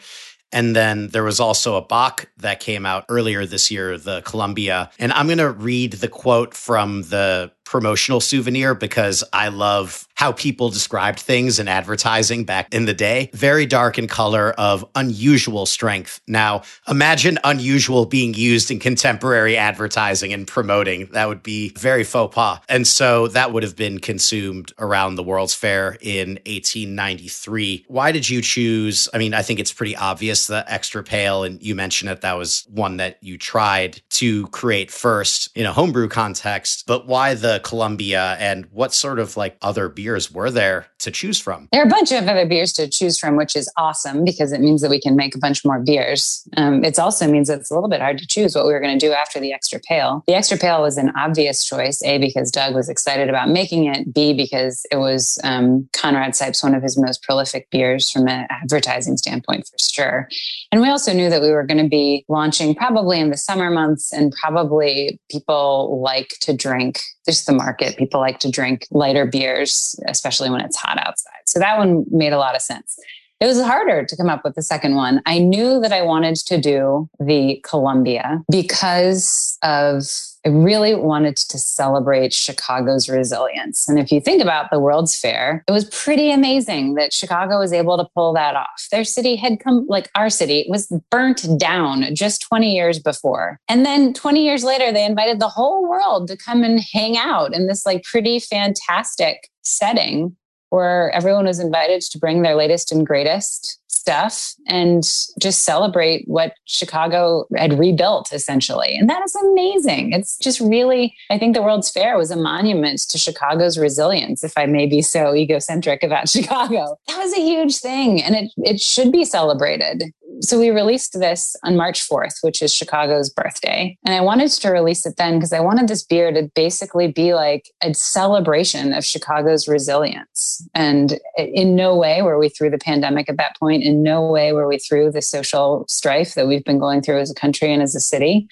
And 0.53 0.77
then 0.77 1.09
there 1.09 1.25
was 1.25 1.41
also 1.41 1.77
a 1.77 1.83
Bock 1.83 2.29
that 2.39 2.61
came 2.61 2.85
out 2.85 3.07
earlier 3.09 3.47
this 3.47 3.71
year, 3.71 3.97
the 3.97 4.21
Columbia. 4.21 4.91
And 4.99 5.11
I'm 5.13 5.27
going 5.27 5.39
to 5.39 5.51
read 5.51 5.95
the 5.95 6.09
quote 6.09 6.53
from 6.53 7.03
the 7.03 7.51
promotional 7.73 8.21
souvenir 8.21 8.75
because 8.75 9.25
I 9.33 9.49
love 9.49 10.07
how 10.15 10.31
people 10.31 10.69
described 10.69 11.19
things 11.19 11.59
in 11.59 11.69
advertising 11.69 12.45
back 12.45 12.73
in 12.73 12.85
the 12.85 12.93
day. 12.93 13.31
Very 13.33 13.65
dark 13.65 13.99
in 13.99 14.07
color 14.07 14.51
of 14.59 14.85
unusual 14.95 15.65
strength. 15.65 16.21
Now, 16.29 16.65
imagine 16.87 17.39
unusual 17.45 18.05
being 18.05 18.35
used 18.35 18.71
in 18.71 18.79
contemporary 18.79 19.57
advertising 19.57 20.35
and 20.35 20.47
promoting. 20.47 21.07
That 21.13 21.29
would 21.29 21.43
be 21.43 21.71
very 21.71 22.05
faux 22.05 22.35
pas. 22.35 22.61
And 22.69 22.87
so 22.87 23.29
that 23.29 23.55
would 23.55 23.63
have 23.63 23.75
been 23.75 24.01
consumed 24.01 24.75
around 24.79 25.15
the 25.15 25.23
World's 25.23 25.55
Fair 25.55 25.97
in 26.03 26.33
1893. 26.45 27.87
Why 27.89 28.13
did 28.13 28.29
you 28.29 28.43
choose? 28.43 29.09
I 29.15 29.19
mean, 29.19 29.33
I 29.33 29.41
think 29.41 29.61
it's 29.61 29.73
pretty 29.73 29.97
obvious 29.97 30.47
the 30.47 30.63
extra 30.71 31.03
pale, 31.03 31.43
and 31.43 31.63
you 31.63 31.75
mentioned 31.75 32.11
that 32.11 32.21
that 32.21 32.37
was 32.37 32.67
one 32.69 32.99
that 32.99 33.17
you 33.23 33.39
tried 33.39 34.03
to 34.23 34.47
create 34.47 34.89
first 34.89 35.49
in 35.57 35.67
a 35.67 35.73
homebrew 35.73 36.07
context, 36.07 36.87
but 36.87 37.09
why 37.09 37.35
the 37.35 37.61
Columbia 37.65 38.37
and 38.39 38.67
what 38.67 38.95
sort 38.95 39.19
of 39.19 39.37
like 39.37 39.57
other 39.61 39.89
beers 39.89 40.31
were 40.31 40.49
there 40.49 40.87
to 41.03 41.11
choose 41.11 41.39
from? 41.39 41.69
There 41.73 41.83
are 41.83 41.87
a 41.87 41.91
bunch 41.91 42.13
of 42.13 42.27
other 42.27 42.47
beers 42.47 42.73
to 42.75 42.89
choose 42.89 43.19
from, 43.19 43.37
which 43.37 43.55
is 43.57 43.71
awesome 43.77 44.25
because 44.25 44.53
it 44.53 44.61
means 44.61 44.83
that 44.83 44.91
we 44.91 45.01
can 45.01 45.17
make 45.17 45.35
a 45.35 45.39
bunch 45.39 45.65
more 45.65 45.81
beers. 45.81 46.47
Um, 46.57 46.85
it 46.85 46.99
also 46.99 47.31
means 47.31 47.49
that 47.49 47.61
it's 47.61 47.71
a 47.71 47.75
little 47.75 47.89
bit 47.89 48.01
hard 48.01 48.19
to 48.19 48.27
choose 48.27 48.55
what 48.55 48.67
we 48.67 48.73
were 48.73 48.81
going 48.81 48.99
to 48.99 49.07
do 49.07 49.13
after 49.13 49.41
the 49.41 49.53
extra 49.53 49.81
pale. 49.81 50.25
The 50.27 50.35
extra 50.35 50.57
pale 50.57 50.83
was 50.83 50.97
an 50.97 51.13
obvious 51.17 51.65
choice, 51.65 52.03
A, 52.05 52.19
because 52.19 52.51
Doug 52.51 52.75
was 52.75 52.89
excited 52.89 53.29
about 53.29 53.49
making 53.49 53.87
it, 53.87 54.13
B, 54.13 54.33
because 54.33 54.87
it 54.91 54.97
was 54.97 55.39
um, 55.45 55.89
Conrad 55.93 56.35
Seipp's, 56.35 56.63
one 56.63 56.75
of 56.75 56.83
his 56.83 56.99
most 56.99 57.23
prolific 57.23 57.69
beers 57.71 58.11
from 58.11 58.29
an 58.29 58.47
advertising 58.51 59.17
standpoint 59.17 59.67
for 59.69 59.79
sure. 59.79 60.29
And 60.71 60.81
we 60.81 60.89
also 60.89 61.13
knew 61.13 61.31
that 61.31 61.43
we 61.43 61.51
were 61.51 61.65
going 61.65 61.83
to 61.83 61.89
be 61.89 62.25
launching 62.29 62.75
probably 62.75 63.21
in 63.21 63.31
the 63.31 63.37
summer 63.37 63.71
months 63.71 64.13
and 64.13 64.33
probably 64.33 65.21
people 65.31 66.01
like 66.03 66.31
to 66.41 66.53
drink 66.53 67.01
just 67.27 67.47
the 67.47 67.53
market. 67.53 67.97
People 67.97 68.21
like 68.21 68.41
to 68.41 68.51
drink 68.51 68.87
lighter 68.91 69.27
beers, 69.27 69.99
especially 70.07 70.51
when 70.51 70.61
it's 70.61 70.77
hot 70.77 70.92
outside. 70.99 71.43
So 71.47 71.59
that 71.59 71.79
one 71.79 72.05
made 72.11 72.33
a 72.33 72.39
lot 72.39 72.55
of 72.55 72.63
sense. 72.63 72.99
it 73.41 73.47
was 73.47 73.61
harder 73.61 74.05
to 74.05 74.17
come 74.17 74.31
up 74.31 74.45
with 74.45 74.55
the 74.55 74.63
second 74.63 74.95
one. 74.95 75.21
I 75.27 75.41
knew 75.41 75.81
that 75.81 75.93
I 75.93 76.03
wanted 76.03 76.37
to 76.37 76.61
do 76.61 77.09
the 77.19 77.61
Columbia 77.65 78.41
because 78.49 79.59
of 79.63 80.05
I 80.45 80.49
really 80.49 80.95
wanted 80.95 81.37
to 81.37 81.59
celebrate 81.59 82.33
Chicago's 82.33 83.09
resilience. 83.09 83.89
And 83.89 83.99
if 83.99 84.11
you 84.11 84.21
think 84.21 84.43
about 84.43 84.71
the 84.71 84.81
World's 84.81 85.17
Fair, 85.17 85.63
it 85.69 85.73
was 85.73 85.85
pretty 85.85 86.33
amazing 86.33 86.95
that 86.95 87.13
Chicago 87.13 87.61
was 87.61 87.73
able 87.73 87.97
to 87.97 88.09
pull 88.15 88.33
that 88.35 88.57
off. 88.57 88.89
Their 88.91 89.05
city 89.05 89.37
had 89.37 89.61
come, 89.61 89.87
like 89.89 90.11
our 90.17 90.29
city, 90.31 90.67
was 90.69 90.93
burnt 91.11 91.47
down 91.59 92.13
just 92.15 92.43
20 92.43 92.75
years 92.75 92.99
before. 92.99 93.61
And 93.69 93.87
then 93.87 94.13
20 94.13 94.45
years 94.45 94.65
later, 94.65 94.93
they 94.93 95.05
invited 95.05 95.39
the 95.39 95.49
whole 95.49 95.89
world 95.89 96.27
to 96.29 96.37
come 96.37 96.65
and 96.65 96.81
hang 96.93 97.17
out 97.17 97.55
in 97.55 97.69
this 97.69 97.87
like 97.87 98.03
pretty 98.03 98.41
fantastic 98.41 99.49
setting 99.63 100.37
where 100.73 101.11
everyone 101.11 101.45
was 101.45 101.59
invited 101.59 102.01
to 102.01 102.19
bring 102.19 102.41
their 102.41 102.55
latest 102.55 102.91
and 102.93 103.07
greatest 103.07 103.79
stuff 103.89 104.55
and 104.67 105.03
just 105.39 105.65
celebrate 105.65 106.25
what 106.27 106.55
Chicago 106.65 107.45
had 107.55 107.79
rebuilt 107.79 108.33
essentially. 108.33 108.97
And 108.97 109.09
that 109.11 109.23
is 109.23 109.35
amazing. 109.35 110.13
It's 110.13 110.39
just 110.39 110.61
really, 110.61 111.15
I 111.29 111.39
think 111.39 111.55
the 111.55 111.63
World's 111.63 111.91
Fair 111.91 112.17
was 112.17 112.31
a 112.31 112.37
monument 112.37 113.01
to 113.11 113.19
Chicago's 113.19 113.79
resilience, 113.79 114.43
if 114.43 114.55
I 114.57 114.65
may 114.65 114.87
be 114.87 115.03
so 115.03 115.35
egocentric 115.35 116.03
about 116.03 116.29
Chicago. 116.31 116.97
That 117.07 117.19
was 117.19 117.35
a 117.35 117.43
huge 117.43 117.77
thing 117.77 118.23
and 118.23 118.35
it, 118.35 118.51
it 118.57 118.81
should 118.81 119.13
be 119.13 119.27
celebrated 119.27 120.05
so 120.43 120.59
we 120.59 120.71
released 120.71 121.19
this 121.19 121.55
on 121.63 121.77
March 121.77 122.07
4th, 122.07 122.43
which 122.43 122.63
is 122.63 122.75
Chicago's 122.75 123.31
birthday. 123.31 123.97
And 124.05 124.15
I 124.15 124.21
wanted 124.21 124.51
to 124.51 124.71
release 124.71 125.07
it 125.07 125.17
then 125.17 125.37
because 125.37 125.53
I 125.53 125.61
wanted 125.61 125.87
this 125.87 126.03
beer 126.03 126.33
to 126.33 126.51
basically 126.55 127.07
be 127.07 127.33
like 127.33 127.71
a 127.81 127.95
celebration 127.95 128.93
of 128.93 129.05
Chicago's 129.05 129.69
resilience. 129.69 130.67
And 130.75 131.21
in 131.37 131.77
no 131.77 131.97
way 131.97 132.23
were 132.23 132.39
we 132.39 132.49
through 132.49 132.71
the 132.71 132.79
pandemic 132.79 133.29
at 133.29 133.37
that 133.37 133.57
point. 133.59 133.85
In 133.85 134.03
no 134.03 134.27
way 134.27 134.53
were 134.53 134.67
we 134.67 134.79
through 134.79 135.13
the 135.13 135.23
social 135.23 135.85
strife 135.89 136.35
that 136.35 136.49
we've 136.49 136.65
been 136.65 136.81
going 136.81 137.03
through 137.03 137.21
as 137.21 137.31
a 137.31 137.37
country 137.37 137.73
and 137.73 137.81
as 137.81 137.95
a 137.95 138.01
city. 138.01 138.49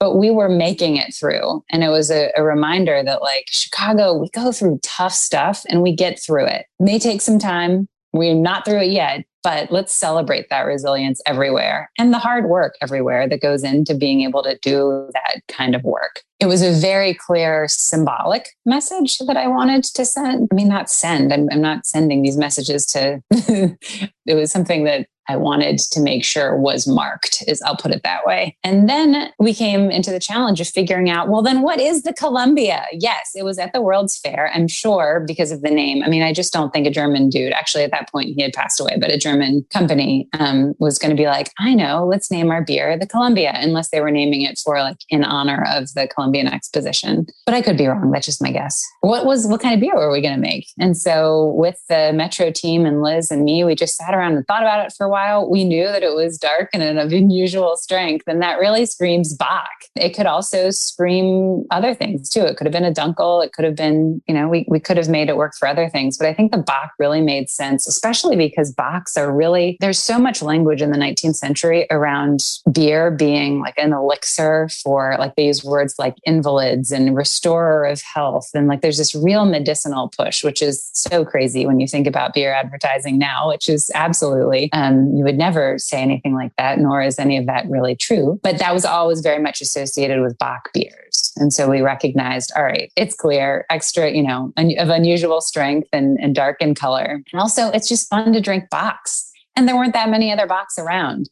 But 0.00 0.16
we 0.16 0.30
were 0.30 0.48
making 0.48 0.96
it 0.96 1.14
through. 1.14 1.64
And 1.70 1.84
it 1.84 1.88
was 1.88 2.10
a, 2.10 2.32
a 2.36 2.42
reminder 2.42 3.02
that, 3.04 3.22
like, 3.22 3.48
Chicago, 3.50 4.14
we 4.14 4.28
go 4.30 4.52
through 4.52 4.78
tough 4.82 5.12
stuff 5.12 5.64
and 5.68 5.82
we 5.82 5.94
get 5.94 6.20
through 6.20 6.46
it. 6.46 6.66
it 6.78 6.82
may 6.82 6.98
take 6.98 7.20
some 7.20 7.38
time. 7.38 7.88
We're 8.12 8.34
not 8.34 8.64
through 8.64 8.82
it 8.82 8.90
yet, 8.90 9.24
but 9.48 9.72
let's 9.72 9.94
celebrate 9.94 10.50
that 10.50 10.66
resilience 10.66 11.22
everywhere 11.24 11.90
and 11.96 12.12
the 12.12 12.18
hard 12.18 12.50
work 12.50 12.76
everywhere 12.82 13.26
that 13.26 13.40
goes 13.40 13.64
into 13.64 13.94
being 13.94 14.20
able 14.20 14.42
to 14.42 14.58
do 14.60 15.08
that 15.14 15.40
kind 15.48 15.74
of 15.74 15.82
work. 15.84 16.20
It 16.38 16.44
was 16.44 16.60
a 16.60 16.70
very 16.70 17.14
clear 17.14 17.66
symbolic 17.66 18.50
message 18.66 19.16
that 19.20 19.38
I 19.38 19.46
wanted 19.46 19.84
to 19.84 20.04
send. 20.04 20.48
I 20.52 20.54
mean, 20.54 20.68
not 20.68 20.90
send, 20.90 21.32
I'm, 21.32 21.48
I'm 21.50 21.62
not 21.62 21.86
sending 21.86 22.20
these 22.20 22.36
messages 22.36 22.84
to, 22.88 23.22
it 23.30 24.34
was 24.34 24.52
something 24.52 24.84
that 24.84 25.08
I 25.28 25.36
wanted 25.36 25.78
to 25.78 26.00
make 26.00 26.24
sure 26.24 26.56
was 26.56 26.86
marked 26.86 27.44
is 27.46 27.60
I'll 27.62 27.76
put 27.76 27.92
it 27.92 28.02
that 28.02 28.24
way. 28.26 28.56
And 28.64 28.88
then 28.88 29.30
we 29.38 29.52
came 29.54 29.90
into 29.90 30.10
the 30.10 30.18
challenge 30.18 30.60
of 30.60 30.68
figuring 30.68 31.10
out, 31.10 31.28
well, 31.28 31.42
then 31.42 31.62
what 31.62 31.80
is 31.80 32.02
the 32.02 32.12
Columbia? 32.12 32.86
Yes, 32.92 33.32
it 33.34 33.44
was 33.44 33.58
at 33.58 33.72
the 33.72 33.82
World's 33.82 34.18
Fair, 34.18 34.50
I'm 34.54 34.68
sure 34.68 35.22
because 35.26 35.52
of 35.52 35.62
the 35.62 35.70
name. 35.70 36.02
I 36.02 36.08
mean, 36.08 36.22
I 36.22 36.32
just 36.32 36.52
don't 36.52 36.72
think 36.72 36.86
a 36.86 36.90
German 36.90 37.28
dude, 37.28 37.52
actually 37.52 37.84
at 37.84 37.90
that 37.90 38.10
point 38.10 38.34
he 38.34 38.42
had 38.42 38.52
passed 38.52 38.80
away, 38.80 38.96
but 38.98 39.12
a 39.12 39.18
German 39.18 39.66
company 39.70 40.28
um, 40.38 40.74
was 40.78 40.98
going 40.98 41.10
to 41.10 41.20
be 41.20 41.26
like, 41.26 41.52
I 41.58 41.74
know, 41.74 42.06
let's 42.06 42.30
name 42.30 42.50
our 42.50 42.64
beer 42.64 42.98
the 42.98 43.06
Columbia, 43.06 43.52
unless 43.54 43.90
they 43.90 44.00
were 44.00 44.10
naming 44.10 44.42
it 44.42 44.58
for 44.58 44.78
like 44.80 44.98
in 45.10 45.24
honor 45.24 45.66
of 45.70 45.92
the 45.94 46.08
Columbian 46.08 46.46
Exposition. 46.46 47.26
But 47.44 47.54
I 47.54 47.60
could 47.60 47.76
be 47.76 47.86
wrong. 47.86 48.10
That's 48.10 48.26
just 48.26 48.42
my 48.42 48.50
guess. 48.50 48.82
What 49.00 49.26
was, 49.26 49.46
what 49.46 49.60
kind 49.60 49.74
of 49.74 49.80
beer 49.80 49.94
were 49.94 50.10
we 50.10 50.22
going 50.22 50.34
to 50.34 50.40
make? 50.40 50.68
And 50.78 50.96
so 50.96 51.52
with 51.56 51.80
the 51.88 52.12
Metro 52.14 52.50
team 52.50 52.86
and 52.86 53.02
Liz 53.02 53.30
and 53.30 53.44
me, 53.44 53.64
we 53.64 53.74
just 53.74 53.96
sat 53.96 54.14
around 54.14 54.36
and 54.36 54.46
thought 54.46 54.62
about 54.62 54.86
it 54.86 54.94
for 54.96 55.06
a 55.06 55.08
while 55.08 55.17
while, 55.18 55.50
we 55.50 55.64
knew 55.64 55.84
that 55.84 56.02
it 56.02 56.14
was 56.14 56.38
dark 56.38 56.70
and 56.72 56.98
of 56.98 57.12
unusual 57.12 57.76
strength. 57.76 58.24
And 58.26 58.40
that 58.40 58.58
really 58.58 58.86
screams 58.86 59.34
Bock. 59.34 59.68
It 59.96 60.14
could 60.14 60.26
also 60.26 60.70
scream 60.70 61.64
other 61.70 61.94
things 61.94 62.28
too. 62.28 62.42
It 62.42 62.56
could 62.56 62.66
have 62.66 62.72
been 62.72 62.84
a 62.84 62.92
Dunkel. 62.92 63.44
It 63.44 63.52
could 63.52 63.64
have 63.64 63.74
been, 63.74 64.22
you 64.28 64.34
know, 64.34 64.48
we, 64.48 64.64
we 64.68 64.80
could 64.80 64.96
have 64.96 65.08
made 65.08 65.28
it 65.28 65.36
work 65.36 65.54
for 65.58 65.66
other 65.66 65.88
things. 65.88 66.16
But 66.16 66.28
I 66.28 66.34
think 66.34 66.52
the 66.52 66.58
Bock 66.58 66.92
really 66.98 67.20
made 67.20 67.50
sense, 67.50 67.88
especially 67.88 68.36
because 68.36 68.72
Bocks 68.72 69.16
are 69.16 69.32
really, 69.34 69.76
there's 69.80 69.98
so 69.98 70.18
much 70.18 70.40
language 70.40 70.82
in 70.82 70.90
the 70.90 70.98
19th 70.98 71.36
century 71.36 71.86
around 71.90 72.40
beer 72.70 73.10
being 73.10 73.60
like 73.60 73.74
an 73.76 73.92
elixir 73.92 74.68
for 74.82 75.16
like 75.18 75.34
they 75.34 75.46
use 75.46 75.64
words 75.64 75.94
like 75.98 76.16
invalids 76.24 76.92
and 76.92 77.16
restorer 77.16 77.84
of 77.84 78.00
health. 78.02 78.50
And 78.54 78.68
like 78.68 78.82
there's 78.82 78.98
this 78.98 79.14
real 79.14 79.44
medicinal 79.46 80.12
push, 80.16 80.44
which 80.44 80.62
is 80.62 80.88
so 80.92 81.24
crazy 81.24 81.66
when 81.66 81.80
you 81.80 81.88
think 81.88 82.06
about 82.06 82.34
beer 82.34 82.52
advertising 82.52 83.18
now, 83.18 83.48
which 83.48 83.68
is 83.68 83.90
absolutely 83.94 84.70
um, 84.72 85.07
you 85.16 85.24
would 85.24 85.38
never 85.38 85.78
say 85.78 86.00
anything 86.00 86.34
like 86.34 86.52
that, 86.56 86.78
nor 86.78 87.02
is 87.02 87.18
any 87.18 87.36
of 87.36 87.46
that 87.46 87.68
really 87.68 87.96
true. 87.96 88.40
But 88.42 88.58
that 88.58 88.74
was 88.74 88.84
always 88.84 89.20
very 89.20 89.42
much 89.42 89.60
associated 89.60 90.20
with 90.20 90.38
Bock 90.38 90.70
beers. 90.72 91.32
And 91.36 91.52
so 91.52 91.68
we 91.68 91.80
recognized, 91.80 92.52
all 92.56 92.64
right, 92.64 92.92
it's 92.96 93.14
clear, 93.14 93.66
extra, 93.70 94.10
you 94.10 94.22
know, 94.22 94.52
of 94.56 94.88
unusual 94.88 95.40
strength 95.40 95.88
and, 95.92 96.18
and 96.20 96.34
dark 96.34 96.56
in 96.60 96.74
color. 96.74 97.22
And 97.32 97.40
also, 97.40 97.68
it's 97.70 97.88
just 97.88 98.08
fun 98.08 98.32
to 98.32 98.40
drink 98.40 98.70
Bocks. 98.70 99.30
And 99.56 99.66
there 99.66 99.76
weren't 99.76 99.94
that 99.94 100.08
many 100.08 100.32
other 100.32 100.46
Bocks 100.46 100.78
around. 100.78 101.28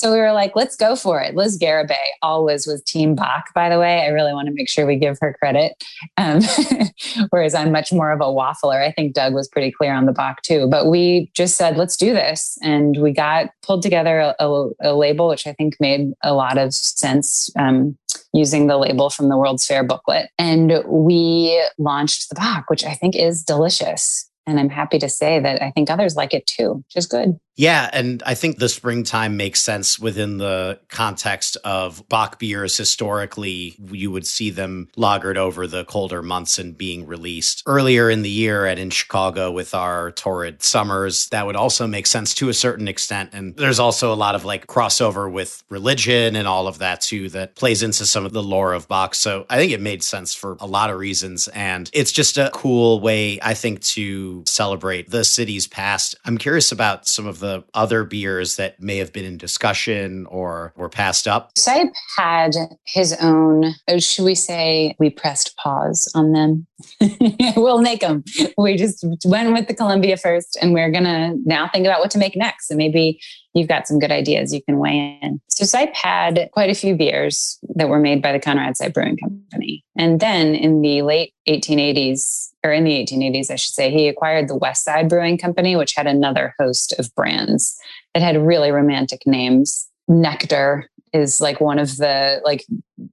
So 0.00 0.10
we 0.10 0.18
were 0.18 0.32
like, 0.32 0.56
let's 0.56 0.76
go 0.76 0.96
for 0.96 1.20
it. 1.20 1.34
Liz 1.34 1.58
Garibay 1.58 1.92
always 2.22 2.66
was 2.66 2.82
Team 2.84 3.14
Bock, 3.14 3.52
by 3.52 3.68
the 3.68 3.78
way. 3.78 4.00
I 4.00 4.06
really 4.06 4.32
want 4.32 4.48
to 4.48 4.54
make 4.54 4.66
sure 4.66 4.86
we 4.86 4.96
give 4.96 5.18
her 5.20 5.36
credit. 5.38 5.74
Um, 6.16 6.40
whereas 7.28 7.54
I'm 7.54 7.70
much 7.70 7.92
more 7.92 8.10
of 8.10 8.22
a 8.22 8.24
waffler. 8.24 8.82
I 8.82 8.92
think 8.92 9.12
Doug 9.12 9.34
was 9.34 9.46
pretty 9.46 9.70
clear 9.70 9.92
on 9.92 10.06
the 10.06 10.12
Bock 10.12 10.40
too. 10.40 10.68
But 10.68 10.86
we 10.86 11.30
just 11.34 11.58
said, 11.58 11.76
let's 11.76 11.98
do 11.98 12.14
this. 12.14 12.56
And 12.62 12.96
we 12.96 13.12
got 13.12 13.50
pulled 13.60 13.82
together 13.82 14.20
a, 14.20 14.34
a, 14.40 14.70
a 14.80 14.94
label, 14.94 15.28
which 15.28 15.46
I 15.46 15.52
think 15.52 15.76
made 15.80 16.14
a 16.22 16.32
lot 16.32 16.56
of 16.56 16.72
sense. 16.72 17.50
Um, 17.58 17.98
using 18.32 18.68
the 18.68 18.78
label 18.78 19.10
from 19.10 19.28
the 19.28 19.36
World's 19.36 19.66
Fair 19.66 19.84
booklet. 19.84 20.30
And 20.38 20.82
we 20.86 21.62
launched 21.78 22.30
the 22.30 22.36
Bock, 22.36 22.70
which 22.70 22.84
I 22.84 22.94
think 22.94 23.16
is 23.16 23.42
delicious. 23.42 24.30
And 24.46 24.58
I'm 24.58 24.70
happy 24.70 24.98
to 24.98 25.08
say 25.08 25.40
that 25.40 25.62
I 25.62 25.70
think 25.72 25.90
others 25.90 26.16
like 26.16 26.32
it 26.32 26.46
too, 26.46 26.74
which 26.74 26.96
is 26.96 27.06
good. 27.06 27.38
Yeah, 27.60 27.90
and 27.92 28.22
I 28.24 28.36
think 28.36 28.56
the 28.56 28.70
springtime 28.70 29.36
makes 29.36 29.60
sense 29.60 29.98
within 29.98 30.38
the 30.38 30.80
context 30.88 31.58
of 31.62 32.08
Bock 32.08 32.38
beers. 32.38 32.74
Historically, 32.74 33.76
you 33.92 34.10
would 34.10 34.26
see 34.26 34.48
them 34.48 34.88
lagered 34.96 35.36
over 35.36 35.66
the 35.66 35.84
colder 35.84 36.22
months 36.22 36.58
and 36.58 36.78
being 36.78 37.06
released 37.06 37.62
earlier 37.66 38.08
in 38.08 38.22
the 38.22 38.30
year. 38.30 38.64
And 38.64 38.80
in 38.80 38.88
Chicago, 38.88 39.52
with 39.52 39.74
our 39.74 40.10
torrid 40.12 40.62
summers, 40.62 41.28
that 41.28 41.44
would 41.44 41.54
also 41.54 41.86
make 41.86 42.06
sense 42.06 42.32
to 42.36 42.48
a 42.48 42.54
certain 42.54 42.88
extent. 42.88 43.34
And 43.34 43.54
there's 43.56 43.78
also 43.78 44.10
a 44.10 44.16
lot 44.16 44.34
of 44.34 44.46
like 44.46 44.66
crossover 44.66 45.30
with 45.30 45.62
religion 45.68 46.36
and 46.36 46.48
all 46.48 46.66
of 46.66 46.78
that 46.78 47.02
too 47.02 47.28
that 47.28 47.56
plays 47.56 47.82
into 47.82 48.06
some 48.06 48.24
of 48.24 48.32
the 48.32 48.42
lore 48.42 48.72
of 48.72 48.88
Bock. 48.88 49.14
So 49.14 49.44
I 49.50 49.58
think 49.58 49.72
it 49.72 49.82
made 49.82 50.02
sense 50.02 50.32
for 50.34 50.56
a 50.60 50.66
lot 50.66 50.88
of 50.88 50.98
reasons. 50.98 51.46
And 51.48 51.90
it's 51.92 52.10
just 52.10 52.38
a 52.38 52.48
cool 52.54 53.00
way, 53.00 53.38
I 53.42 53.52
think, 53.52 53.82
to 53.82 54.44
celebrate 54.46 55.10
the 55.10 55.24
city's 55.24 55.66
past. 55.66 56.14
I'm 56.24 56.38
curious 56.38 56.72
about 56.72 57.06
some 57.06 57.26
of 57.26 57.38
the 57.38 57.49
the 57.50 57.64
other 57.74 58.04
beers 58.04 58.56
that 58.56 58.80
may 58.80 58.98
have 58.98 59.12
been 59.12 59.24
in 59.24 59.36
discussion 59.36 60.26
or 60.26 60.72
were 60.76 60.88
passed 60.88 61.26
up? 61.26 61.54
Seipp 61.54 61.90
had 62.16 62.54
his 62.86 63.12
own, 63.20 63.74
oh, 63.88 63.98
should 63.98 64.24
we 64.24 64.34
say, 64.34 64.94
we 64.98 65.10
pressed 65.10 65.56
pause 65.56 66.10
on 66.14 66.32
them. 66.32 66.66
we'll 67.56 67.80
make 67.80 68.00
them. 68.00 68.24
We 68.56 68.76
just 68.76 69.04
went 69.24 69.52
with 69.52 69.68
the 69.68 69.74
Columbia 69.74 70.16
first, 70.16 70.56
and 70.62 70.72
we're 70.72 70.90
going 70.90 71.04
to 71.04 71.36
now 71.44 71.68
think 71.68 71.86
about 71.86 72.00
what 72.00 72.10
to 72.12 72.18
make 72.18 72.36
next. 72.36 72.70
And 72.70 72.78
maybe 72.78 73.20
you've 73.54 73.68
got 73.68 73.86
some 73.86 73.98
good 73.98 74.12
ideas 74.12 74.54
you 74.54 74.62
can 74.62 74.78
weigh 74.78 75.18
in. 75.22 75.40
So 75.48 75.64
Seipp 75.64 75.94
had 75.94 76.48
quite 76.52 76.70
a 76.70 76.74
few 76.74 76.94
beers 76.94 77.58
that 77.74 77.88
were 77.88 77.98
made 77.98 78.22
by 78.22 78.32
the 78.32 78.40
Conrad 78.40 78.74
Seipp 78.74 78.94
Brewing 78.94 79.16
Company. 79.16 79.84
And 79.96 80.20
then 80.20 80.54
in 80.54 80.80
the 80.82 81.02
late 81.02 81.34
1880s, 81.48 82.50
or 82.64 82.72
in 82.72 82.84
the 82.84 82.92
1880s, 82.92 83.50
I 83.50 83.56
should 83.56 83.74
say, 83.74 83.90
he 83.90 84.08
acquired 84.08 84.48
the 84.48 84.56
West 84.56 84.84
Side 84.84 85.08
Brewing 85.08 85.38
Company, 85.38 85.76
which 85.76 85.94
had 85.94 86.06
another 86.06 86.54
host 86.58 86.94
of 86.98 87.14
brands 87.14 87.78
that 88.14 88.22
had 88.22 88.36
really 88.36 88.70
romantic 88.70 89.26
names. 89.26 89.88
Nectar 90.08 90.88
is 91.12 91.40
like 91.40 91.60
one 91.60 91.78
of 91.78 91.96
the 91.96 92.40
like 92.44 92.64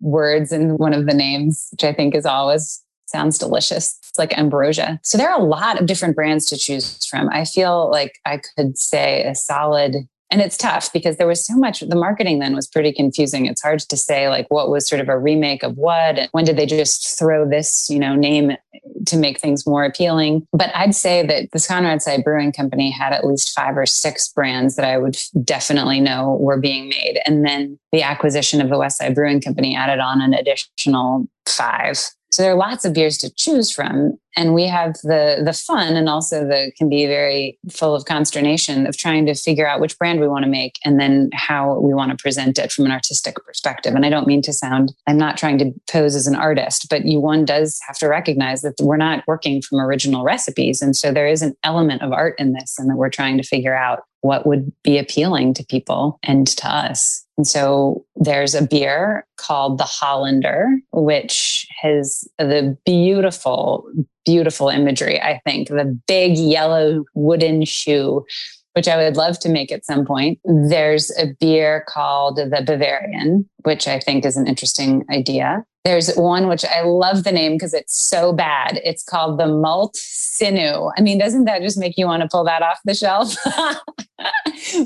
words 0.02 0.52
in 0.52 0.78
one 0.78 0.94
of 0.94 1.06
the 1.06 1.14
names, 1.14 1.68
which 1.72 1.84
I 1.84 1.94
think 1.94 2.14
is 2.14 2.26
always 2.26 2.84
sounds 3.08 3.38
delicious. 3.38 3.98
It's 4.10 4.20
like 4.20 4.38
ambrosia. 4.38 5.00
So 5.04 5.18
there 5.18 5.30
are 5.30 5.40
a 5.40 5.44
lot 5.44 5.80
of 5.80 5.88
different 5.88 6.16
brands 6.16 6.46
to 6.48 6.58
choose 6.58 7.06
from. 7.08 7.30
I 7.30 7.46
feel 7.46 7.90
like 7.90 8.20
I 8.26 8.42
could 8.58 8.78
say 8.78 9.24
a 9.24 9.34
solid 9.34 9.96
and 10.30 10.42
it's 10.42 10.58
tough 10.58 10.92
because 10.92 11.18
there 11.18 11.28
was 11.28 11.46
so 11.46 11.56
much 11.56 11.80
the 11.80 11.96
marketing 11.96 12.40
then 12.40 12.56
was 12.56 12.68
pretty 12.68 12.92
confusing. 12.92 13.46
It's 13.46 13.62
hard 13.62 13.80
to 13.80 13.98
say 13.98 14.30
like 14.30 14.48
what 14.50 14.70
was 14.70 14.88
sort 14.88 15.02
of 15.02 15.10
a 15.10 15.18
remake 15.18 15.64
of 15.64 15.78
what 15.78 16.18
and 16.18 16.30
when 16.32 16.46
did 16.46 16.58
they 16.58 16.66
just 16.66 17.18
throw 17.18 17.48
this 17.48 17.90
you 17.90 18.00
know 18.00 18.16
name 18.16 18.58
to 19.06 19.18
make 19.18 19.40
things 19.40 19.66
more 19.66 19.86
appealing? 19.86 20.48
But 20.52 20.72
i'd 20.76 20.96
say 20.96 21.26
that 21.26 21.52
this 21.52 21.68
conrad 21.68 22.00
Seipp 22.00 22.24
brewing 22.24 22.52
company 22.52 22.92
had 22.92 23.14
at 23.14 23.26
least 23.26 23.54
five 23.54 23.78
or 23.78 23.86
six 23.86 24.28
brands 24.32 24.76
that 24.76 24.86
i 24.86 24.98
would 24.98 25.18
definitely 25.44 26.00
know 26.00 26.38
were 26.40 26.60
being 26.60 26.90
made. 26.90 27.20
And 27.26 27.46
then 27.46 27.80
the 27.92 28.04
acquisition 28.04 28.62
of 28.62 28.70
the 28.70 28.78
west 28.78 28.98
side 28.98 29.16
brewing 29.16 29.42
company 29.42 29.76
added 29.76 30.00
on 30.00 30.22
an 30.22 30.34
additional 30.34 31.28
five 31.46 31.98
So 32.38 32.44
there 32.44 32.52
are 32.52 32.56
lots 32.56 32.86
of 32.86 32.94
beers 32.94 33.18
to 33.18 33.34
choose 33.34 33.72
from. 33.72 34.20
And 34.36 34.54
we 34.54 34.68
have 34.68 34.94
the 35.02 35.42
the 35.44 35.54
fun 35.54 35.96
and 35.96 36.08
also 36.08 36.46
the 36.46 36.72
can 36.78 36.88
be 36.88 37.08
very 37.08 37.58
full 37.72 37.96
of 37.96 38.06
consternation 38.06 38.86
of 38.86 38.96
trying 38.96 39.26
to 39.26 39.34
figure 39.34 39.68
out 39.68 39.82
which 39.82 39.98
brand 39.98 40.20
we 40.20 40.28
want 40.28 40.44
to 40.46 40.52
make 40.52 40.78
and 40.86 41.00
then 41.00 41.32
how 41.34 41.80
we 41.80 41.96
want 41.96 42.12
to 42.12 42.22
present 42.22 42.60
it 42.60 42.72
from 42.72 42.86
an 42.86 42.92
artistic 42.92 43.44
perspective. 43.44 43.96
And 43.96 44.06
I 44.06 44.12
don't 44.12 44.28
mean 44.28 44.44
to 44.44 44.54
sound 44.54 44.94
I'm 45.08 45.18
not 45.18 45.40
trying 45.40 45.58
to 45.58 45.74
pose 45.92 46.14
as 46.14 46.28
an 46.28 46.36
artist, 46.36 46.90
but 46.92 47.06
you 47.06 47.20
one 47.20 47.44
does 47.44 47.80
have 47.88 47.98
to 47.98 48.08
recognize 48.08 48.62
that 48.62 48.76
we're 48.80 48.98
not 48.98 49.24
working 49.26 49.60
from 49.60 49.80
original 49.80 50.24
recipes. 50.24 50.80
And 50.80 50.96
so 50.96 51.12
there 51.12 51.28
is 51.28 51.42
an 51.42 51.56
element 51.64 52.04
of 52.04 52.12
art 52.12 52.36
in 52.38 52.54
this 52.54 52.78
and 52.78 52.88
that 52.92 52.98
we're 52.98 53.10
trying 53.10 53.38
to 53.38 53.44
figure 53.44 53.76
out 53.76 54.04
what 54.22 54.46
would 54.46 54.72
be 54.84 54.98
appealing 54.98 55.54
to 55.56 55.66
people 55.66 56.20
and 56.24 56.48
to 56.48 56.68
us. 56.68 57.26
And 57.38 57.48
so 57.48 58.06
there's 58.16 58.56
a 58.56 58.66
beer 58.66 59.26
called 59.38 59.78
the 59.78 59.84
Hollander, 59.84 60.68
which 60.92 61.68
has 61.82 62.28
the 62.40 62.78
beautiful, 62.86 63.88
beautiful 64.26 64.70
imagery, 64.70 65.22
I 65.22 65.40
think. 65.46 65.70
The 65.70 66.00
big 66.08 66.38
yellow 66.38 67.06
wooden 67.14 67.64
shoe, 67.66 68.26
which 68.74 68.88
I 68.88 68.98
would 68.98 69.18
love 69.18 69.40
to 69.40 69.50
make 69.50 69.72
at 69.72 69.86
some 69.86 70.06
point. 70.06 70.40
There's 70.46 71.12
a 71.18 71.28
beer 71.40 71.86
called 71.88 72.38
the 72.38 72.64
Bavarian, 72.66 73.48
which 73.64 73.88
I 73.88 74.00
think 74.00 74.26
is 74.26 74.36
an 74.36 74.48
interesting 74.48 75.06
idea. 75.12 75.64
There's 75.88 76.14
one 76.16 76.50
which 76.50 76.66
I 76.66 76.82
love 76.82 77.24
the 77.24 77.32
name 77.32 77.54
because 77.54 77.74
it's 77.74 77.98
so 77.98 78.34
bad. 78.34 78.82
It's 78.84 79.02
called 79.02 79.40
the 79.40 79.48
Malt 79.48 79.96
Sinew. 79.96 80.92
I 80.98 81.02
mean, 81.02 81.18
doesn't 81.18 81.46
that 81.46 81.62
just 81.62 81.78
make 81.78 81.98
you 81.98 82.06
want 82.06 82.24
to 82.24 82.28
pull 82.28 82.44
that 82.44 82.62
off 82.62 82.78
the 82.84 82.94
shelf? 82.94 83.34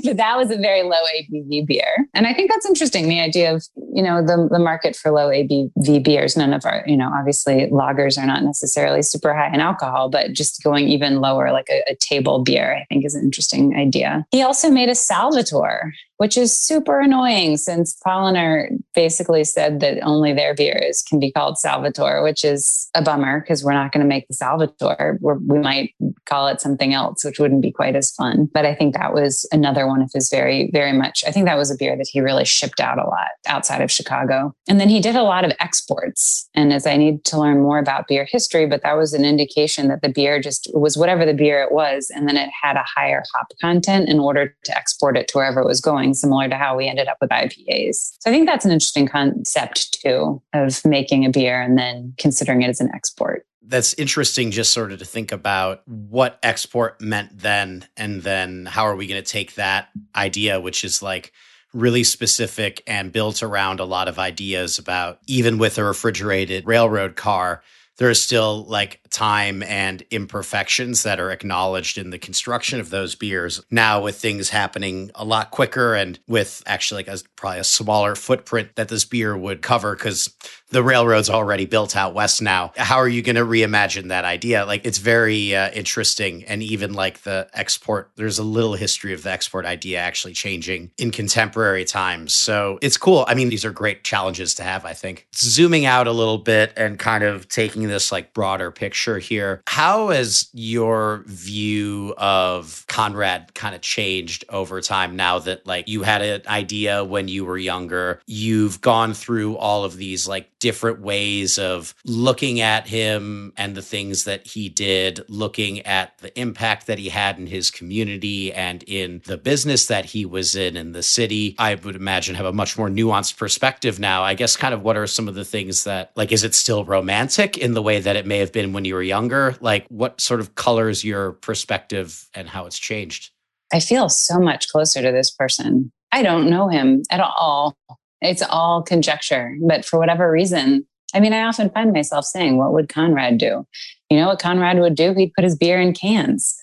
but 0.04 0.16
that 0.16 0.36
was 0.36 0.52
a 0.52 0.56
very 0.58 0.84
low 0.84 0.92
ABV 0.92 1.66
beer. 1.66 2.06
And 2.14 2.28
I 2.28 2.32
think 2.32 2.52
that's 2.52 2.66
interesting. 2.66 3.08
The 3.08 3.18
idea 3.18 3.52
of, 3.52 3.64
you 3.92 4.00
know, 4.00 4.24
the, 4.24 4.48
the 4.48 4.60
market 4.60 4.94
for 4.94 5.10
low 5.10 5.28
ABV 5.28 6.04
beers, 6.04 6.36
none 6.36 6.52
of 6.52 6.64
our, 6.64 6.84
you 6.86 6.96
know, 6.96 7.10
obviously 7.12 7.66
lagers 7.72 8.16
are 8.16 8.26
not 8.26 8.44
necessarily 8.44 9.02
super 9.02 9.34
high 9.34 9.52
in 9.52 9.58
alcohol, 9.58 10.08
but 10.08 10.32
just 10.32 10.62
going 10.62 10.86
even 10.86 11.20
lower, 11.20 11.50
like 11.50 11.68
a, 11.68 11.82
a 11.90 11.96
table 11.96 12.44
beer, 12.44 12.76
I 12.76 12.84
think 12.84 13.04
is 13.04 13.16
an 13.16 13.24
interesting 13.24 13.74
idea. 13.74 14.24
He 14.30 14.42
also 14.42 14.70
made 14.70 14.88
a 14.88 14.94
Salvator, 14.94 15.92
which 16.22 16.36
is 16.36 16.56
super 16.56 17.00
annoying 17.00 17.56
since 17.56 17.98
Paulaner 18.06 18.68
basically 18.94 19.42
said 19.42 19.80
that 19.80 20.00
only 20.04 20.32
their 20.32 20.54
beers 20.54 21.02
can 21.02 21.18
be 21.18 21.32
called 21.32 21.58
Salvator, 21.58 22.22
which 22.22 22.44
is 22.44 22.88
a 22.94 23.02
bummer 23.02 23.40
because 23.40 23.64
we're 23.64 23.72
not 23.72 23.90
going 23.90 24.04
to 24.04 24.08
make 24.08 24.28
the 24.28 24.34
Salvator. 24.34 25.18
We're, 25.20 25.38
we 25.38 25.58
might 25.58 25.96
call 26.26 26.46
it 26.46 26.60
something 26.60 26.94
else, 26.94 27.24
which 27.24 27.40
wouldn't 27.40 27.60
be 27.60 27.72
quite 27.72 27.96
as 27.96 28.12
fun. 28.12 28.48
But 28.54 28.64
I 28.64 28.72
think 28.72 28.94
that 28.94 29.12
was 29.12 29.48
another 29.50 29.84
one 29.88 30.00
of 30.00 30.12
his 30.14 30.30
very, 30.30 30.70
very 30.72 30.92
much, 30.92 31.24
I 31.26 31.32
think 31.32 31.46
that 31.46 31.58
was 31.58 31.72
a 31.72 31.76
beer 31.76 31.96
that 31.96 32.06
he 32.08 32.20
really 32.20 32.44
shipped 32.44 32.78
out 32.78 33.00
a 33.00 33.08
lot 33.08 33.30
outside 33.48 33.80
of 33.80 33.90
Chicago. 33.90 34.54
And 34.68 34.78
then 34.78 34.88
he 34.88 35.00
did 35.00 35.16
a 35.16 35.24
lot 35.24 35.44
of 35.44 35.50
exports. 35.58 36.48
And 36.54 36.72
as 36.72 36.86
I 36.86 36.96
need 36.96 37.24
to 37.24 37.36
learn 37.36 37.60
more 37.62 37.80
about 37.80 38.06
beer 38.06 38.28
history, 38.30 38.66
but 38.66 38.84
that 38.84 38.96
was 38.96 39.12
an 39.12 39.24
indication 39.24 39.88
that 39.88 40.02
the 40.02 40.08
beer 40.08 40.40
just 40.40 40.70
was 40.72 40.96
whatever 40.96 41.26
the 41.26 41.34
beer 41.34 41.64
it 41.64 41.72
was. 41.72 42.12
And 42.14 42.28
then 42.28 42.36
it 42.36 42.50
had 42.62 42.76
a 42.76 42.84
higher 42.86 43.24
hop 43.34 43.48
content 43.60 44.08
in 44.08 44.20
order 44.20 44.54
to 44.62 44.78
export 44.78 45.16
it 45.16 45.26
to 45.26 45.38
wherever 45.38 45.60
it 45.60 45.66
was 45.66 45.80
going 45.80 46.11
similar 46.14 46.48
to 46.48 46.56
how 46.56 46.76
we 46.76 46.88
ended 46.88 47.08
up 47.08 47.18
with 47.20 47.30
IPAs. 47.30 48.14
So 48.20 48.30
I 48.30 48.32
think 48.32 48.46
that's 48.46 48.64
an 48.64 48.70
interesting 48.70 49.06
concept 49.06 50.00
too 50.00 50.42
of 50.52 50.84
making 50.84 51.24
a 51.24 51.30
beer 51.30 51.60
and 51.60 51.76
then 51.78 52.14
considering 52.18 52.62
it 52.62 52.68
as 52.68 52.80
an 52.80 52.90
export. 52.94 53.46
That's 53.64 53.94
interesting, 53.94 54.50
just 54.50 54.72
sort 54.72 54.92
of 54.92 54.98
to 54.98 55.04
think 55.04 55.32
about 55.32 55.82
what 55.86 56.38
export 56.42 57.00
meant 57.00 57.38
then, 57.38 57.86
and 57.96 58.22
then 58.22 58.66
how 58.66 58.84
are 58.84 58.96
we 58.96 59.06
going 59.06 59.22
to 59.22 59.30
take 59.30 59.54
that 59.54 59.88
idea, 60.16 60.60
which 60.60 60.84
is 60.84 61.00
like 61.00 61.32
really 61.72 62.04
specific 62.04 62.82
and 62.86 63.12
built 63.12 63.42
around 63.42 63.80
a 63.80 63.84
lot 63.84 64.08
of 64.08 64.18
ideas 64.18 64.78
about 64.78 65.20
even 65.26 65.58
with 65.58 65.78
a 65.78 65.84
refrigerated 65.84 66.66
railroad 66.66 67.16
car 67.16 67.62
there 67.98 68.10
is 68.10 68.22
still 68.22 68.64
like 68.64 69.00
time 69.12 69.62
and 69.62 70.02
imperfections 70.10 71.02
that 71.02 71.20
are 71.20 71.30
acknowledged 71.30 71.98
in 71.98 72.10
the 72.10 72.18
construction 72.18 72.80
of 72.80 72.90
those 72.90 73.14
beers. 73.14 73.62
Now, 73.70 74.02
with 74.02 74.16
things 74.16 74.48
happening 74.48 75.10
a 75.14 75.24
lot 75.24 75.50
quicker 75.50 75.94
and 75.94 76.18
with 76.26 76.62
actually 76.66 77.04
like 77.04 77.08
a, 77.08 77.22
probably 77.36 77.60
a 77.60 77.64
smaller 77.64 78.14
footprint 78.14 78.70
that 78.76 78.88
this 78.88 79.04
beer 79.04 79.36
would 79.36 79.60
cover, 79.60 79.94
because 79.94 80.34
the 80.70 80.82
railroad's 80.82 81.28
already 81.28 81.66
built 81.66 81.94
out 81.94 82.14
west 82.14 82.40
now. 82.40 82.72
How 82.76 82.96
are 82.96 83.08
you 83.08 83.20
going 83.20 83.36
to 83.36 83.44
reimagine 83.44 84.08
that 84.08 84.24
idea? 84.24 84.64
Like, 84.64 84.86
it's 84.86 84.98
very 84.98 85.54
uh, 85.54 85.70
interesting. 85.72 86.44
And 86.44 86.62
even 86.62 86.94
like 86.94 87.20
the 87.22 87.50
export, 87.52 88.10
there's 88.16 88.38
a 88.38 88.42
little 88.42 88.74
history 88.74 89.12
of 89.12 89.22
the 89.22 89.30
export 89.30 89.66
idea 89.66 89.98
actually 89.98 90.32
changing 90.32 90.90
in 90.96 91.10
contemporary 91.10 91.84
times. 91.84 92.32
So 92.32 92.78
it's 92.80 92.96
cool. 92.96 93.26
I 93.28 93.34
mean, 93.34 93.50
these 93.50 93.66
are 93.66 93.70
great 93.70 94.04
challenges 94.04 94.54
to 94.54 94.62
have, 94.62 94.86
I 94.86 94.94
think. 94.94 95.26
Zooming 95.34 95.84
out 95.84 96.06
a 96.06 96.12
little 96.12 96.38
bit 96.38 96.72
and 96.78 96.98
kind 96.98 97.22
of 97.22 97.48
taking 97.48 97.88
this 97.88 98.10
like 98.10 98.32
broader 98.32 98.70
picture 98.70 99.01
here, 99.18 99.62
how 99.66 100.08
has 100.08 100.48
your 100.52 101.24
view 101.26 102.14
of 102.16 102.84
Conrad 102.88 103.54
kind 103.54 103.74
of 103.74 103.80
changed 103.80 104.44
over 104.48 104.80
time 104.80 105.16
now 105.16 105.38
that 105.40 105.66
like 105.66 105.88
you 105.88 106.02
had 106.02 106.22
an 106.22 106.42
idea 106.46 107.04
when 107.04 107.28
you 107.28 107.44
were 107.44 107.58
younger? 107.58 108.20
You've 108.26 108.80
gone 108.80 109.14
through 109.14 109.56
all 109.56 109.84
of 109.84 109.96
these 109.96 110.28
like 110.28 110.48
different 110.58 111.00
ways 111.00 111.58
of 111.58 111.94
looking 112.04 112.60
at 112.60 112.86
him 112.86 113.52
and 113.56 113.74
the 113.74 113.82
things 113.82 114.24
that 114.24 114.46
he 114.46 114.68
did, 114.68 115.20
looking 115.28 115.80
at 115.80 116.16
the 116.18 116.38
impact 116.38 116.86
that 116.86 116.98
he 116.98 117.08
had 117.08 117.36
in 117.38 117.48
his 117.48 117.70
community 117.70 118.52
and 118.52 118.84
in 118.84 119.20
the 119.26 119.36
business 119.36 119.86
that 119.86 120.04
he 120.04 120.24
was 120.24 120.54
in 120.54 120.76
in 120.76 120.92
the 120.92 121.02
city. 121.02 121.56
I 121.58 121.74
would 121.74 121.96
imagine 121.96 122.36
have 122.36 122.46
a 122.46 122.52
much 122.52 122.78
more 122.78 122.88
nuanced 122.88 123.36
perspective 123.36 123.98
now. 123.98 124.22
I 124.22 124.34
guess 124.34 124.56
kind 124.56 124.72
of 124.72 124.82
what 124.82 124.96
are 124.96 125.06
some 125.06 125.26
of 125.26 125.34
the 125.34 125.44
things 125.44 125.84
that 125.84 126.12
like 126.14 126.30
is 126.30 126.44
it 126.44 126.54
still 126.54 126.84
romantic 126.84 127.58
in 127.58 127.74
the 127.74 127.82
way 127.82 128.00
that 128.00 128.16
it 128.16 128.26
may 128.26 128.38
have 128.38 128.52
been 128.52 128.72
when 128.72 128.84
you 128.84 128.91
were 128.94 129.02
younger? 129.02 129.56
Like 129.60 129.86
what 129.88 130.20
sort 130.20 130.40
of 130.40 130.54
colors 130.54 131.04
your 131.04 131.32
perspective 131.32 132.28
and 132.34 132.48
how 132.48 132.66
it's 132.66 132.78
changed? 132.78 133.30
I 133.72 133.80
feel 133.80 134.08
so 134.08 134.38
much 134.38 134.68
closer 134.68 135.00
to 135.02 135.12
this 135.12 135.30
person. 135.30 135.90
I 136.12 136.22
don't 136.22 136.50
know 136.50 136.68
him 136.68 137.02
at 137.10 137.20
all. 137.20 137.76
It's 138.20 138.42
all 138.42 138.82
conjecture. 138.82 139.56
But 139.66 139.84
for 139.84 139.98
whatever 139.98 140.30
reason, 140.30 140.86
I 141.14 141.20
mean, 141.20 141.32
I 141.32 141.42
often 141.42 141.70
find 141.70 141.92
myself 141.92 142.24
saying, 142.24 142.56
what 142.56 142.72
would 142.72 142.88
Conrad 142.88 143.38
do? 143.38 143.66
You 144.10 144.18
know 144.18 144.28
what 144.28 144.38
Conrad 144.38 144.78
would 144.78 144.94
do? 144.94 145.14
He'd 145.14 145.32
put 145.34 145.44
his 145.44 145.56
beer 145.56 145.80
in 145.80 145.94
cans 145.94 146.58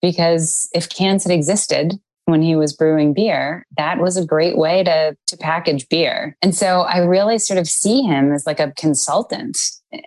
because 0.00 0.68
if 0.74 0.88
cans 0.88 1.24
had 1.24 1.32
existed 1.32 1.94
when 2.26 2.42
he 2.42 2.56
was 2.56 2.72
brewing 2.72 3.12
beer, 3.12 3.66
that 3.76 3.98
was 3.98 4.16
a 4.16 4.24
great 4.24 4.56
way 4.56 4.82
to, 4.82 5.16
to 5.26 5.36
package 5.36 5.88
beer. 5.88 6.36
And 6.40 6.54
so 6.54 6.80
I 6.80 6.98
really 6.98 7.38
sort 7.38 7.58
of 7.58 7.68
see 7.68 8.02
him 8.02 8.32
as 8.32 8.46
like 8.46 8.60
a 8.60 8.72
consultant 8.72 9.58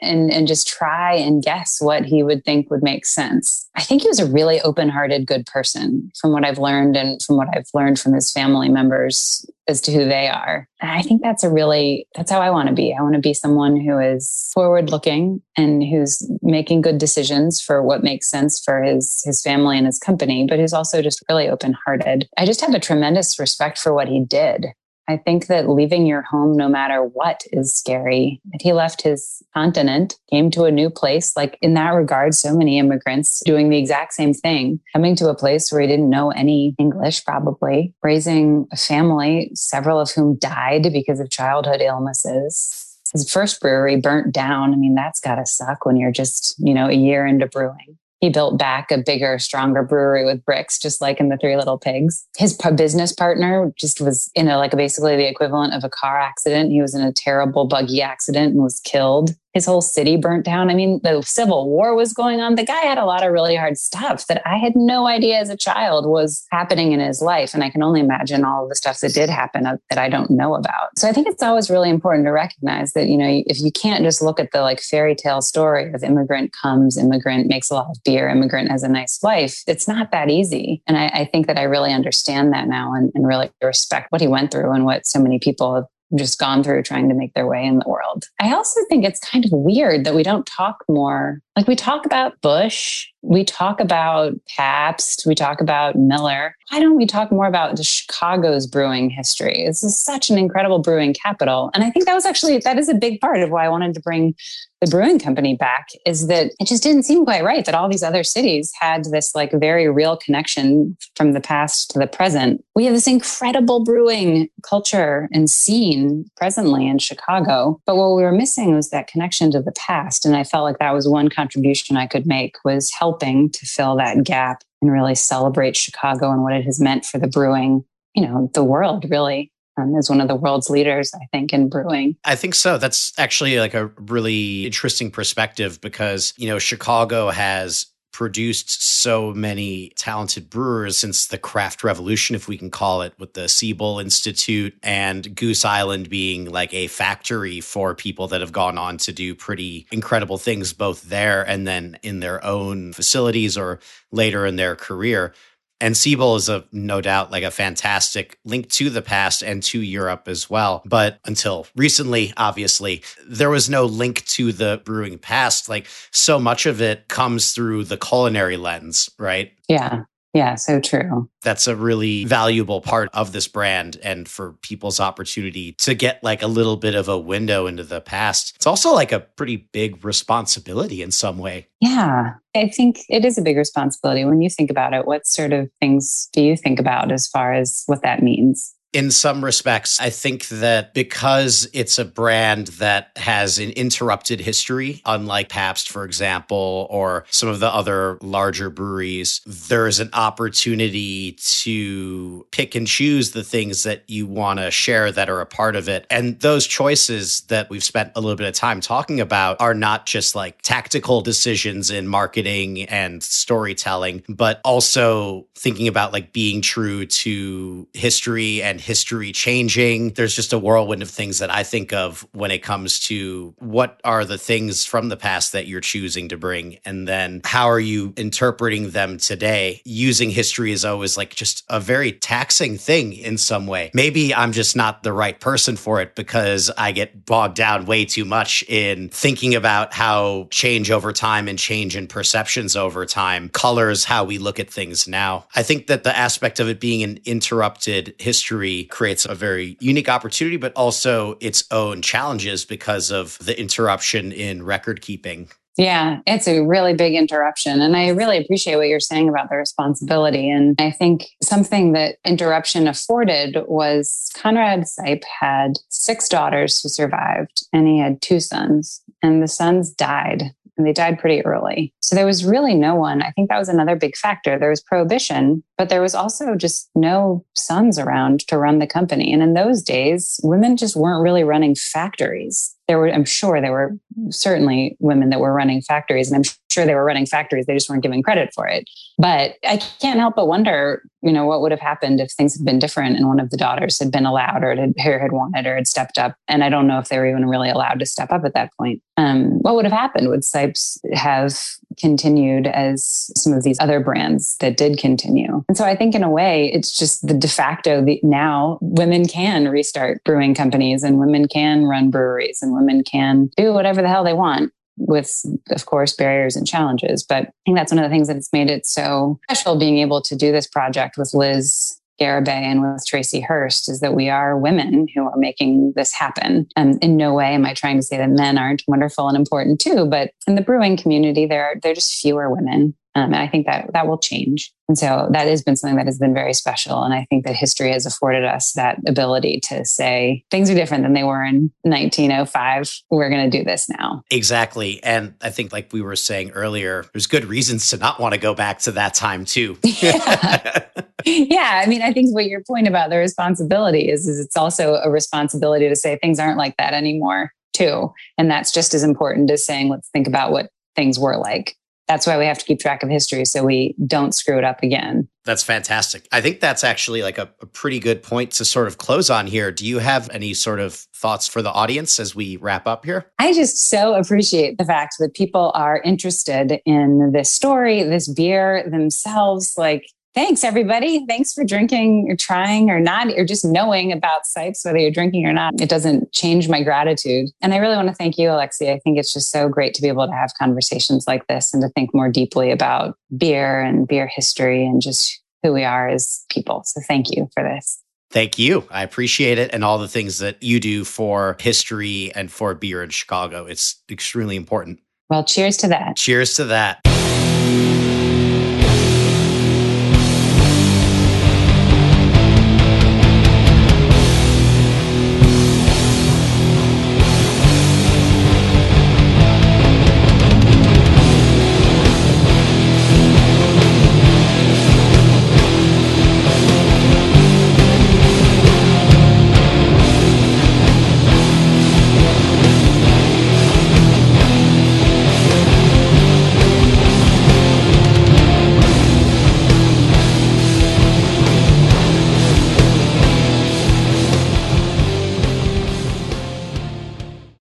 and, 0.01 0.31
and 0.31 0.47
just 0.47 0.67
try 0.67 1.13
and 1.13 1.43
guess 1.43 1.81
what 1.81 2.05
he 2.05 2.23
would 2.23 2.43
think 2.43 2.69
would 2.69 2.83
make 2.83 3.05
sense. 3.05 3.67
I 3.75 3.81
think 3.81 4.01
he 4.01 4.07
was 4.07 4.19
a 4.19 4.25
really 4.25 4.61
open 4.61 4.89
hearted, 4.89 5.27
good 5.27 5.45
person 5.45 6.11
from 6.19 6.31
what 6.31 6.45
I've 6.45 6.57
learned 6.57 6.95
and 6.95 7.21
from 7.21 7.37
what 7.37 7.49
I've 7.55 7.69
learned 7.73 7.99
from 7.99 8.13
his 8.13 8.31
family 8.31 8.69
members 8.69 9.45
as 9.67 9.81
to 9.81 9.91
who 9.91 10.05
they 10.05 10.27
are. 10.27 10.67
And 10.81 10.91
I 10.91 11.01
think 11.01 11.21
that's 11.21 11.43
a 11.43 11.49
really, 11.49 12.07
that's 12.15 12.31
how 12.31 12.39
I 12.39 12.49
want 12.49 12.69
to 12.69 12.75
be. 12.75 12.95
I 12.97 13.01
want 13.01 13.15
to 13.15 13.21
be 13.21 13.33
someone 13.33 13.79
who 13.79 13.99
is 13.99 14.49
forward 14.53 14.89
looking 14.89 15.41
and 15.57 15.83
who's 15.83 16.25
making 16.41 16.81
good 16.81 16.97
decisions 16.97 17.59
for 17.59 17.83
what 17.83 18.03
makes 18.03 18.29
sense 18.29 18.63
for 18.63 18.81
his, 18.81 19.21
his 19.25 19.41
family 19.41 19.77
and 19.77 19.85
his 19.85 19.99
company, 19.99 20.45
but 20.47 20.59
who's 20.59 20.73
also 20.73 21.01
just 21.01 21.23
really 21.29 21.49
open 21.49 21.75
hearted. 21.85 22.29
I 22.37 22.45
just 22.45 22.61
have 22.61 22.73
a 22.73 22.79
tremendous 22.79 23.39
respect 23.39 23.77
for 23.77 23.93
what 23.93 24.07
he 24.07 24.23
did. 24.23 24.67
I 25.07 25.17
think 25.17 25.47
that 25.47 25.69
leaving 25.69 26.05
your 26.05 26.21
home, 26.21 26.57
no 26.57 26.67
matter 26.67 27.01
what, 27.01 27.43
is 27.51 27.73
scary. 27.73 28.41
That 28.51 28.61
he 28.61 28.73
left 28.73 29.01
his 29.01 29.41
continent, 29.53 30.17
came 30.29 30.51
to 30.51 30.65
a 30.65 30.71
new 30.71 30.89
place. 30.89 31.35
Like 31.35 31.57
in 31.61 31.75
that 31.75 31.91
regard, 31.91 32.35
so 32.35 32.55
many 32.55 32.77
immigrants 32.77 33.41
doing 33.45 33.69
the 33.69 33.77
exact 33.77 34.13
same 34.13 34.33
thing, 34.33 34.79
coming 34.93 35.15
to 35.17 35.29
a 35.29 35.35
place 35.35 35.71
where 35.71 35.81
he 35.81 35.87
didn't 35.87 36.09
know 36.09 36.31
any 36.31 36.75
English, 36.77 37.23
probably 37.23 37.93
raising 38.03 38.67
a 38.71 38.77
family, 38.77 39.51
several 39.53 39.99
of 39.99 40.11
whom 40.11 40.37
died 40.37 40.91
because 40.91 41.19
of 41.19 41.29
childhood 41.29 41.81
illnesses. 41.81 42.83
His 43.13 43.31
first 43.31 43.61
brewery 43.61 43.95
burnt 44.01 44.33
down. 44.33 44.73
I 44.73 44.75
mean, 44.75 44.93
that's 44.93 45.21
got 45.21 45.35
to 45.35 45.45
suck 45.45 45.85
when 45.85 45.95
you're 45.95 46.11
just, 46.11 46.55
you 46.59 46.73
know, 46.73 46.87
a 46.87 46.93
year 46.93 47.25
into 47.25 47.47
brewing 47.47 47.97
he 48.19 48.29
built 48.29 48.57
back 48.57 48.91
a 48.91 48.97
bigger, 48.97 49.37
stronger 49.39 49.83
brewery 49.83 50.25
with 50.25 50.43
bricks, 50.43 50.79
just 50.79 51.01
like 51.01 51.19
in 51.19 51.29
the 51.29 51.37
Three 51.37 51.55
Little 51.55 51.77
Pigs. 51.77 52.27
His 52.37 52.57
business 52.75 53.13
partner 53.13 53.71
just 53.77 54.01
was 54.01 54.31
in 54.35 54.47
a 54.47 54.57
like 54.57 54.71
basically 54.71 55.15
the 55.15 55.29
equivalent 55.29 55.73
of 55.73 55.83
a 55.83 55.89
car 55.89 56.19
accident. 56.19 56.71
He 56.71 56.81
was 56.81 56.95
in 56.95 57.01
a 57.01 57.13
terrible 57.13 57.65
buggy 57.65 58.01
accident 58.01 58.53
and 58.53 58.63
was 58.63 58.79
killed 58.79 59.35
his 59.57 59.65
whole 59.65 59.81
city 59.81 60.17
burnt 60.17 60.45
down. 60.45 60.69
I 60.69 60.75
mean, 60.75 60.99
the 61.01 61.23
Civil 61.23 61.67
War 61.67 61.95
was 61.95 62.13
going 62.13 62.39
on. 62.39 62.53
The 62.53 62.63
guy 62.63 62.81
had 62.81 62.99
a 62.99 63.05
lot 63.05 63.25
of 63.25 63.31
really 63.31 63.55
hard 63.55 63.75
stuff 63.77 64.27
that 64.27 64.41
I 64.45 64.57
had 64.57 64.75
no 64.75 65.07
idea 65.07 65.39
as 65.39 65.49
a 65.49 65.57
child 65.57 66.05
was 66.05 66.45
happening 66.51 66.91
in 66.91 66.99
his 66.99 67.21
life. 67.21 67.55
And 67.55 67.63
I 67.63 67.71
can 67.71 67.81
only 67.81 67.99
imagine 67.99 68.45
all 68.45 68.67
the 68.67 68.75
stuff 68.75 68.99
that 68.99 69.15
did 69.15 69.29
happen 69.29 69.63
that 69.63 69.97
I 69.97 70.09
don't 70.09 70.29
know 70.29 70.53
about. 70.53 70.97
So 70.97 71.09
I 71.09 71.11
think 71.11 71.27
it's 71.27 71.41
always 71.41 71.71
really 71.71 71.89
important 71.89 72.25
to 72.25 72.31
recognize 72.31 72.93
that, 72.93 73.07
you 73.07 73.17
know, 73.17 73.43
if 73.47 73.59
you 73.59 73.71
can't 73.71 74.03
just 74.03 74.21
look 74.21 74.39
at 74.39 74.51
the 74.51 74.61
like 74.61 74.79
fairy 74.79 75.15
tale 75.15 75.41
story 75.41 75.91
of 75.91 76.03
immigrant 76.03 76.53
comes, 76.53 76.97
immigrant 76.97 77.47
makes 77.47 77.71
a 77.71 77.73
lot 77.73 77.89
of 77.89 77.97
beer, 78.03 78.29
immigrant 78.29 78.69
has 78.69 78.83
a 78.83 78.87
nice 78.87 79.23
life, 79.23 79.63
it's 79.65 79.87
not 79.87 80.11
that 80.11 80.29
easy. 80.29 80.83
And 80.85 80.97
I, 80.97 81.07
I 81.07 81.25
think 81.25 81.47
that 81.47 81.57
I 81.57 81.63
really 81.63 81.91
understand 81.91 82.53
that 82.53 82.67
now 82.67 82.93
and, 82.93 83.11
and 83.15 83.27
really 83.27 83.49
respect 83.63 84.11
what 84.11 84.21
he 84.21 84.27
went 84.27 84.51
through 84.51 84.71
and 84.71 84.85
what 84.85 85.07
so 85.07 85.19
many 85.19 85.39
people 85.39 85.89
just 86.15 86.39
gone 86.39 86.63
through 86.63 86.83
trying 86.83 87.09
to 87.09 87.15
make 87.15 87.33
their 87.33 87.47
way 87.47 87.65
in 87.65 87.79
the 87.79 87.89
world. 87.89 88.25
I 88.39 88.53
also 88.53 88.79
think 88.89 89.03
it's 89.03 89.19
kind 89.19 89.45
of 89.45 89.51
weird 89.51 90.05
that 90.05 90.15
we 90.15 90.23
don't 90.23 90.45
talk 90.45 90.83
more. 90.87 91.41
Like 91.55 91.67
we 91.67 91.75
talk 91.75 92.05
about 92.05 92.39
Busch, 92.41 93.07
we 93.27 93.43
talk 93.43 93.81
about 93.81 94.33
Pabst, 94.55 95.25
we 95.25 95.35
talk 95.35 95.59
about 95.59 95.97
Miller. 95.97 96.55
Why 96.69 96.79
don't 96.79 96.95
we 96.95 97.05
talk 97.05 97.29
more 97.29 97.45
about 97.45 97.77
Chicago's 97.83 98.67
brewing 98.67 99.09
history? 99.09 99.65
This 99.67 99.83
is 99.83 99.99
such 99.99 100.29
an 100.29 100.37
incredible 100.37 100.79
brewing 100.79 101.13
capital. 101.13 101.69
And 101.73 101.83
I 101.83 101.89
think 101.89 102.05
that 102.05 102.13
was 102.13 102.25
actually, 102.25 102.57
that 102.59 102.77
is 102.77 102.87
a 102.87 102.93
big 102.93 103.19
part 103.19 103.41
of 103.41 103.49
why 103.49 103.65
I 103.65 103.69
wanted 103.69 103.93
to 103.95 104.01
bring 104.01 104.33
the 104.79 104.87
brewing 104.87 105.17
company 105.17 105.55
back 105.55 105.87
is 106.05 106.27
that 106.27 106.51
it 106.59 106.67
just 106.67 106.83
didn't 106.83 107.03
seem 107.03 107.25
quite 107.25 107.43
right 107.43 107.65
that 107.65 107.73
all 107.73 107.89
these 107.89 108.03
other 108.03 108.23
cities 108.23 108.71
had 108.79 109.05
this 109.05 109.33
like 109.33 109.51
very 109.53 109.89
real 109.89 110.17
connection 110.17 110.95
from 111.15 111.33
the 111.33 111.41
past 111.41 111.89
to 111.91 111.99
the 111.99 112.05
present. 112.05 112.63
We 112.75 112.85
have 112.85 112.93
this 112.93 113.07
incredible 113.07 113.83
brewing 113.83 114.49
culture 114.61 115.29
and 115.33 115.49
scene 115.49 116.29
presently 116.35 116.87
in 116.87 116.99
Chicago, 116.99 117.81
but 117.87 117.95
what 117.95 118.15
we 118.15 118.21
were 118.21 118.31
missing 118.31 118.75
was 118.75 118.91
that 118.91 119.07
connection 119.07 119.51
to 119.51 119.61
the 119.61 119.71
past. 119.71 120.25
And 120.25 120.35
I 120.35 120.43
felt 120.43 120.63
like 120.63 120.77
that 120.77 120.93
was 120.93 121.07
one 121.07 121.29
contribution 121.29 121.97
I 121.97 122.05
could 122.05 122.27
make 122.27 122.57
was 122.63 122.91
helping 123.17 123.49
to 123.49 123.65
fill 123.65 123.97
that 123.97 124.23
gap 124.23 124.63
and 124.81 124.91
really 124.91 125.15
celebrate 125.15 125.75
Chicago 125.75 126.31
and 126.31 126.43
what 126.43 126.53
it 126.53 126.63
has 126.65 126.79
meant 126.79 127.05
for 127.05 127.17
the 127.17 127.27
brewing, 127.27 127.83
you 128.13 128.25
know, 128.25 128.49
the 128.53 128.63
world 128.63 129.05
really 129.09 129.51
um, 129.77 129.95
as 129.95 130.09
one 130.09 130.21
of 130.21 130.27
the 130.27 130.35
world's 130.35 130.69
leaders, 130.69 131.11
I 131.15 131.25
think, 131.31 131.53
in 131.53 131.69
brewing. 131.69 132.15
I 132.25 132.35
think 132.35 132.55
so. 132.55 132.77
That's 132.77 133.13
actually 133.17 133.59
like 133.59 133.73
a 133.73 133.87
really 133.97 134.65
interesting 134.65 135.11
perspective 135.11 135.79
because, 135.81 136.33
you 136.37 136.47
know, 136.47 136.59
Chicago 136.59 137.29
has 137.29 137.87
produced 138.17 138.81
so 138.81 139.31
many 139.31 139.89
talented 139.89 140.49
brewers 140.49 140.97
since 140.97 141.27
the 141.27 141.37
craft 141.37 141.83
revolution, 141.83 142.35
if 142.35 142.47
we 142.47 142.57
can 142.57 142.71
call 142.71 143.03
it, 143.03 143.13
with 143.19 143.35
the 143.35 143.47
Siebel 143.47 143.99
Institute 143.99 144.75
and 144.81 145.35
Goose 145.35 145.63
Island 145.63 146.09
being 146.09 146.49
like 146.49 146.73
a 146.73 146.87
factory 146.87 147.61
for 147.61 147.93
people 147.93 148.27
that 148.29 148.41
have 148.41 148.51
gone 148.51 148.75
on 148.75 148.97
to 148.97 149.13
do 149.13 149.35
pretty 149.35 149.85
incredible 149.91 150.39
things, 150.39 150.73
both 150.73 151.03
there 151.03 151.47
and 151.47 151.67
then 151.67 151.99
in 152.01 152.19
their 152.19 152.43
own 152.43 152.91
facilities 152.91 153.55
or 153.55 153.79
later 154.11 154.47
in 154.47 154.55
their 154.55 154.75
career. 154.75 155.35
And 155.79 155.95
Siebel 155.95 156.35
is 156.35 156.49
a 156.49 156.65
no 156.71 157.01
doubt 157.01 157.31
like 157.31 157.43
a 157.43 157.51
fantastic 157.51 158.39
link 158.43 158.69
to 158.71 158.89
the 158.89 159.01
past 159.01 159.43
and 159.43 159.61
to 159.63 159.81
Europe 159.81 160.27
as 160.27 160.49
well. 160.49 160.81
But 160.85 161.19
until 161.25 161.67
recently, 161.75 162.33
obviously, 162.35 163.03
there 163.27 163.49
was 163.49 163.69
no 163.69 163.85
link 163.85 164.25
to 164.25 164.51
the 164.51 164.81
brewing 164.83 165.19
past. 165.19 165.69
Like 165.69 165.87
so 166.11 166.39
much 166.39 166.65
of 166.65 166.81
it 166.81 167.07
comes 167.07 167.53
through 167.53 167.85
the 167.85 167.97
culinary 167.97 168.57
lens, 168.57 169.09
right? 169.19 169.51
Yeah. 169.67 170.03
Yeah, 170.37 170.53
so 170.53 170.79
true. 170.79 171.27
That's 171.41 171.65
a 171.65 171.75
really 171.75 172.23
valuable 172.25 172.79
part 172.79 173.09
of 173.11 173.31
this 173.31 173.47
brand 173.47 173.97
and 174.03 174.27
for 174.27 174.53
people's 174.61 174.99
opportunity 174.99 175.71
to 175.79 175.95
get 175.95 176.23
like 176.23 176.43
a 176.43 176.47
little 176.47 176.77
bit 176.77 176.93
of 176.93 177.07
a 177.07 177.17
window 177.17 177.65
into 177.65 177.83
the 177.83 178.01
past. 178.01 178.53
It's 178.55 178.67
also 178.67 178.93
like 178.93 179.11
a 179.11 179.21
pretty 179.21 179.67
big 179.71 180.05
responsibility 180.05 181.01
in 181.01 181.09
some 181.09 181.39
way. 181.39 181.69
Yeah, 181.81 182.33
I 182.55 182.67
think 182.67 182.99
it 183.09 183.25
is 183.25 183.39
a 183.39 183.41
big 183.41 183.57
responsibility 183.57 184.25
when 184.25 184.39
you 184.39 184.49
think 184.51 184.69
about 184.69 184.93
it. 184.93 185.07
What 185.07 185.25
sort 185.25 185.53
of 185.53 185.71
things 185.79 186.29
do 186.33 186.43
you 186.43 186.55
think 186.55 186.79
about 186.79 187.11
as 187.11 187.27
far 187.27 187.51
as 187.53 187.81
what 187.87 188.03
that 188.03 188.21
means? 188.21 188.75
In 188.93 189.11
some 189.11 189.43
respects, 189.43 189.99
I 189.99 190.09
think 190.09 190.47
that 190.47 190.93
because 190.93 191.69
it's 191.73 191.99
a 191.99 192.05
brand 192.05 192.67
that 192.79 193.11
has 193.17 193.59
an 193.59 193.71
interrupted 193.71 194.39
history, 194.39 195.01
unlike 195.05 195.49
Pabst, 195.49 195.89
for 195.89 196.05
example, 196.05 196.87
or 196.89 197.25
some 197.29 197.49
of 197.49 197.59
the 197.59 197.67
other 197.67 198.17
larger 198.21 198.69
breweries, 198.69 199.41
there's 199.45 199.99
an 199.99 200.09
opportunity 200.13 201.33
to 201.33 202.45
pick 202.51 202.75
and 202.75 202.87
choose 202.87 203.31
the 203.31 203.43
things 203.43 203.83
that 203.83 204.03
you 204.07 204.25
want 204.25 204.59
to 204.59 204.71
share 204.71 205.11
that 205.11 205.29
are 205.29 205.41
a 205.41 205.45
part 205.45 205.75
of 205.75 205.89
it. 205.89 206.07
And 206.09 206.39
those 206.39 206.65
choices 206.65 207.41
that 207.49 207.69
we've 207.69 207.83
spent 207.83 208.13
a 208.15 208.21
little 208.21 208.37
bit 208.37 208.47
of 208.47 208.55
time 208.55 208.79
talking 208.79 209.19
about 209.19 209.59
are 209.59 209.73
not 209.73 210.05
just 210.05 210.33
like 210.33 210.61
tactical 210.61 211.19
decisions 211.21 211.91
in 211.91 212.07
marketing 212.07 212.83
and 212.83 213.21
storytelling, 213.21 214.23
but 214.29 214.61
also 214.63 215.45
thinking 215.55 215.87
about 215.89 216.13
like 216.13 216.31
being 216.31 216.61
true 216.61 217.05
to 217.05 217.87
history 217.93 218.63
and 218.63 218.76
and 218.77 218.81
history 218.83 219.31
changing. 219.31 220.11
There's 220.11 220.35
just 220.35 220.53
a 220.53 220.59
whirlwind 220.59 221.01
of 221.01 221.09
things 221.09 221.39
that 221.39 221.49
I 221.49 221.63
think 221.63 221.93
of 221.93 222.27
when 222.33 222.51
it 222.51 222.59
comes 222.59 222.99
to 223.07 223.55
what 223.57 223.99
are 224.03 224.23
the 224.23 224.37
things 224.37 224.85
from 224.85 225.09
the 225.09 225.17
past 225.17 225.53
that 225.53 225.65
you're 225.65 225.81
choosing 225.81 226.29
to 226.29 226.37
bring, 226.37 226.77
and 226.85 227.07
then 227.07 227.41
how 227.43 227.71
are 227.71 227.79
you 227.79 228.13
interpreting 228.17 228.91
them 228.91 229.17
today? 229.17 229.81
Using 229.83 230.29
history 230.29 230.71
is 230.71 230.85
always 230.85 231.17
like 231.17 231.33
just 231.33 231.65
a 231.69 231.79
very 231.79 232.11
taxing 232.11 232.77
thing 232.77 233.13
in 233.13 233.39
some 233.39 233.65
way. 233.65 233.89
Maybe 233.95 234.35
I'm 234.35 234.51
just 234.51 234.75
not 234.75 235.01
the 235.01 235.11
right 235.11 235.39
person 235.39 235.75
for 235.75 235.99
it 235.99 236.13
because 236.13 236.69
I 236.77 236.91
get 236.91 237.25
bogged 237.25 237.55
down 237.55 237.87
way 237.87 238.05
too 238.05 238.25
much 238.25 238.63
in 238.67 239.09
thinking 239.09 239.55
about 239.55 239.91
how 239.91 240.49
change 240.51 240.91
over 240.91 241.11
time 241.11 241.47
and 241.47 241.57
change 241.57 241.95
in 241.95 242.05
perceptions 242.05 242.75
over 242.75 243.07
time 243.07 243.49
colors 243.49 244.03
how 244.03 244.23
we 244.23 244.37
look 244.37 244.59
at 244.59 244.69
things 244.69 245.07
now. 245.07 245.47
I 245.55 245.63
think 245.63 245.87
that 245.87 246.03
the 246.03 246.15
aspect 246.15 246.59
of 246.59 246.69
it 246.69 246.79
being 246.79 247.01
an 247.01 247.19
interrupted 247.25 248.13
history 248.19 248.66
creates 248.85 249.25
a 249.25 249.35
very 249.35 249.77
unique 249.79 250.09
opportunity, 250.09 250.57
but 250.57 250.73
also 250.73 251.37
its 251.39 251.63
own 251.71 252.01
challenges 252.01 252.65
because 252.65 253.11
of 253.11 253.37
the 253.39 253.59
interruption 253.59 254.31
in 254.31 254.63
record 254.63 255.01
keeping. 255.01 255.49
Yeah, 255.77 256.21
it's 256.25 256.47
a 256.47 256.65
really 256.65 256.95
big 256.95 257.13
interruption. 257.13 257.81
And 257.81 257.95
I 257.95 258.09
really 258.09 258.39
appreciate 258.39 258.77
what 258.77 258.87
you're 258.87 258.99
saying 258.99 259.29
about 259.29 259.49
the 259.49 259.57
responsibility. 259.57 260.49
And 260.49 260.75
I 260.79 260.89
think 260.89 261.27
something 261.43 261.91
that 261.91 262.15
interruption 262.25 262.87
afforded 262.87 263.57
was 263.67 264.31
Conrad 264.35 264.85
Seipp 264.85 265.21
had 265.39 265.73
six 265.89 266.27
daughters 266.29 266.81
who 266.81 266.89
survived, 266.89 267.63
and 267.71 267.87
he 267.87 267.99
had 267.99 268.23
two 268.23 268.39
sons, 268.39 269.03
and 269.21 269.43
the 269.43 269.47
sons 269.47 269.91
died 269.91 270.51
and 270.77 270.85
they 270.85 270.93
died 270.93 271.19
pretty 271.19 271.45
early. 271.45 271.93
So 272.01 272.15
there 272.15 272.25
was 272.25 272.45
really 272.45 272.75
no 272.75 272.95
one. 272.95 273.21
I 273.21 273.31
think 273.31 273.49
that 273.49 273.59
was 273.59 273.69
another 273.69 273.95
big 273.95 274.15
factor. 274.15 274.57
There 274.57 274.69
was 274.69 274.81
prohibition, 274.81 275.63
but 275.77 275.89
there 275.89 276.01
was 276.01 276.15
also 276.15 276.55
just 276.55 276.89
no 276.95 277.45
sons 277.55 277.99
around 277.99 278.41
to 278.47 278.57
run 278.57 278.79
the 278.79 278.87
company. 278.87 279.33
And 279.33 279.41
in 279.41 279.53
those 279.53 279.81
days, 279.81 280.39
women 280.43 280.77
just 280.77 280.95
weren't 280.95 281.23
really 281.23 281.43
running 281.43 281.75
factories 281.75 282.76
there 282.87 282.97
were, 282.97 283.09
I'm 283.09 283.25
sure 283.25 283.59
there 283.61 283.71
were 283.71 283.97
certainly 284.29 284.95
women 284.99 285.29
that 285.29 285.39
were 285.39 285.53
running 285.53 285.81
factories, 285.81 286.31
and 286.31 286.37
I'm 286.37 286.53
sure 286.69 286.85
they 286.85 286.95
were 286.95 287.03
running 287.03 287.25
factories. 287.25 287.65
They 287.65 287.73
just 287.73 287.89
weren't 287.89 288.03
given 288.03 288.23
credit 288.23 288.51
for 288.53 288.67
it. 288.67 288.89
But 289.17 289.55
I 289.67 289.77
can't 289.99 290.19
help 290.19 290.35
but 290.35 290.47
wonder, 290.47 291.01
you 291.21 291.31
know, 291.31 291.45
what 291.45 291.61
would 291.61 291.71
have 291.71 291.79
happened 291.79 292.19
if 292.19 292.31
things 292.31 292.55
had 292.55 292.65
been 292.65 292.79
different 292.79 293.17
and 293.17 293.27
one 293.27 293.39
of 293.39 293.49
the 293.49 293.57
daughters 293.57 293.97
had 293.99 294.11
been 294.11 294.25
allowed 294.25 294.63
or 294.63 294.75
had, 294.75 294.93
had 294.97 295.31
wanted 295.31 295.65
or 295.65 295.75
had 295.75 295.87
stepped 295.87 296.17
up. 296.17 296.35
And 296.47 296.63
I 296.63 296.69
don't 296.69 296.87
know 296.87 296.99
if 296.99 297.09
they 297.09 297.17
were 297.17 297.27
even 297.27 297.47
really 297.47 297.69
allowed 297.69 297.99
to 297.99 298.05
step 298.05 298.31
up 298.31 298.45
at 298.45 298.53
that 298.53 298.71
point. 298.77 299.01
Um, 299.17 299.59
what 299.61 299.73
would 299.73 299.85
have 299.85 299.91
happened? 299.91 300.29
Would 300.29 300.43
Seipp's 300.43 300.99
have 301.13 301.59
continued 301.99 302.67
as 302.67 303.31
some 303.35 303.53
of 303.53 303.63
these 303.63 303.79
other 303.79 303.99
brands 303.99 304.55
that 304.57 304.77
did 304.77 304.99
continue? 304.99 305.63
And 305.67 305.75
so 305.75 305.83
I 305.83 305.95
think 305.95 306.13
in 306.13 306.23
a 306.23 306.29
way, 306.29 306.71
it's 306.71 306.97
just 306.97 307.25
the 307.25 307.33
de 307.33 307.47
facto 307.47 308.03
the, 308.05 308.19
now 308.21 308.77
women 308.81 309.27
can 309.27 309.67
restart 309.67 310.23
brewing 310.23 310.53
companies 310.53 311.01
and 311.01 311.17
women 311.17 311.47
can 311.47 311.85
run 311.85 312.11
breweries 312.11 312.59
and 312.61 312.71
women 312.77 313.03
can 313.03 313.49
do 313.57 313.73
whatever 313.73 314.01
the 314.01 314.07
hell 314.07 314.23
they 314.23 314.33
want 314.33 314.71
with, 314.97 315.45
of 315.69 315.85
course, 315.85 316.15
barriers 316.15 316.55
and 316.55 316.65
challenges. 316.65 317.23
But 317.23 317.43
I 317.43 317.51
think 317.65 317.77
that's 317.77 317.91
one 317.91 318.03
of 318.03 318.09
the 318.09 318.13
things 318.13 318.27
that's 318.27 318.51
made 318.51 318.71
it 318.71 318.85
so 318.85 319.39
special 319.49 319.77
being 319.77 319.99
able 319.99 320.21
to 320.23 320.35
do 320.35 320.51
this 320.51 320.67
project 320.67 321.17
with 321.17 321.33
Liz 321.33 321.99
Garibay 322.19 322.49
and 322.49 322.81
with 322.81 323.05
Tracy 323.05 323.39
Hurst 323.39 323.89
is 323.89 323.99
that 323.99 324.15
we 324.15 324.29
are 324.29 324.57
women 324.57 325.07
who 325.13 325.27
are 325.27 325.37
making 325.37 325.93
this 325.95 326.13
happen. 326.13 326.67
And 326.75 327.01
in 327.03 327.15
no 327.15 327.33
way 327.33 327.53
am 327.53 327.65
I 327.65 327.73
trying 327.73 327.97
to 327.97 328.03
say 328.03 328.17
that 328.17 328.29
men 328.29 328.57
aren't 328.57 328.83
wonderful 328.87 329.27
and 329.27 329.37
important 329.37 329.79
too, 329.79 330.05
but 330.05 330.31
in 330.47 330.55
the 330.55 330.61
brewing 330.61 330.97
community, 330.97 331.45
there 331.45 331.63
are, 331.65 331.75
there 331.81 331.91
are 331.91 331.95
just 331.95 332.19
fewer 332.19 332.49
women 332.49 332.95
um, 333.17 333.33
and 333.33 333.37
I 333.37 333.47
think 333.47 333.65
that 333.65 333.91
that 333.93 334.07
will 334.07 334.19
change. 334.19 334.71
And 334.87 334.95
so 334.95 335.27
that 335.31 335.47
has 335.47 335.63
been 335.63 335.75
something 335.75 335.97
that 335.97 336.05
has 336.05 336.19
been 336.19 336.35
very 336.35 336.53
special. 336.53 337.01
And 337.01 337.15
I 337.15 337.25
think 337.31 337.45
that 337.45 337.55
history 337.55 337.91
has 337.91 338.05
afforded 338.05 338.45
us 338.45 338.73
that 338.73 338.99
ability 339.07 339.59
to 339.69 339.83
say 339.85 340.43
things 340.51 340.69
are 340.69 340.75
different 340.75 341.03
than 341.03 341.13
they 341.13 341.23
were 341.23 341.43
in 341.43 341.71
1905. 341.81 342.93
We're 343.09 343.29
going 343.31 343.49
to 343.49 343.57
do 343.57 343.63
this 343.63 343.89
now. 343.89 344.21
Exactly. 344.29 345.01
And 345.03 345.33
I 345.41 345.49
think, 345.49 345.73
like 345.73 345.91
we 345.91 346.01
were 346.01 346.15
saying 346.15 346.51
earlier, 346.51 347.05
there's 347.11 347.25
good 347.25 347.45
reasons 347.45 347.89
to 347.89 347.97
not 347.97 348.19
want 348.19 348.35
to 348.35 348.39
go 348.39 348.53
back 348.53 348.77
to 348.81 348.91
that 348.91 349.15
time, 349.15 349.45
too. 349.45 349.79
yeah. 349.81 350.85
yeah. 351.25 351.81
I 351.83 351.87
mean, 351.87 352.03
I 352.03 352.13
think 352.13 352.35
what 352.35 352.45
your 352.45 352.61
point 352.63 352.87
about 352.87 353.09
the 353.09 353.17
responsibility 353.17 354.11
is, 354.11 354.27
is 354.27 354.39
it's 354.39 354.55
also 354.55 355.01
a 355.03 355.09
responsibility 355.09 355.89
to 355.89 355.95
say 355.95 356.19
things 356.21 356.39
aren't 356.39 356.59
like 356.59 356.77
that 356.77 356.93
anymore, 356.93 357.51
too. 357.73 358.13
And 358.37 358.51
that's 358.51 358.71
just 358.71 358.93
as 358.93 359.01
important 359.01 359.49
as 359.49 359.65
saying, 359.65 359.89
let's 359.89 360.07
think 360.09 360.27
about 360.27 360.51
what 360.51 360.69
things 360.95 361.17
were 361.17 361.37
like 361.37 361.75
that's 362.07 362.25
why 362.25 362.37
we 362.37 362.45
have 362.45 362.57
to 362.57 362.65
keep 362.65 362.79
track 362.79 363.03
of 363.03 363.09
history 363.09 363.45
so 363.45 363.63
we 363.63 363.95
don't 364.05 364.33
screw 364.33 364.57
it 364.57 364.63
up 364.63 364.81
again. 364.81 365.27
That's 365.43 365.63
fantastic. 365.63 366.27
I 366.31 366.41
think 366.41 366.59
that's 366.59 366.83
actually 366.83 367.21
like 367.21 367.37
a, 367.37 367.49
a, 367.61 367.65
pretty 367.65 367.99
good 367.99 368.21
point 368.21 368.51
to 368.53 368.65
sort 368.65 368.87
of 368.87 368.97
close 368.97 369.29
on 369.29 369.47
here. 369.47 369.71
Do 369.71 369.85
you 369.85 369.99
have 369.99 370.29
any 370.31 370.53
sort 370.53 370.79
of 370.79 370.93
thoughts 371.15 371.47
for 371.47 371.61
the 371.61 371.71
audience 371.71 372.19
as 372.19 372.35
we 372.35 372.57
wrap 372.57 372.85
up 372.85 373.05
here? 373.05 373.31
I 373.39 373.53
just 373.53 373.77
so 373.77 374.13
appreciate 374.15 374.77
the 374.77 374.83
fact 374.83 375.15
that 375.19 375.33
people 375.33 375.71
are 375.73 376.01
interested 376.01 376.81
in 376.85 377.31
this 377.31 377.49
story, 377.49 378.03
this 378.03 378.27
beer 378.27 378.89
themselves. 378.89 379.75
Like, 379.77 380.09
thanks 380.37 380.63
everybody. 380.63 381.25
Thanks 381.25 381.51
for 381.51 381.63
drinking 381.63 382.29
or 382.29 382.35
trying 382.35 382.91
or 382.91 382.99
not, 382.99 383.27
or 383.35 383.43
just 383.43 383.65
knowing 383.65 384.11
about 384.11 384.43
Seipps, 384.43 384.85
whether 384.85 384.99
you're 384.99 385.09
drinking 385.09 385.47
or 385.47 385.51
not. 385.51 385.81
It 385.81 385.89
doesn't 385.89 386.31
change 386.31 386.69
my 386.69 386.83
gratitude. 386.83 387.49
And 387.59 387.73
I 387.73 387.77
really 387.77 387.95
want 387.95 388.07
to 388.09 388.13
thank 388.13 388.37
you, 388.37 388.49
Alexi. 388.49 388.93
I 388.93 388.99
think 388.99 389.17
it's 389.17 389.33
just 389.33 389.49
so 389.49 389.67
great 389.67 389.95
to 389.95 390.01
be 390.01 390.07
able 390.07 390.27
to 390.27 390.33
have 390.33 390.51
conversations 390.59 391.25
like 391.27 391.47
this 391.47 391.73
and 391.73 391.81
to 391.81 391.89
think 391.89 392.13
more 392.13 392.29
deeply 392.29 392.69
about 392.69 393.17
beer 393.35 393.81
and 393.81 394.07
beer 394.07 394.27
history 394.27 394.85
and 394.85 395.01
just 395.01 395.41
who 395.63 395.73
we 395.73 395.83
are 395.83 396.07
as 396.07 396.45
people. 396.51 396.83
So 396.85 397.01
thank 397.07 397.35
you 397.35 397.49
for 397.55 397.63
this. 397.63 397.99
Thank 398.29 398.59
you. 398.59 398.85
I 398.91 399.01
appreciate 399.01 399.57
it 399.57 399.73
and 399.73 399.83
all 399.83 399.97
the 399.97 400.07
things 400.07 400.37
that 400.37 400.61
you 400.61 400.79
do 400.79 401.03
for 401.03 401.57
history 401.59 402.31
and 402.35 402.51
for 402.51 402.75
beer 402.75 403.01
in 403.01 403.09
Chicago. 403.09 403.65
It's 403.65 404.03
extremely 404.07 404.55
important. 404.55 404.99
Well, 405.31 405.43
cheers 405.43 405.77
to 405.77 405.87
that. 405.87 406.15
Cheers 406.15 406.53
to 406.57 406.65
that. 406.65 407.01